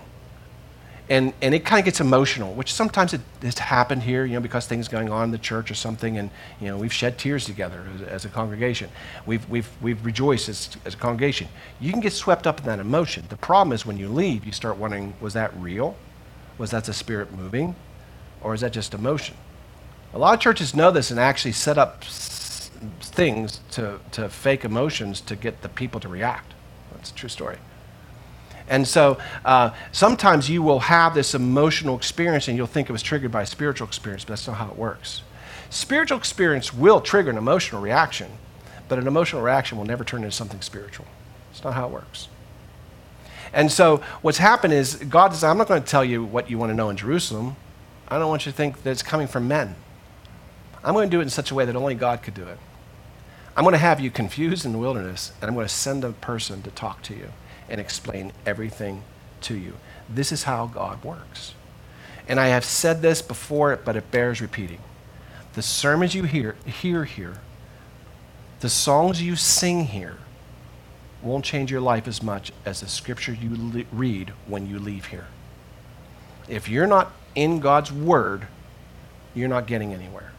and, 1.14 1.32
and 1.44 1.54
it 1.54 1.64
kind 1.64 1.78
of 1.78 1.86
gets 1.86 2.02
emotional, 2.02 2.56
which 2.56 2.74
sometimes 2.74 3.14
it 3.14 3.22
has 3.44 3.60
happened 3.60 4.02
here, 4.02 4.26
you 4.26 4.34
know, 4.34 4.40
because 4.40 4.66
things 4.66 4.88
going 4.88 5.12
on 5.12 5.26
in 5.26 5.32
the 5.32 5.38
church 5.38 5.70
or 5.70 5.76
something, 5.76 6.18
and 6.18 6.32
you 6.60 6.68
know, 6.68 6.76
we've 6.76 6.92
shed 6.92 7.20
tears 7.20 7.46
together 7.46 7.86
as, 7.94 8.02
as 8.02 8.26
a 8.26 8.30
congregation. 8.30 8.90
We've, 9.28 9.48
we've, 9.48 9.70
we've 9.80 10.04
rejoiced 10.04 10.50
as, 10.50 10.76
as 10.86 10.96
a 10.96 10.98
congregation. 10.98 11.50
You 11.80 11.92
can 11.92 12.02
get 12.02 12.14
swept 12.14 12.48
up 12.48 12.60
in 12.60 12.66
that 12.66 12.80
emotion. 12.80 13.26
The 13.30 13.38
problem 13.38 13.74
is 13.74 13.86
when 13.86 13.98
you 13.98 14.10
leave, 14.10 14.44
you 14.44 14.52
start 14.52 14.78
wondering, 14.78 15.14
was 15.22 15.36
that 15.36 15.56
real? 15.56 15.96
Was 16.58 16.72
that 16.72 16.86
the 16.86 16.94
Spirit 16.94 17.32
moving? 17.32 17.76
Or 18.42 18.56
is 18.56 18.62
that 18.62 18.74
just 18.74 18.96
emotion? 18.96 19.38
A 20.16 20.18
lot 20.18 20.34
of 20.34 20.40
churches 20.40 20.74
know 20.74 20.90
this 20.90 21.12
and 21.12 21.20
actually 21.20 21.52
set 21.52 21.78
up 21.78 22.06
s- 22.06 22.72
things 23.02 23.60
to, 23.72 24.00
to 24.14 24.30
fake 24.30 24.66
emotions 24.66 25.22
to 25.22 25.36
get 25.36 25.62
the 25.62 25.70
people 25.70 26.00
to 26.00 26.08
react. 26.08 26.56
That's 26.92 27.12
a 27.12 27.14
true 27.14 27.30
story. 27.30 27.60
And 28.68 28.88
so 28.88 29.18
uh, 29.44 29.72
sometimes 29.92 30.50
you 30.50 30.62
will 30.62 30.80
have 30.80 31.14
this 31.14 31.36
emotional 31.36 31.96
experience 31.96 32.48
and 32.48 32.58
you'll 32.58 32.68
think 32.68 32.90
it 32.90 32.94
was 32.94 33.04
triggered 33.04 33.32
by 33.32 33.42
a 33.42 33.46
spiritual 33.46 33.88
experience, 33.88 34.24
but 34.24 34.30
that's 34.30 34.48
not 34.48 34.58
how 34.58 34.70
it 34.70 34.78
works. 34.78 35.22
Spiritual 35.70 36.18
experience 36.18 36.74
will 36.74 37.02
trigger 37.02 37.30
an 37.30 37.38
emotional 37.38 37.82
reaction, 37.82 38.32
but 38.88 39.00
an 39.00 39.08
emotional 39.08 39.42
reaction 39.42 39.78
will 39.78 39.86
never 39.86 40.04
turn 40.04 40.24
into 40.24 40.36
something 40.36 40.62
spiritual. 40.62 41.06
It's 41.52 41.64
not 41.64 41.74
how 41.74 41.88
it 41.88 41.92
works. 41.92 42.28
And 43.54 43.72
so 43.72 43.98
what's 44.22 44.38
happened 44.38 44.74
is 44.74 44.96
God 44.96 45.34
says, 45.34 45.44
I'm 45.44 45.58
not 45.58 45.68
going 45.68 45.82
to 45.82 45.88
tell 45.88 46.04
you 46.06 46.24
what 46.24 46.50
you 46.50 46.58
want 46.58 46.72
to 46.72 46.76
know 46.76 46.90
in 46.90 46.98
Jerusalem. 46.98 47.56
I 48.08 48.18
don't 48.18 48.30
want 48.30 48.46
you 48.46 48.52
to 48.52 48.56
think 48.58 48.84
that 48.84 48.92
it's 48.92 49.04
coming 49.04 49.28
from 49.28 49.48
men. 49.48 49.76
I'm 50.84 50.94
going 50.94 51.10
to 51.10 51.16
do 51.16 51.20
it 51.20 51.24
in 51.24 51.30
such 51.30 51.52
a 51.52 51.56
way 51.56 51.66
that 51.66 51.76
only 51.76 51.96
God 51.96 52.24
could 52.24 52.34
do 52.34 52.44
it. 52.44 52.58
I'm 53.56 53.64
going 53.64 53.74
to 53.74 53.80
have 53.80 54.00
you 54.00 54.10
confused 54.10 54.66
in 54.66 54.72
the 54.72 54.80
wilderness, 54.80 55.32
and 55.40 55.48
I'm 55.48 55.54
going 55.54 55.68
to 55.68 55.74
send 55.74 56.04
a 56.04 56.12
person 56.12 56.64
to 56.64 56.72
talk 56.72 57.04
to 57.04 57.14
you 57.14 57.30
and 57.70 57.80
explain 57.80 58.32
everything 58.46 59.04
to 59.42 59.56
you. 59.56 59.74
This 60.10 60.32
is 60.32 60.44
how 60.44 60.68
God 60.68 61.04
works. 61.04 61.54
And 62.28 62.40
I 62.40 62.48
have 62.48 62.66
said 62.66 63.02
this 63.02 63.22
before, 63.22 63.76
but 63.84 63.96
it 63.96 64.12
bears 64.12 64.42
repeating. 64.42 64.80
The 65.54 65.62
sermons 65.62 66.16
you 66.16 66.24
hear, 66.24 66.56
hear 66.66 67.06
here, 67.06 67.38
the 68.62 68.70
songs 68.70 69.22
you 69.22 69.36
sing 69.36 69.86
here, 69.86 70.18
won't 71.22 71.46
change 71.46 71.72
your 71.72 71.82
life 71.82 72.08
as 72.08 72.22
much 72.22 72.52
as 72.66 72.82
the 72.82 72.88
scripture 72.88 73.34
you 73.34 73.52
le- 73.56 73.86
read 73.92 74.34
when 74.48 74.68
you 74.68 74.80
leave 74.80 75.06
here. 75.08 75.28
If 76.48 76.68
you're 76.68 76.88
not 76.88 77.14
in 77.36 77.60
God's 77.60 77.92
word, 77.92 78.48
you're 79.34 79.48
not 79.48 79.68
getting 79.68 79.94
anywhere. 79.94 80.32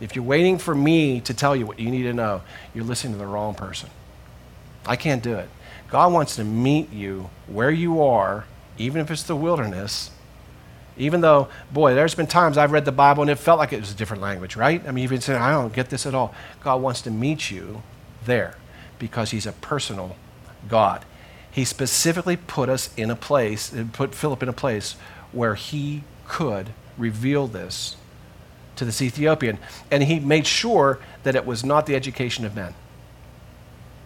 If 0.00 0.16
you're 0.16 0.24
waiting 0.24 0.58
for 0.58 0.74
me 0.74 1.20
to 1.22 1.34
tell 1.34 1.54
you 1.54 1.66
what 1.66 1.78
you 1.78 1.90
need 1.90 2.04
to 2.04 2.12
know, 2.12 2.42
you're 2.74 2.84
listening 2.84 3.14
to 3.14 3.18
the 3.18 3.26
wrong 3.26 3.54
person. 3.54 3.90
I 4.86 4.96
can't 4.96 5.22
do 5.22 5.34
it. 5.34 5.48
God 5.90 6.12
wants 6.12 6.36
to 6.36 6.44
meet 6.44 6.92
you 6.92 7.30
where 7.46 7.70
you 7.70 8.02
are, 8.02 8.44
even 8.78 9.00
if 9.00 9.10
it's 9.10 9.22
the 9.22 9.36
wilderness. 9.36 10.10
Even 10.96 11.20
though, 11.20 11.48
boy, 11.72 11.94
there's 11.94 12.14
been 12.14 12.26
times 12.26 12.58
I've 12.58 12.72
read 12.72 12.84
the 12.84 12.92
Bible 12.92 13.22
and 13.22 13.30
it 13.30 13.36
felt 13.36 13.58
like 13.58 13.72
it 13.72 13.80
was 13.80 13.90
a 13.90 13.94
different 13.94 14.22
language, 14.22 14.54
right? 14.54 14.86
I 14.86 14.90
mean, 14.90 15.02
you've 15.02 15.10
been 15.10 15.20
saying, 15.20 15.40
I 15.40 15.52
don't 15.52 15.72
get 15.72 15.88
this 15.88 16.04
at 16.06 16.14
all. 16.14 16.34
God 16.60 16.82
wants 16.82 17.00
to 17.02 17.10
meet 17.10 17.50
you 17.50 17.82
there 18.24 18.56
because 18.98 19.30
He's 19.30 19.46
a 19.46 19.52
personal 19.52 20.16
God. 20.68 21.04
He 21.50 21.64
specifically 21.64 22.36
put 22.36 22.68
us 22.68 22.90
in 22.96 23.10
a 23.10 23.16
place, 23.16 23.74
uh, 23.74 23.86
put 23.92 24.14
Philip 24.14 24.42
in 24.42 24.48
a 24.48 24.52
place 24.52 24.96
where 25.32 25.54
he 25.54 26.04
could 26.28 26.70
reveal 26.96 27.46
this 27.46 27.96
to 28.76 28.84
this 28.84 29.02
Ethiopian. 29.02 29.58
And 29.90 30.04
he 30.04 30.20
made 30.20 30.46
sure 30.46 31.00
that 31.24 31.34
it 31.34 31.44
was 31.44 31.64
not 31.64 31.86
the 31.86 31.96
education 31.96 32.44
of 32.44 32.54
men. 32.54 32.74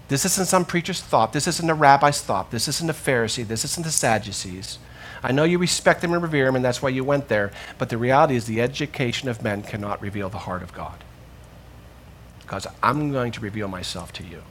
This 0.09 0.25
isn't 0.25 0.47
some 0.47 0.65
preacher's 0.65 1.01
thought. 1.01 1.33
This 1.33 1.47
isn't 1.47 1.71
a 1.71 1.75
rabbi's 1.75 2.21
thought. 2.21 2.51
This 2.51 2.69
isn't 2.69 2.91
a 2.91 2.95
Pharisee. 2.95 3.47
This 3.47 3.65
isn't 3.65 3.85
the 3.85 3.91
Sadducees. 3.91 4.79
I 5.23 5.33
know 5.33 5.45
you 5.45 5.59
respect 5.59 6.03
them 6.03 6.13
and 6.13 6.23
revere 6.23 6.45
them, 6.45 6.57
and 6.57 6.65
that's 6.65 6.83
why 6.83 6.91
you 6.91 7.03
went 7.03 7.29
there. 7.29 7.51
But 7.79 7.89
the 7.89 7.97
reality 7.97 8.37
is, 8.37 8.45
the 8.45 8.61
education 8.61 9.29
of 9.31 9.43
men 9.43 9.63
cannot 9.63 10.03
reveal 10.03 10.29
the 10.29 10.39
heart 10.39 10.63
of 10.63 10.75
God. 10.75 11.03
Because 12.41 12.67
I'm 12.83 13.11
going 13.11 13.33
to 13.33 13.41
reveal 13.41 13.69
myself 13.69 14.13
to 14.15 14.23
you. 14.23 14.43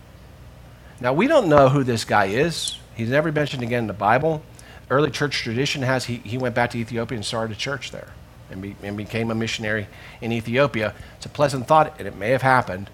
Now, 1.00 1.14
we 1.14 1.28
don't 1.28 1.48
know 1.48 1.70
who 1.70 1.84
this 1.84 2.06
guy 2.06 2.26
is. 2.26 2.80
He's 2.96 3.10
never 3.10 3.32
mentioned 3.32 3.62
again 3.62 3.84
in 3.84 3.88
the 3.88 3.94
Bible. 3.94 4.42
Early 4.90 5.12
church 5.12 5.38
tradition 5.38 5.84
has 5.84 6.06
he, 6.06 6.18
he 6.18 6.40
went 6.40 6.56
back 6.56 6.72
to 6.72 6.80
Ethiopia 6.80 7.18
and 7.18 7.26
started 7.26 7.56
a 7.56 7.60
church 7.60 7.92
there 7.92 8.10
and, 8.50 8.62
be, 8.62 8.76
and 8.82 8.98
became 8.98 9.30
a 9.30 9.36
missionary 9.36 9.88
in 10.22 10.32
Ethiopia. 10.32 10.96
It's 11.18 11.26
a 11.26 11.30
pleasant 11.30 11.68
thought, 11.68 12.00
and 12.00 12.08
it 12.08 12.16
may 12.16 12.30
have 12.30 12.42
happened. 12.42 12.90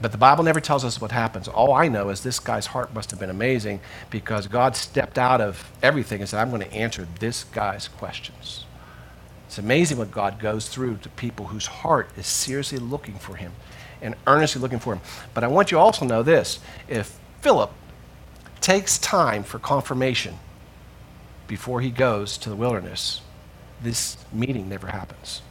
But 0.00 0.12
the 0.12 0.18
Bible 0.18 0.44
never 0.44 0.60
tells 0.60 0.84
us 0.84 1.00
what 1.00 1.12
happens. 1.12 1.46
All 1.46 1.74
I 1.74 1.88
know 1.88 2.08
is 2.08 2.22
this 2.22 2.40
guy's 2.40 2.66
heart 2.66 2.94
must 2.94 3.10
have 3.10 3.20
been 3.20 3.30
amazing 3.30 3.80
because 4.08 4.46
God 4.46 4.74
stepped 4.74 5.18
out 5.18 5.40
of 5.40 5.70
everything 5.82 6.20
and 6.20 6.28
said, 6.28 6.40
I'm 6.40 6.50
going 6.50 6.62
to 6.62 6.72
answer 6.72 7.06
this 7.18 7.44
guy's 7.44 7.88
questions. 7.88 8.64
It's 9.46 9.58
amazing 9.58 9.98
what 9.98 10.10
God 10.10 10.38
goes 10.38 10.68
through 10.68 10.98
to 10.98 11.08
people 11.10 11.46
whose 11.48 11.66
heart 11.66 12.08
is 12.16 12.26
seriously 12.26 12.78
looking 12.78 13.16
for 13.18 13.34
him 13.34 13.52
and 14.00 14.14
earnestly 14.26 14.62
looking 14.62 14.78
for 14.78 14.94
him. 14.94 15.02
But 15.34 15.44
I 15.44 15.48
want 15.48 15.70
you 15.70 15.78
also 15.78 16.00
to 16.00 16.06
know 16.06 16.22
this 16.22 16.60
if 16.88 17.18
Philip 17.40 17.70
takes 18.60 18.96
time 18.98 19.42
for 19.42 19.58
confirmation 19.58 20.38
before 21.46 21.80
he 21.80 21.90
goes 21.90 22.38
to 22.38 22.48
the 22.48 22.56
wilderness, 22.56 23.22
this 23.82 24.16
meeting 24.32 24.68
never 24.68 24.86
happens. 24.86 25.42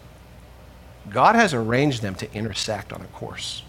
God 1.09 1.35
has 1.35 1.53
arranged 1.53 2.01
them 2.01 2.15
to 2.15 2.33
intersect 2.33 2.93
on 2.93 3.01
a 3.01 3.05
course. 3.05 3.63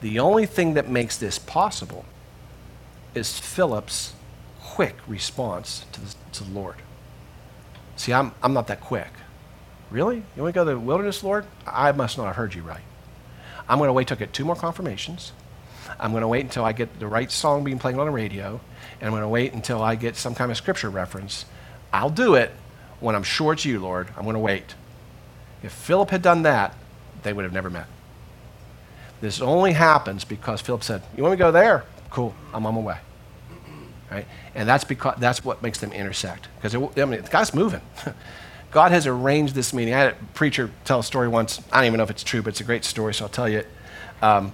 The 0.00 0.18
only 0.18 0.46
thing 0.46 0.74
that 0.74 0.88
makes 0.88 1.18
this 1.18 1.38
possible 1.38 2.04
is 3.14 3.38
Philip's 3.38 4.14
quick 4.62 4.96
response 5.06 5.84
to 5.92 6.00
the, 6.00 6.14
to 6.32 6.44
the 6.44 6.50
Lord. 6.50 6.76
See, 7.96 8.12
I'm, 8.12 8.32
I'm 8.42 8.54
not 8.54 8.66
that 8.68 8.80
quick. 8.80 9.10
Really? 9.90 10.16
You 10.36 10.42
want 10.42 10.54
to 10.54 10.58
go 10.58 10.64
to 10.64 10.70
the 10.70 10.78
wilderness, 10.78 11.22
Lord? 11.22 11.44
I 11.66 11.92
must 11.92 12.16
not 12.16 12.26
have 12.26 12.36
heard 12.36 12.54
you 12.54 12.62
right. 12.62 12.80
I'm 13.68 13.78
going 13.78 13.88
to 13.88 13.92
wait 13.92 14.08
till 14.08 14.16
I 14.16 14.20
get 14.20 14.32
two 14.32 14.44
more 14.44 14.56
confirmations. 14.56 15.32
I'm 15.98 16.12
going 16.12 16.22
to 16.22 16.28
wait 16.28 16.44
until 16.44 16.64
I 16.64 16.72
get 16.72 17.00
the 17.00 17.06
right 17.06 17.30
song 17.30 17.64
being 17.64 17.78
played 17.78 17.96
on 17.96 18.06
the 18.06 18.12
radio, 18.12 18.60
and 19.00 19.06
I'm 19.06 19.10
going 19.10 19.22
to 19.22 19.28
wait 19.28 19.52
until 19.52 19.82
I 19.82 19.96
get 19.96 20.16
some 20.16 20.34
kind 20.34 20.50
of 20.50 20.56
scripture 20.56 20.88
reference. 20.88 21.44
I'll 21.92 22.10
do 22.10 22.34
it 22.36 22.52
when 23.00 23.14
I'm 23.16 23.22
sure 23.22 23.52
it's 23.52 23.64
you, 23.64 23.80
Lord. 23.80 24.08
I'm 24.16 24.22
going 24.22 24.34
to 24.34 24.40
wait. 24.40 24.74
If 25.62 25.72
Philip 25.72 26.10
had 26.10 26.22
done 26.22 26.42
that, 26.42 26.74
they 27.22 27.32
would 27.32 27.44
have 27.44 27.52
never 27.52 27.68
met. 27.68 27.86
This 29.20 29.40
only 29.40 29.72
happens 29.72 30.24
because 30.24 30.60
Philip 30.60 30.82
said, 30.82 31.02
You 31.16 31.22
want 31.22 31.32
me 31.32 31.36
to 31.36 31.44
go 31.44 31.52
there? 31.52 31.84
Cool, 32.10 32.34
I'm 32.52 32.66
on 32.66 32.74
my 32.74 32.80
way. 32.80 32.98
Right? 34.10 34.26
And 34.54 34.68
that's 34.68 34.84
because 34.84 35.16
that's 35.18 35.44
what 35.44 35.62
makes 35.62 35.78
them 35.78 35.92
intersect. 35.92 36.48
Because 36.56 36.74
I 36.74 37.04
mean, 37.04 37.22
guy's 37.30 37.54
moving. 37.54 37.82
God 38.72 38.92
has 38.92 39.06
arranged 39.06 39.54
this 39.54 39.72
meeting. 39.72 39.94
I 39.94 39.98
had 39.98 40.12
a 40.12 40.16
preacher 40.34 40.70
tell 40.84 41.00
a 41.00 41.04
story 41.04 41.28
once. 41.28 41.60
I 41.72 41.78
don't 41.78 41.86
even 41.86 41.98
know 41.98 42.04
if 42.04 42.10
it's 42.10 42.22
true, 42.22 42.40
but 42.40 42.50
it's 42.50 42.60
a 42.60 42.64
great 42.64 42.84
story, 42.84 43.14
so 43.14 43.24
I'll 43.24 43.28
tell 43.28 43.48
you 43.48 43.58
it. 43.58 43.68
Um, 44.22 44.52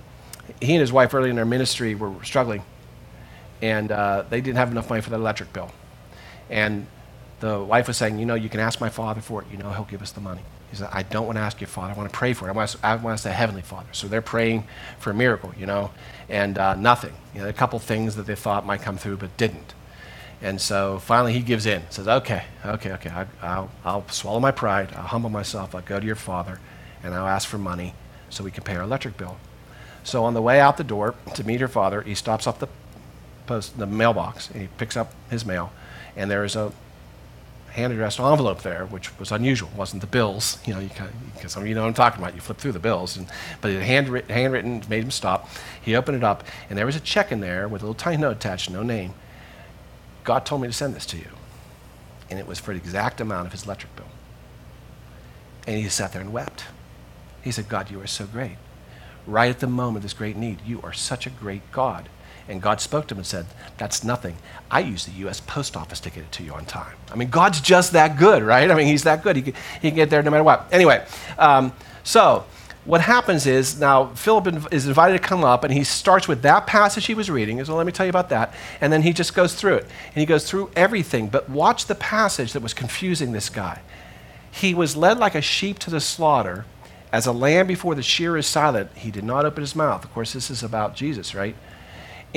he 0.61 0.75
and 0.75 0.81
his 0.81 0.93
wife 0.93 1.13
early 1.13 1.29
in 1.31 1.37
their 1.37 1.45
ministry 1.45 1.95
were 1.95 2.13
struggling, 2.25 2.63
and 3.61 3.93
uh, 3.93 4.25
they 4.29 4.41
didn't 4.41 4.57
have 4.57 4.71
enough 4.71 4.89
money 4.89 5.03
for 5.03 5.11
the 5.11 5.17
electric 5.17 5.53
bill. 5.53 5.71
And 6.49 6.87
the 7.41 7.63
wife 7.63 7.89
was 7.89 7.97
saying, 7.97 8.19
You 8.19 8.27
know, 8.27 8.35
you 8.35 8.49
can 8.49 8.61
ask 8.61 8.81
my 8.81 8.89
father 8.89 9.21
for 9.21 9.43
it. 9.43 9.49
You 9.51 9.59
know, 9.59 9.71
he'll 9.71 9.85
give 9.85 10.03
us 10.03 10.13
the 10.13 10.21
money. 10.21 10.43
He 10.71 10.77
said, 10.77 10.89
I 10.93 11.03
don't 11.03 11.27
want 11.27 11.37
to 11.37 11.43
ask 11.43 11.61
your 11.61 11.69
father. 11.69 11.93
I 11.93 11.97
want 11.97 12.11
to 12.11 12.17
pray 12.17 12.33
for 12.33 12.47
it. 12.47 12.51
I 12.51 12.53
want 12.53 12.71
to, 12.71 12.87
I 12.87 12.97
want 12.97 13.19
to 13.19 13.25
the 13.25 13.33
Heavenly 13.33 13.63
Father. 13.63 13.89
So 13.93 14.09
they're 14.09 14.23
praying 14.23 14.65
for 14.99 15.11
a 15.11 15.15
miracle, 15.15 15.53
you 15.57 15.67
know, 15.67 15.91
and 16.29 16.59
uh, 16.59 16.75
nothing. 16.75 17.15
You 17.35 17.43
know, 17.43 17.49
a 17.49 17.53
couple 17.53 17.79
things 17.79 18.17
that 18.17 18.27
they 18.27 18.35
thought 18.35 18.67
might 18.67 18.83
come 18.83 18.97
through 18.99 19.19
but 19.19 19.37
didn't. 19.37 19.75
And 20.43 20.61
so 20.61 20.99
finally 20.99 21.33
he 21.33 21.41
gives 21.41 21.67
in, 21.67 21.83
says, 21.91 22.09
Okay, 22.09 22.45
okay, 22.65 22.93
okay, 22.93 23.11
I, 23.11 23.61
will 23.61 23.71
I'll 23.85 24.09
swallow 24.09 24.41
my 24.41 24.51
pride. 24.51 24.93
I'll 24.95 25.03
humble 25.03 25.31
myself. 25.31 25.75
I'll 25.75 25.81
go 25.81 25.99
to 25.99 26.07
your 26.07 26.17
father 26.17 26.61
and 27.03 27.15
I'll 27.15 27.27
ask 27.27 27.49
for 27.49 27.59
money 27.59 27.95
so 28.29 28.45
we 28.45 28.51
can 28.51 28.65
pay 28.65 28.77
our 28.77 28.83
electric 28.83 29.17
bill. 29.17 29.39
So 30.05 30.25
on 30.25 30.35
the 30.35 30.43
way 30.43 30.61
out 30.61 30.77
the 30.77 30.85
door 30.85 31.15
to 31.35 31.45
meet 31.45 31.61
her 31.61 31.69
father, 31.69 32.03
he 32.03 32.15
stops 32.15 32.47
off 32.47 32.59
the, 32.59 32.69
post, 33.47 33.79
the 33.79 33.87
mailbox 33.87 34.51
and 34.51 34.63
he 34.63 34.69
picks 34.79 34.97
up 34.97 35.13
his 35.31 35.45
mail. 35.45 35.73
And 36.17 36.31
there 36.31 36.45
is 36.45 36.55
a 36.55 36.73
hand 37.77 37.93
addressed 37.93 38.19
envelope 38.19 38.63
there, 38.63 38.87
which 38.87 39.17
was 39.19 39.31
unusual. 39.31 39.69
It 39.69 39.77
wasn't 39.77 40.01
the 40.01 40.07
bills. 40.07 40.59
You 40.65 40.75
know, 40.75 40.81
of, 40.81 41.51
some 41.51 41.63
of 41.63 41.69
you 41.69 41.75
know 41.75 41.83
what 41.83 41.89
I'm 41.89 41.95
talking 41.95 42.23
about. 42.23 42.35
You 42.35 42.41
flip 42.41 42.57
through 42.57 42.73
the 42.73 42.79
bills, 42.79 43.19
and, 43.19 43.29
but 43.61 43.71
it 43.71 43.83
handwritten, 43.83 44.35
handwritten 44.35 44.83
made 44.89 45.05
him 45.05 45.11
stop. 45.11 45.49
He 45.83 45.95
opened 45.95 46.17
it 46.17 46.25
up, 46.25 46.45
and 46.71 46.79
there 46.79 46.87
was 46.87 46.97
a 46.97 47.01
check 47.01 47.31
in 47.31 47.41
there 47.41 47.69
with 47.69 47.83
a 47.83 47.85
little 47.85 47.95
tiny 47.95 48.17
note 48.17 48.37
attached, 48.37 48.71
no 48.71 48.83
name. 48.83 49.13
God 50.25 50.47
told 50.47 50.63
me 50.63 50.69
to 50.69 50.73
send 50.73 50.95
this 50.95 51.05
to 51.07 51.19
you, 51.19 51.29
and 52.31 52.39
it 52.39 52.47
was 52.47 52.59
for 52.59 52.73
the 52.73 52.81
exact 52.81 53.21
amount 53.21 53.47
of 53.47 53.53
his 53.53 53.67
electric 53.67 53.95
bill. 53.95 54.07
And 55.67 55.77
he 55.77 55.89
sat 55.91 56.15
there 56.15 56.23
and 56.23 56.33
wept. 56.33 56.65
He 57.43 57.53
said, 57.53 57.69
God, 57.69 57.91
you 57.91 58.01
are 58.01 58.07
so 58.07 58.25
great. 58.25 58.57
Right 59.27 59.51
at 59.51 59.61
the 59.61 59.67
moment 59.67 59.99
of 59.99 60.03
this 60.03 60.15
great 60.15 60.37
need, 60.37 60.63
you 60.65 60.81
are 60.83 60.95
such 60.95 61.27
a 61.27 61.31
great 61.31 61.71
God. 61.73 62.09
And 62.49 62.63
God 62.63 62.81
spoke 62.81 63.07
to 63.09 63.15
him 63.15 63.19
and 63.19 63.27
said, 63.27 63.47
That's 63.79 64.05
nothing. 64.05 64.37
I 64.71 64.81
use 64.81 65.05
the 65.07 65.13
U.S. 65.13 65.41
Post 65.41 65.77
Office 65.77 66.01
to 66.01 66.11
get 66.11 66.25
it 66.25 66.33
to 66.33 66.43
you 66.43 66.53
on 66.53 66.65
time. 66.65 66.95
I 67.11 67.17
mean, 67.17 67.29
God's 67.29 67.61
just 67.61 67.93
that 67.93 68.19
good, 68.19 68.43
right? 68.43 68.71
I 68.71 68.75
mean, 68.75 68.87
He's 68.87 69.05
that 69.05 69.23
good. 69.23 69.37
He 69.37 69.43
can, 69.43 69.55
he 69.81 69.89
can 69.91 69.97
get 69.97 70.11
there 70.11 70.23
no 70.23 70.31
matter 70.31 70.45
what. 70.45 70.69
Anyway, 70.73 71.05
um, 71.39 71.73
so 72.05 72.45
what 72.87 73.01
happens 73.01 73.47
is 73.47 73.81
now 73.81 74.07
Philip 74.15 74.73
is 74.73 74.87
invited 74.87 75.21
to 75.21 75.29
come 75.29 75.43
up 75.43 75.65
and 75.65 75.73
he 75.73 75.83
starts 75.83 76.29
with 76.29 76.43
that 76.43 76.69
passage 76.69 77.07
he 77.07 77.15
was 77.15 77.29
reading. 77.29 77.63
So 77.65 77.75
let 77.75 77.85
me 77.85 77.91
tell 77.91 78.07
you 78.07 78.11
about 78.11 78.29
that. 78.29 78.55
And 78.81 78.93
then 78.93 79.03
he 79.03 79.13
just 79.13 79.35
goes 79.35 79.55
through 79.55 79.75
it. 79.75 79.83
And 79.83 80.15
he 80.15 80.25
goes 80.25 80.49
through 80.49 80.71
everything. 80.77 81.27
But 81.27 81.51
watch 81.51 81.87
the 81.87 81.97
passage 81.97 82.53
that 82.53 82.63
was 82.63 82.73
confusing 82.73 83.33
this 83.33 83.49
guy. 83.49 83.83
He 84.53 84.73
was 84.73 84.97
led 84.97 85.19
like 85.19 85.35
a 85.35 85.43
sheep 85.43 85.81
to 85.81 85.91
the 85.91 86.01
slaughter. 86.01 86.65
As 87.13 87.27
a 87.27 87.33
lamb 87.33 87.67
before 87.67 87.95
the 87.95 88.03
shearer 88.03 88.39
is 88.39 88.47
silent, 88.47 88.91
he 88.95 89.11
did 89.11 89.25
not 89.25 89.45
open 89.45 89.63
his 89.63 89.75
mouth. 89.75 90.05
Of 90.05 90.13
course, 90.15 90.33
this 90.33 90.49
is 90.49 90.63
about 90.63 90.95
Jesus, 90.95 91.35
right? 91.35 91.57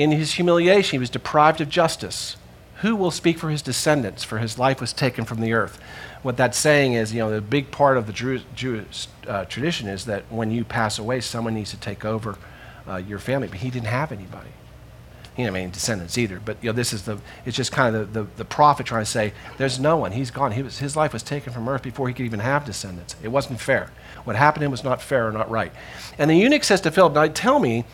In 0.00 0.12
his 0.12 0.32
humiliation, 0.32 0.92
he 0.92 0.98
was 0.98 1.10
deprived 1.10 1.60
of 1.60 1.68
justice. 1.68 2.38
Who 2.76 2.96
will 2.96 3.10
speak 3.10 3.36
for 3.36 3.50
his 3.50 3.60
descendants? 3.60 4.24
For 4.24 4.38
his 4.38 4.58
life 4.58 4.80
was 4.80 4.94
taken 4.94 5.26
from 5.26 5.42
the 5.42 5.52
earth. 5.52 5.78
What 6.22 6.38
that's 6.38 6.56
saying 6.56 6.94
is, 6.94 7.12
you 7.12 7.18
know, 7.18 7.30
the 7.30 7.42
big 7.42 7.70
part 7.70 7.98
of 7.98 8.06
the 8.06 8.14
Jew, 8.14 8.40
Jewish 8.54 9.08
uh, 9.28 9.44
tradition 9.44 9.88
is 9.88 10.06
that 10.06 10.24
when 10.30 10.50
you 10.50 10.64
pass 10.64 10.98
away, 10.98 11.20
someone 11.20 11.52
needs 11.52 11.70
to 11.72 11.76
take 11.76 12.06
over 12.06 12.38
uh, 12.88 12.96
your 12.96 13.18
family. 13.18 13.48
But 13.48 13.58
he 13.58 13.68
didn't 13.68 13.88
have 13.88 14.10
anybody. 14.10 14.48
He 15.36 15.42
didn't 15.42 15.54
have 15.54 15.62
any 15.62 15.70
descendants 15.70 16.16
either. 16.16 16.40
But 16.42 16.56
you 16.64 16.70
know, 16.70 16.76
this 16.76 16.94
is 16.94 17.02
the. 17.02 17.18
It's 17.44 17.54
just 17.54 17.70
kind 17.70 17.94
of 17.94 18.14
the, 18.14 18.22
the, 18.22 18.28
the 18.38 18.44
prophet 18.46 18.86
trying 18.86 19.04
to 19.04 19.10
say, 19.10 19.34
"There's 19.58 19.78
no 19.78 19.98
one. 19.98 20.12
He's 20.12 20.30
gone. 20.30 20.52
He 20.52 20.62
was, 20.62 20.78
his 20.78 20.96
life 20.96 21.12
was 21.12 21.22
taken 21.22 21.52
from 21.52 21.68
earth 21.68 21.82
before 21.82 22.08
he 22.08 22.14
could 22.14 22.24
even 22.24 22.40
have 22.40 22.64
descendants. 22.64 23.16
It 23.22 23.28
wasn't 23.28 23.60
fair. 23.60 23.92
What 24.24 24.36
happened 24.36 24.62
to 24.62 24.64
him 24.64 24.70
was 24.70 24.82
not 24.82 25.02
fair 25.02 25.28
or 25.28 25.32
not 25.32 25.50
right." 25.50 25.72
And 26.16 26.30
the 26.30 26.36
eunuch 26.36 26.64
says 26.64 26.80
to 26.80 26.90
Philip, 26.90 27.12
"Now 27.12 27.26
tell 27.26 27.58
me." 27.58 27.84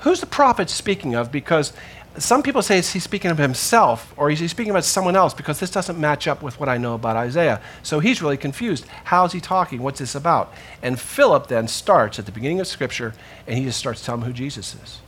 Who's 0.00 0.20
the 0.20 0.26
prophet 0.26 0.68
speaking 0.70 1.14
of? 1.14 1.32
Because 1.32 1.72
some 2.16 2.42
people 2.42 2.62
say 2.62 2.76
he's 2.76 3.02
speaking 3.02 3.30
of 3.30 3.38
himself 3.38 4.14
or 4.16 4.30
he's 4.30 4.50
speaking 4.50 4.70
about 4.70 4.84
someone 4.84 5.16
else 5.16 5.34
because 5.34 5.58
this 5.58 5.70
doesn't 5.70 5.98
match 5.98 6.28
up 6.28 6.42
with 6.42 6.60
what 6.60 6.68
I 6.68 6.78
know 6.78 6.94
about 6.94 7.16
Isaiah. 7.16 7.60
So 7.82 7.98
he's 7.98 8.22
really 8.22 8.36
confused. 8.36 8.86
How's 9.04 9.32
he 9.32 9.40
talking? 9.40 9.82
What's 9.82 9.98
this 9.98 10.14
about? 10.14 10.52
And 10.82 11.00
Philip 11.00 11.48
then 11.48 11.66
starts 11.66 12.18
at 12.18 12.26
the 12.26 12.32
beginning 12.32 12.60
of 12.60 12.66
Scripture 12.66 13.14
and 13.46 13.58
he 13.58 13.64
just 13.64 13.78
starts 13.78 14.04
telling 14.04 14.20
him 14.20 14.26
who 14.28 14.32
Jesus 14.32 14.74
is. 14.74 15.00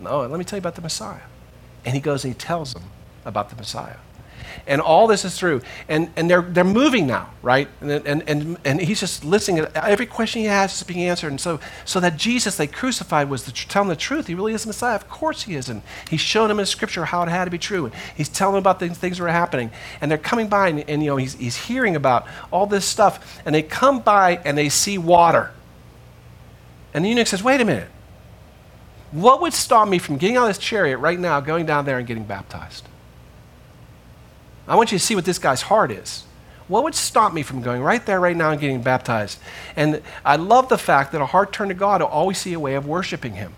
Oh, 0.00 0.04
no, 0.04 0.26
let 0.26 0.38
me 0.38 0.44
tell 0.44 0.56
you 0.56 0.62
about 0.62 0.74
the 0.74 0.82
Messiah. 0.82 1.22
And 1.84 1.94
he 1.94 2.00
goes 2.00 2.24
and 2.24 2.34
he 2.34 2.38
tells 2.38 2.72
them 2.72 2.84
about 3.24 3.50
the 3.50 3.56
Messiah 3.56 3.96
and 4.66 4.80
all 4.80 5.06
this 5.06 5.24
is 5.24 5.38
through. 5.38 5.62
And, 5.88 6.10
and 6.16 6.28
they're, 6.28 6.42
they're 6.42 6.64
moving 6.64 7.06
now, 7.06 7.30
right? 7.42 7.68
And, 7.80 7.90
and, 7.90 8.28
and, 8.28 8.58
and 8.64 8.80
he's 8.80 9.00
just 9.00 9.24
listening. 9.24 9.66
Every 9.74 10.06
question 10.06 10.40
he 10.40 10.46
has 10.46 10.74
is 10.74 10.82
being 10.82 11.02
answered. 11.02 11.28
And 11.28 11.40
so, 11.40 11.60
so 11.84 12.00
that 12.00 12.16
Jesus 12.16 12.56
they 12.56 12.66
crucified 12.66 13.28
was 13.28 13.44
the, 13.44 13.52
telling 13.52 13.88
the 13.88 13.96
truth. 13.96 14.26
He 14.26 14.34
really 14.34 14.54
is 14.54 14.62
the 14.62 14.68
Messiah. 14.68 14.96
Of 14.96 15.08
course 15.08 15.42
he 15.42 15.54
is. 15.54 15.68
And 15.68 15.82
he's 16.08 16.20
showing 16.20 16.50
him 16.50 16.58
in 16.58 16.66
Scripture 16.66 17.04
how 17.04 17.22
it 17.22 17.28
had 17.28 17.44
to 17.44 17.50
be 17.50 17.58
true. 17.58 17.86
And 17.86 17.94
he's 18.16 18.28
telling 18.28 18.54
them 18.54 18.60
about 18.60 18.80
the 18.80 18.88
things 18.88 19.18
that 19.18 19.24
are 19.24 19.28
happening. 19.28 19.70
And 20.00 20.10
they're 20.10 20.18
coming 20.18 20.48
by, 20.48 20.68
and, 20.68 20.88
and 20.88 21.02
you 21.02 21.10
know, 21.10 21.16
he's, 21.16 21.34
he's 21.34 21.56
hearing 21.56 21.96
about 21.96 22.26
all 22.50 22.66
this 22.66 22.84
stuff. 22.84 23.40
And 23.44 23.54
they 23.54 23.62
come 23.62 24.00
by 24.00 24.40
and 24.44 24.56
they 24.56 24.68
see 24.68 24.98
water. 24.98 25.50
And 26.94 27.04
the 27.04 27.08
eunuch 27.08 27.26
says, 27.26 27.42
wait 27.42 27.60
a 27.60 27.64
minute. 27.64 27.88
What 29.10 29.40
would 29.42 29.52
stop 29.52 29.88
me 29.88 29.98
from 29.98 30.16
getting 30.16 30.36
out 30.36 30.42
of 30.42 30.48
this 30.48 30.58
chariot 30.58 30.98
right 30.98 31.18
now, 31.18 31.40
going 31.40 31.66
down 31.66 31.84
there 31.84 31.98
and 31.98 32.06
getting 32.06 32.24
baptized? 32.24 32.88
I 34.66 34.76
want 34.76 34.92
you 34.92 34.98
to 34.98 35.04
see 35.04 35.14
what 35.14 35.24
this 35.24 35.38
guy's 35.38 35.62
heart 35.62 35.90
is. 35.90 36.24
What 36.66 36.84
would 36.84 36.94
stop 36.94 37.34
me 37.34 37.42
from 37.42 37.60
going 37.60 37.82
right 37.82 38.04
there, 38.06 38.18
right 38.18 38.36
now, 38.36 38.50
and 38.50 38.60
getting 38.60 38.82
baptized? 38.82 39.38
And 39.76 40.02
I 40.24 40.36
love 40.36 40.68
the 40.68 40.78
fact 40.78 41.12
that 41.12 41.20
a 41.20 41.26
heart 41.26 41.52
turned 41.52 41.68
to 41.68 41.74
God 41.74 42.00
will 42.00 42.08
always 42.08 42.38
see 42.38 42.54
a 42.54 42.60
way 42.60 42.74
of 42.74 42.86
worshiping 42.86 43.34
Him. 43.34 43.54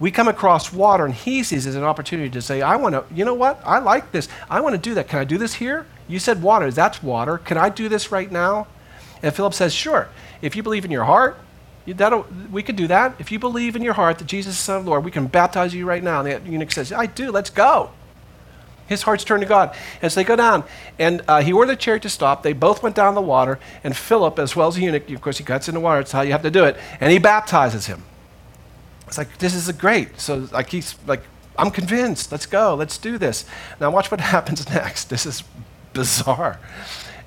We 0.00 0.10
come 0.10 0.28
across 0.28 0.72
water, 0.72 1.04
and 1.04 1.14
He 1.14 1.42
sees 1.42 1.66
it 1.66 1.70
as 1.70 1.76
an 1.76 1.84
opportunity 1.84 2.30
to 2.30 2.40
say, 2.40 2.62
I 2.62 2.76
want 2.76 2.94
to, 2.94 3.04
you 3.14 3.24
know 3.26 3.34
what? 3.34 3.60
I 3.64 3.80
like 3.80 4.12
this. 4.12 4.28
I 4.48 4.62
want 4.62 4.74
to 4.74 4.80
do 4.80 4.94
that. 4.94 5.08
Can 5.08 5.18
I 5.18 5.24
do 5.24 5.36
this 5.36 5.54
here? 5.54 5.86
You 6.08 6.18
said 6.18 6.42
water. 6.42 6.70
That's 6.70 7.02
water. 7.02 7.36
Can 7.36 7.58
I 7.58 7.68
do 7.68 7.88
this 7.88 8.10
right 8.10 8.32
now? 8.32 8.66
And 9.22 9.34
Philip 9.34 9.54
says, 9.54 9.74
Sure. 9.74 10.08
If 10.40 10.56
you 10.56 10.62
believe 10.62 10.84
in 10.84 10.90
your 10.90 11.04
heart, 11.04 11.38
we 11.86 12.62
could 12.62 12.76
do 12.76 12.86
that. 12.88 13.14
If 13.18 13.30
you 13.30 13.38
believe 13.38 13.76
in 13.76 13.82
your 13.82 13.94
heart 13.94 14.18
that 14.18 14.26
Jesus 14.26 14.54
is 14.54 14.60
the 14.60 14.64
Son 14.64 14.76
of 14.78 14.84
the 14.84 14.90
Lord, 14.90 15.04
we 15.04 15.10
can 15.10 15.26
baptize 15.26 15.74
you 15.74 15.86
right 15.86 16.02
now. 16.02 16.24
And 16.24 16.44
the 16.44 16.50
eunuch 16.50 16.72
says, 16.72 16.92
I 16.92 17.06
do. 17.06 17.30
Let's 17.30 17.50
go. 17.50 17.90
His 18.92 19.02
heart's 19.02 19.24
turned 19.24 19.42
to 19.42 19.48
God. 19.48 19.74
As 20.00 20.14
they 20.14 20.24
go 20.24 20.36
down, 20.36 20.64
and 20.98 21.22
uh, 21.26 21.42
he 21.42 21.52
ordered 21.52 21.72
the 21.72 21.76
chariot 21.76 22.02
to 22.02 22.08
stop. 22.08 22.42
They 22.42 22.52
both 22.52 22.82
went 22.82 22.94
down 22.94 23.14
the 23.14 23.20
water, 23.20 23.58
and 23.82 23.96
Philip, 23.96 24.38
as 24.38 24.54
well 24.54 24.68
as 24.68 24.76
the 24.76 24.82
eunuch, 24.82 25.10
of 25.10 25.20
course, 25.20 25.38
he 25.38 25.44
cuts 25.44 25.68
in 25.68 25.74
the 25.74 25.80
water. 25.80 26.00
It's 26.00 26.12
how 26.12 26.22
you 26.22 26.32
have 26.32 26.42
to 26.42 26.50
do 26.50 26.64
it. 26.64 26.76
And 27.00 27.10
he 27.10 27.18
baptizes 27.18 27.86
him. 27.86 28.04
It's 29.06 29.18
like, 29.18 29.38
this 29.38 29.54
is 29.54 29.70
great. 29.72 30.20
So, 30.20 30.48
like, 30.52 30.70
he's 30.70 30.94
like, 31.06 31.22
I'm 31.58 31.70
convinced. 31.70 32.32
Let's 32.32 32.46
go. 32.46 32.74
Let's 32.74 32.96
do 32.96 33.18
this. 33.18 33.44
Now, 33.80 33.90
watch 33.90 34.10
what 34.10 34.20
happens 34.34 34.68
next. 34.68 35.10
This 35.10 35.26
is 35.26 35.42
bizarre. 35.92 36.58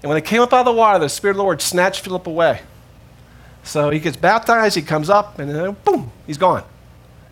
And 0.01 0.09
when 0.09 0.15
they 0.15 0.27
came 0.27 0.41
up 0.41 0.53
out 0.53 0.61
of 0.61 0.65
the 0.65 0.73
water, 0.73 0.99
the 0.99 1.09
Spirit 1.09 1.33
of 1.33 1.37
the 1.37 1.43
Lord 1.43 1.61
snatched 1.61 2.01
Philip 2.01 2.27
away. 2.27 2.61
So 3.63 3.89
he 3.89 3.99
gets 3.99 4.15
baptized, 4.15 4.75
he 4.75 4.83
comes 4.83 5.09
up, 5.09 5.39
and 5.39 5.49
then 5.49 5.75
boom, 5.83 6.11
he's 6.27 6.37
gone. 6.37 6.63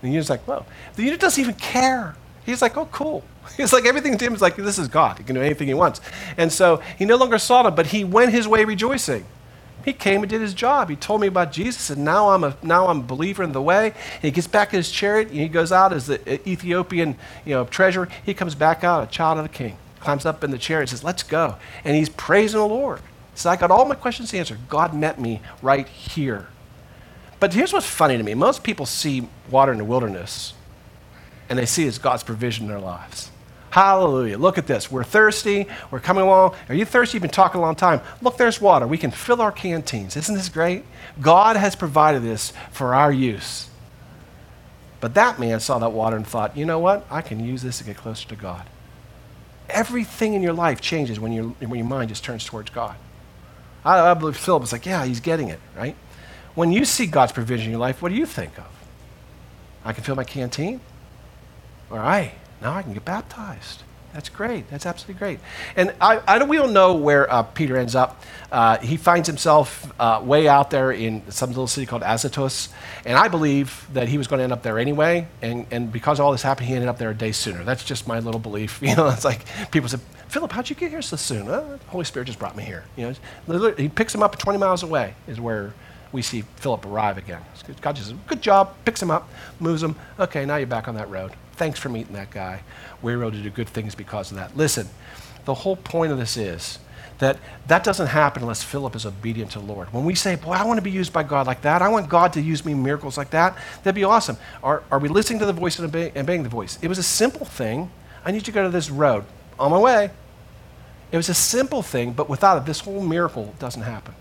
And 0.01 0.11
eunuch's 0.11 0.29
like, 0.29 0.41
whoa. 0.41 0.65
The 0.95 1.03
eunuch 1.03 1.19
doesn't 1.19 1.39
even 1.41 1.55
care. 1.55 2.15
He's 2.45 2.61
like, 2.61 2.77
oh, 2.77 2.87
cool. 2.91 3.23
It's 3.57 3.73
like 3.73 3.85
everything 3.85 4.17
to 4.17 4.25
him 4.25 4.33
is 4.33 4.41
like, 4.41 4.55
this 4.55 4.79
is 4.79 4.87
God. 4.87 5.17
He 5.17 5.23
can 5.23 5.35
do 5.35 5.41
anything 5.41 5.67
he 5.67 5.73
wants. 5.73 5.99
And 6.37 6.51
so 6.51 6.81
he 6.97 7.05
no 7.05 7.17
longer 7.17 7.37
saw 7.37 7.63
them, 7.63 7.75
but 7.75 7.87
he 7.87 8.03
went 8.03 8.31
his 8.31 8.47
way 8.47 8.63
rejoicing. 8.63 9.25
He 9.83 9.91
came 9.91 10.21
and 10.21 10.29
did 10.29 10.41
his 10.41 10.53
job. 10.53 10.89
He 10.89 10.95
told 10.95 11.19
me 11.19 11.27
about 11.27 11.51
Jesus, 11.51 11.89
and 11.89 12.05
now 12.05 12.29
I'm 12.29 12.43
a 12.43 12.55
now 12.63 12.87
I'm 12.87 12.99
a 12.99 13.03
believer 13.03 13.43
in 13.43 13.51
the 13.51 13.61
way. 13.61 13.87
And 13.87 14.21
he 14.21 14.31
gets 14.31 14.47
back 14.47 14.73
in 14.73 14.77
his 14.77 14.89
chariot, 14.89 15.27
and 15.29 15.37
he 15.37 15.49
goes 15.49 15.71
out 15.71 15.91
as 15.91 16.07
the 16.07 16.21
uh, 16.21 16.37
Ethiopian, 16.47 17.17
you 17.45 17.53
know, 17.53 17.65
treasurer. 17.65 18.07
He 18.25 18.33
comes 18.33 18.55
back 18.55 18.83
out, 18.83 19.03
a 19.03 19.11
child 19.11 19.39
of 19.39 19.43
the 19.43 19.49
king, 19.49 19.77
climbs 19.99 20.25
up 20.25 20.43
in 20.43 20.51
the 20.51 20.57
chariot, 20.57 20.83
and 20.83 20.89
says, 20.89 21.03
"Let's 21.03 21.23
go." 21.23 21.57
And 21.83 21.95
he's 21.97 22.09
praising 22.09 22.59
the 22.59 22.65
Lord. 22.65 23.01
So 23.35 23.49
I 23.49 23.57
got 23.57 23.71
all 23.71 23.83
my 23.85 23.95
questions 23.95 24.33
answered. 24.33 24.59
God 24.69 24.93
met 24.93 25.19
me 25.19 25.41
right 25.61 25.87
here. 25.87 26.47
But 27.41 27.53
here's 27.53 27.73
what's 27.73 27.85
funny 27.85 28.15
to 28.15 28.23
me: 28.23 28.35
most 28.35 28.63
people 28.63 28.85
see 28.85 29.27
water 29.51 29.73
in 29.73 29.79
the 29.79 29.83
wilderness, 29.83 30.53
and 31.49 31.57
they 31.59 31.65
see 31.65 31.87
as 31.87 31.97
God's 31.97 32.23
provision 32.23 32.65
in 32.65 32.69
their 32.71 32.79
lives. 32.79 33.31
Hallelujah. 33.73 34.37
Look 34.37 34.59
at 34.59 34.67
this. 34.67 34.91
We're 34.91 35.03
thirsty. 35.03 35.65
We're 35.89 35.99
coming 35.99 36.23
along. 36.23 36.55
Are 36.69 36.75
you 36.75 36.85
thirsty? 36.85 37.15
You've 37.15 37.23
been 37.23 37.31
talking 37.31 37.57
a 37.57 37.61
long 37.61 37.75
time. 37.75 38.01
Look, 38.21 38.37
there's 38.37 38.61
water. 38.61 38.85
We 38.85 38.99
can 38.99 39.09
fill 39.09 39.41
our 39.41 39.51
canteens. 39.51 40.15
Isn't 40.15 40.35
this 40.35 40.47
great? 40.47 40.83
God 41.19 41.55
has 41.55 41.75
provided 41.75 42.21
this 42.21 42.53
for 42.71 42.93
our 42.93 43.11
use. 43.11 43.69
But 45.01 45.15
that 45.15 45.39
man 45.39 45.59
saw 45.59 45.79
that 45.79 45.91
water 45.91 46.15
and 46.15 46.25
thought, 46.25 46.55
you 46.55 46.65
know 46.65 46.77
what? 46.77 47.05
I 47.09 47.21
can 47.21 47.43
use 47.43 47.63
this 47.63 47.79
to 47.79 47.83
get 47.83 47.97
closer 47.97 48.27
to 48.29 48.35
God. 48.35 48.63
Everything 49.69 50.35
in 50.35 50.43
your 50.43 50.53
life 50.53 50.79
changes 50.79 51.19
when, 51.19 51.31
you 51.31 51.55
when 51.59 51.79
your 51.79 51.87
mind 51.87 52.09
just 52.09 52.23
turns 52.23 52.45
towards 52.45 52.69
God. 52.69 52.95
I, 53.83 54.11
I 54.11 54.13
believe 54.13 54.37
Philip 54.37 54.61
was 54.61 54.71
like, 54.71 54.85
yeah, 54.85 55.03
he's 55.03 55.19
getting 55.19 55.49
it, 55.49 55.59
right? 55.75 55.95
When 56.53 56.71
you 56.71 56.85
see 56.85 57.07
God's 57.07 57.31
provision 57.31 57.65
in 57.65 57.71
your 57.71 57.79
life, 57.79 58.01
what 58.03 58.09
do 58.09 58.15
you 58.15 58.27
think 58.27 58.57
of? 58.59 58.67
I 59.83 59.93
can 59.93 60.03
fill 60.03 60.15
my 60.15 60.23
canteen? 60.23 60.79
All 61.93 61.99
right, 61.99 62.31
now 62.59 62.73
I 62.73 62.81
can 62.81 62.93
get 62.93 63.05
baptized. 63.05 63.83
That's 64.13 64.27
great. 64.27 64.67
That's 64.67 64.87
absolutely 64.87 65.19
great. 65.19 65.39
And 65.75 65.93
I, 66.01 66.21
I 66.27 66.43
we 66.43 66.57
don't 66.57 66.73
know 66.73 66.95
where 66.95 67.31
uh, 67.31 67.43
Peter 67.43 67.77
ends 67.77 67.93
up. 67.93 68.19
Uh, 68.51 68.79
he 68.79 68.97
finds 68.97 69.27
himself 69.27 69.91
uh, 69.99 70.19
way 70.23 70.47
out 70.47 70.71
there 70.71 70.91
in 70.91 71.21
some 71.29 71.49
little 71.49 71.67
city 71.67 71.85
called 71.85 72.01
Azotus. 72.01 72.69
And 73.05 73.15
I 73.15 73.27
believe 73.27 73.87
that 73.93 74.07
he 74.07 74.17
was 74.17 74.25
going 74.25 74.39
to 74.39 74.43
end 74.43 74.53
up 74.53 74.63
there 74.63 74.79
anyway. 74.79 75.27
And, 75.43 75.67
and 75.69 75.91
because 75.91 76.19
all 76.19 76.31
this 76.31 76.41
happened, 76.41 76.67
he 76.67 76.73
ended 76.73 76.89
up 76.89 76.97
there 76.97 77.11
a 77.11 77.15
day 77.15 77.31
sooner. 77.31 77.63
That's 77.63 77.83
just 77.83 78.07
my 78.07 78.19
little 78.19 78.39
belief. 78.39 78.81
You 78.93 78.95
know, 78.95 79.07
it's 79.09 79.25
like 79.25 79.45
people 79.69 79.87
say, 79.87 79.99
Philip, 80.29 80.51
how'd 80.51 80.69
you 80.71 80.75
get 80.75 80.89
here 80.89 81.03
so 81.03 81.15
soon? 81.15 81.45
the 81.45 81.79
Holy 81.87 82.05
Spirit 82.05 82.25
just 82.25 82.39
brought 82.39 82.55
me 82.55 82.63
here. 82.63 82.85
You 82.97 83.15
know, 83.47 83.71
he 83.77 83.87
picks 83.87 84.15
him 84.15 84.23
up 84.23 84.37
20 84.39 84.57
miles 84.57 84.81
away, 84.81 85.13
is 85.27 85.39
where 85.39 85.73
we 86.11 86.23
see 86.23 86.41
Philip 86.57 86.85
arrive 86.87 87.19
again. 87.19 87.41
God 87.81 87.95
just, 87.95 88.13
good 88.27 88.41
job, 88.41 88.73
picks 88.83 88.99
him 88.99 89.11
up, 89.11 89.29
moves 89.59 89.83
him. 89.83 89.95
Okay, 90.19 90.43
now 90.45 90.57
you're 90.57 90.67
back 90.67 90.87
on 90.87 90.95
that 90.95 91.09
road. 91.09 91.33
Thanks 91.55 91.79
for 91.79 91.89
meeting 91.89 92.13
that 92.13 92.31
guy. 92.31 92.61
We're 93.01 93.21
able 93.21 93.31
to 93.31 93.41
do 93.41 93.49
good 93.49 93.69
things 93.69 93.95
because 93.95 94.31
of 94.31 94.37
that. 94.37 94.57
Listen, 94.57 94.87
the 95.45 95.53
whole 95.53 95.75
point 95.75 96.11
of 96.11 96.17
this 96.17 96.37
is 96.37 96.79
that 97.19 97.37
that 97.67 97.83
doesn't 97.83 98.07
happen 98.07 98.41
unless 98.41 98.63
Philip 98.63 98.95
is 98.95 99.05
obedient 99.05 99.51
to 99.51 99.59
the 99.59 99.65
Lord. 99.65 99.93
When 99.93 100.03
we 100.03 100.15
say, 100.15 100.35
Boy, 100.35 100.53
I 100.53 100.65
want 100.65 100.77
to 100.77 100.81
be 100.81 100.91
used 100.91 101.13
by 101.13 101.23
God 101.23 101.47
like 101.47 101.61
that, 101.61 101.81
I 101.81 101.89
want 101.89 102.09
God 102.09 102.33
to 102.33 102.41
use 102.41 102.65
me 102.65 102.71
in 102.71 102.81
miracles 102.83 103.17
like 103.17 103.29
that, 103.31 103.57
that'd 103.83 103.95
be 103.95 104.03
awesome. 104.03 104.37
Are, 104.63 104.83
are 104.91 104.99
we 104.99 105.09
listening 105.09 105.39
to 105.39 105.45
the 105.45 105.53
voice 105.53 105.77
and 105.79 105.87
obeying, 105.87 106.17
obeying 106.17 106.43
the 106.43 106.49
voice? 106.49 106.79
It 106.81 106.87
was 106.87 106.97
a 106.97 107.03
simple 107.03 107.45
thing. 107.45 107.91
I 108.25 108.31
need 108.31 108.45
to 108.45 108.51
go 108.51 108.63
to 108.63 108.69
this 108.69 108.89
road. 108.89 109.25
On 109.59 109.71
my 109.71 109.77
way. 109.77 110.09
It 111.11 111.17
was 111.17 111.29
a 111.29 111.35
simple 111.35 111.83
thing, 111.83 112.13
but 112.13 112.27
without 112.27 112.57
it, 112.57 112.65
this 112.65 112.79
whole 112.79 113.03
miracle 113.03 113.53
doesn't 113.59 113.83
happen. 113.83 114.15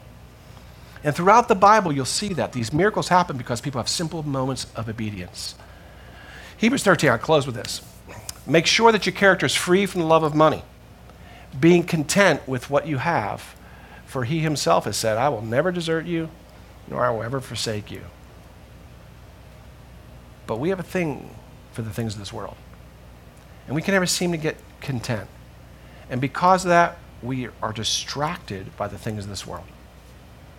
And 1.02 1.16
throughout 1.16 1.48
the 1.48 1.54
Bible, 1.54 1.90
you'll 1.90 2.04
see 2.04 2.34
that 2.34 2.52
these 2.52 2.70
miracles 2.70 3.08
happen 3.08 3.38
because 3.38 3.62
people 3.62 3.78
have 3.80 3.88
simple 3.88 4.22
moments 4.22 4.66
of 4.76 4.88
obedience. 4.90 5.54
Hebrews 6.62 6.84
13, 6.84 7.10
I'll 7.10 7.18
close 7.18 7.44
with 7.44 7.56
this. 7.56 7.82
Make 8.46 8.66
sure 8.66 8.92
that 8.92 9.04
your 9.04 9.12
character 9.12 9.46
is 9.46 9.54
free 9.56 9.84
from 9.84 10.00
the 10.00 10.06
love 10.06 10.22
of 10.22 10.32
money, 10.32 10.62
being 11.58 11.82
content 11.82 12.46
with 12.46 12.70
what 12.70 12.86
you 12.86 12.98
have. 12.98 13.56
For 14.06 14.22
he 14.22 14.38
himself 14.38 14.84
has 14.84 14.96
said, 14.96 15.18
I 15.18 15.28
will 15.28 15.42
never 15.42 15.72
desert 15.72 16.06
you, 16.06 16.28
nor 16.86 17.04
I 17.04 17.10
will 17.10 17.24
ever 17.24 17.40
forsake 17.40 17.90
you. 17.90 18.02
But 20.46 20.60
we 20.60 20.68
have 20.68 20.78
a 20.78 20.84
thing 20.84 21.34
for 21.72 21.82
the 21.82 21.90
things 21.90 22.12
of 22.12 22.20
this 22.20 22.32
world. 22.32 22.54
And 23.66 23.74
we 23.74 23.82
can 23.82 23.92
never 23.92 24.06
seem 24.06 24.30
to 24.30 24.38
get 24.38 24.56
content. 24.80 25.28
And 26.08 26.20
because 26.20 26.64
of 26.64 26.68
that, 26.68 26.96
we 27.24 27.48
are 27.60 27.72
distracted 27.72 28.76
by 28.76 28.86
the 28.86 28.98
things 28.98 29.24
of 29.24 29.30
this 29.30 29.44
world. 29.44 29.66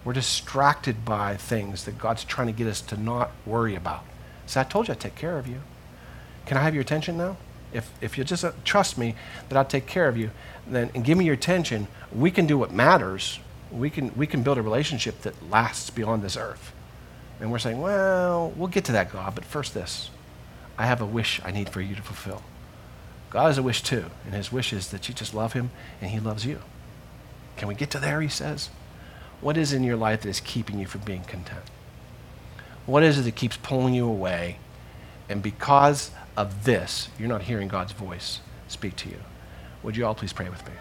We're 0.03 0.11
distracted 0.11 1.05
by 1.05 1.37
things 1.37 1.85
that 1.85 1.97
God's 1.97 2.25
trying 2.25 2.47
to 2.47 2.53
get 2.53 2.67
us 2.67 2.81
to 2.81 2.97
not 2.97 3.31
worry 3.45 3.73
about. 3.73 4.03
So 4.47 4.59
I 4.59 4.65
told 4.65 4.89
you 4.89 4.95
I'd 4.95 4.99
take 4.99 5.15
care 5.15 5.37
of 5.37 5.47
you. 5.47 5.61
Can 6.45 6.57
I 6.57 6.61
have 6.61 6.73
your 6.73 6.81
attention 6.81 7.17
now? 7.17 7.37
If, 7.71 7.91
if 8.01 8.17
you 8.17 8.23
just 8.23 8.45
uh, 8.45 8.51
trust 8.63 8.97
me 8.97 9.15
that 9.49 9.57
I'll 9.57 9.65
take 9.65 9.87
care 9.87 10.07
of 10.07 10.17
you, 10.17 10.29
then 10.67 10.91
and 10.93 11.03
give 11.03 11.17
me 11.17 11.25
your 11.25 11.33
attention, 11.33 11.87
we 12.13 12.31
can 12.31 12.45
do 12.45 12.57
what 12.57 12.71
matters. 12.71 13.39
We 13.71 13.89
can, 13.89 14.15
we 14.15 14.27
can 14.27 14.43
build 14.43 14.57
a 14.57 14.61
relationship 14.61 15.21
that 15.21 15.49
lasts 15.49 15.89
beyond 15.89 16.21
this 16.21 16.37
earth. 16.37 16.73
And 17.39 17.51
we're 17.51 17.59
saying, 17.59 17.81
well, 17.81 18.53
we'll 18.55 18.67
get 18.67 18.85
to 18.85 18.91
that, 18.91 19.11
God, 19.11 19.33
but 19.33 19.43
first 19.43 19.73
this. 19.73 20.11
I 20.77 20.85
have 20.85 21.01
a 21.01 21.05
wish 21.05 21.41
I 21.43 21.51
need 21.51 21.69
for 21.69 21.81
you 21.81 21.95
to 21.95 22.01
fulfill. 22.01 22.43
God 23.29 23.47
has 23.47 23.57
a 23.57 23.63
wish 23.63 23.81
too, 23.81 24.05
and 24.25 24.35
his 24.35 24.51
wish 24.51 24.71
is 24.71 24.89
that 24.89 25.09
you 25.09 25.15
just 25.15 25.33
love 25.33 25.53
him 25.53 25.71
and 25.99 26.11
he 26.11 26.19
loves 26.19 26.45
you. 26.45 26.59
Can 27.57 27.67
we 27.67 27.75
get 27.75 27.89
to 27.91 27.99
there, 27.99 28.21
he 28.21 28.27
says? 28.27 28.69
What 29.41 29.57
is 29.57 29.73
in 29.73 29.83
your 29.83 29.97
life 29.97 30.21
that 30.21 30.29
is 30.29 30.39
keeping 30.39 30.79
you 30.79 30.85
from 30.85 31.01
being 31.01 31.23
content? 31.23 31.63
What 32.85 33.01
is 33.03 33.17
it 33.17 33.23
that 33.23 33.35
keeps 33.35 33.57
pulling 33.57 33.93
you 33.93 34.07
away? 34.07 34.57
And 35.29 35.41
because 35.41 36.11
of 36.35 36.63
this, 36.63 37.09
you're 37.19 37.29
not 37.29 37.43
hearing 37.43 37.67
God's 37.67 37.91
voice 37.91 38.39
speak 38.67 38.95
to 38.97 39.09
you. 39.09 39.17
Would 39.83 39.95
you 39.97 40.05
all 40.05 40.15
please 40.15 40.33
pray 40.33 40.49
with 40.49 40.65
me? 40.65 40.73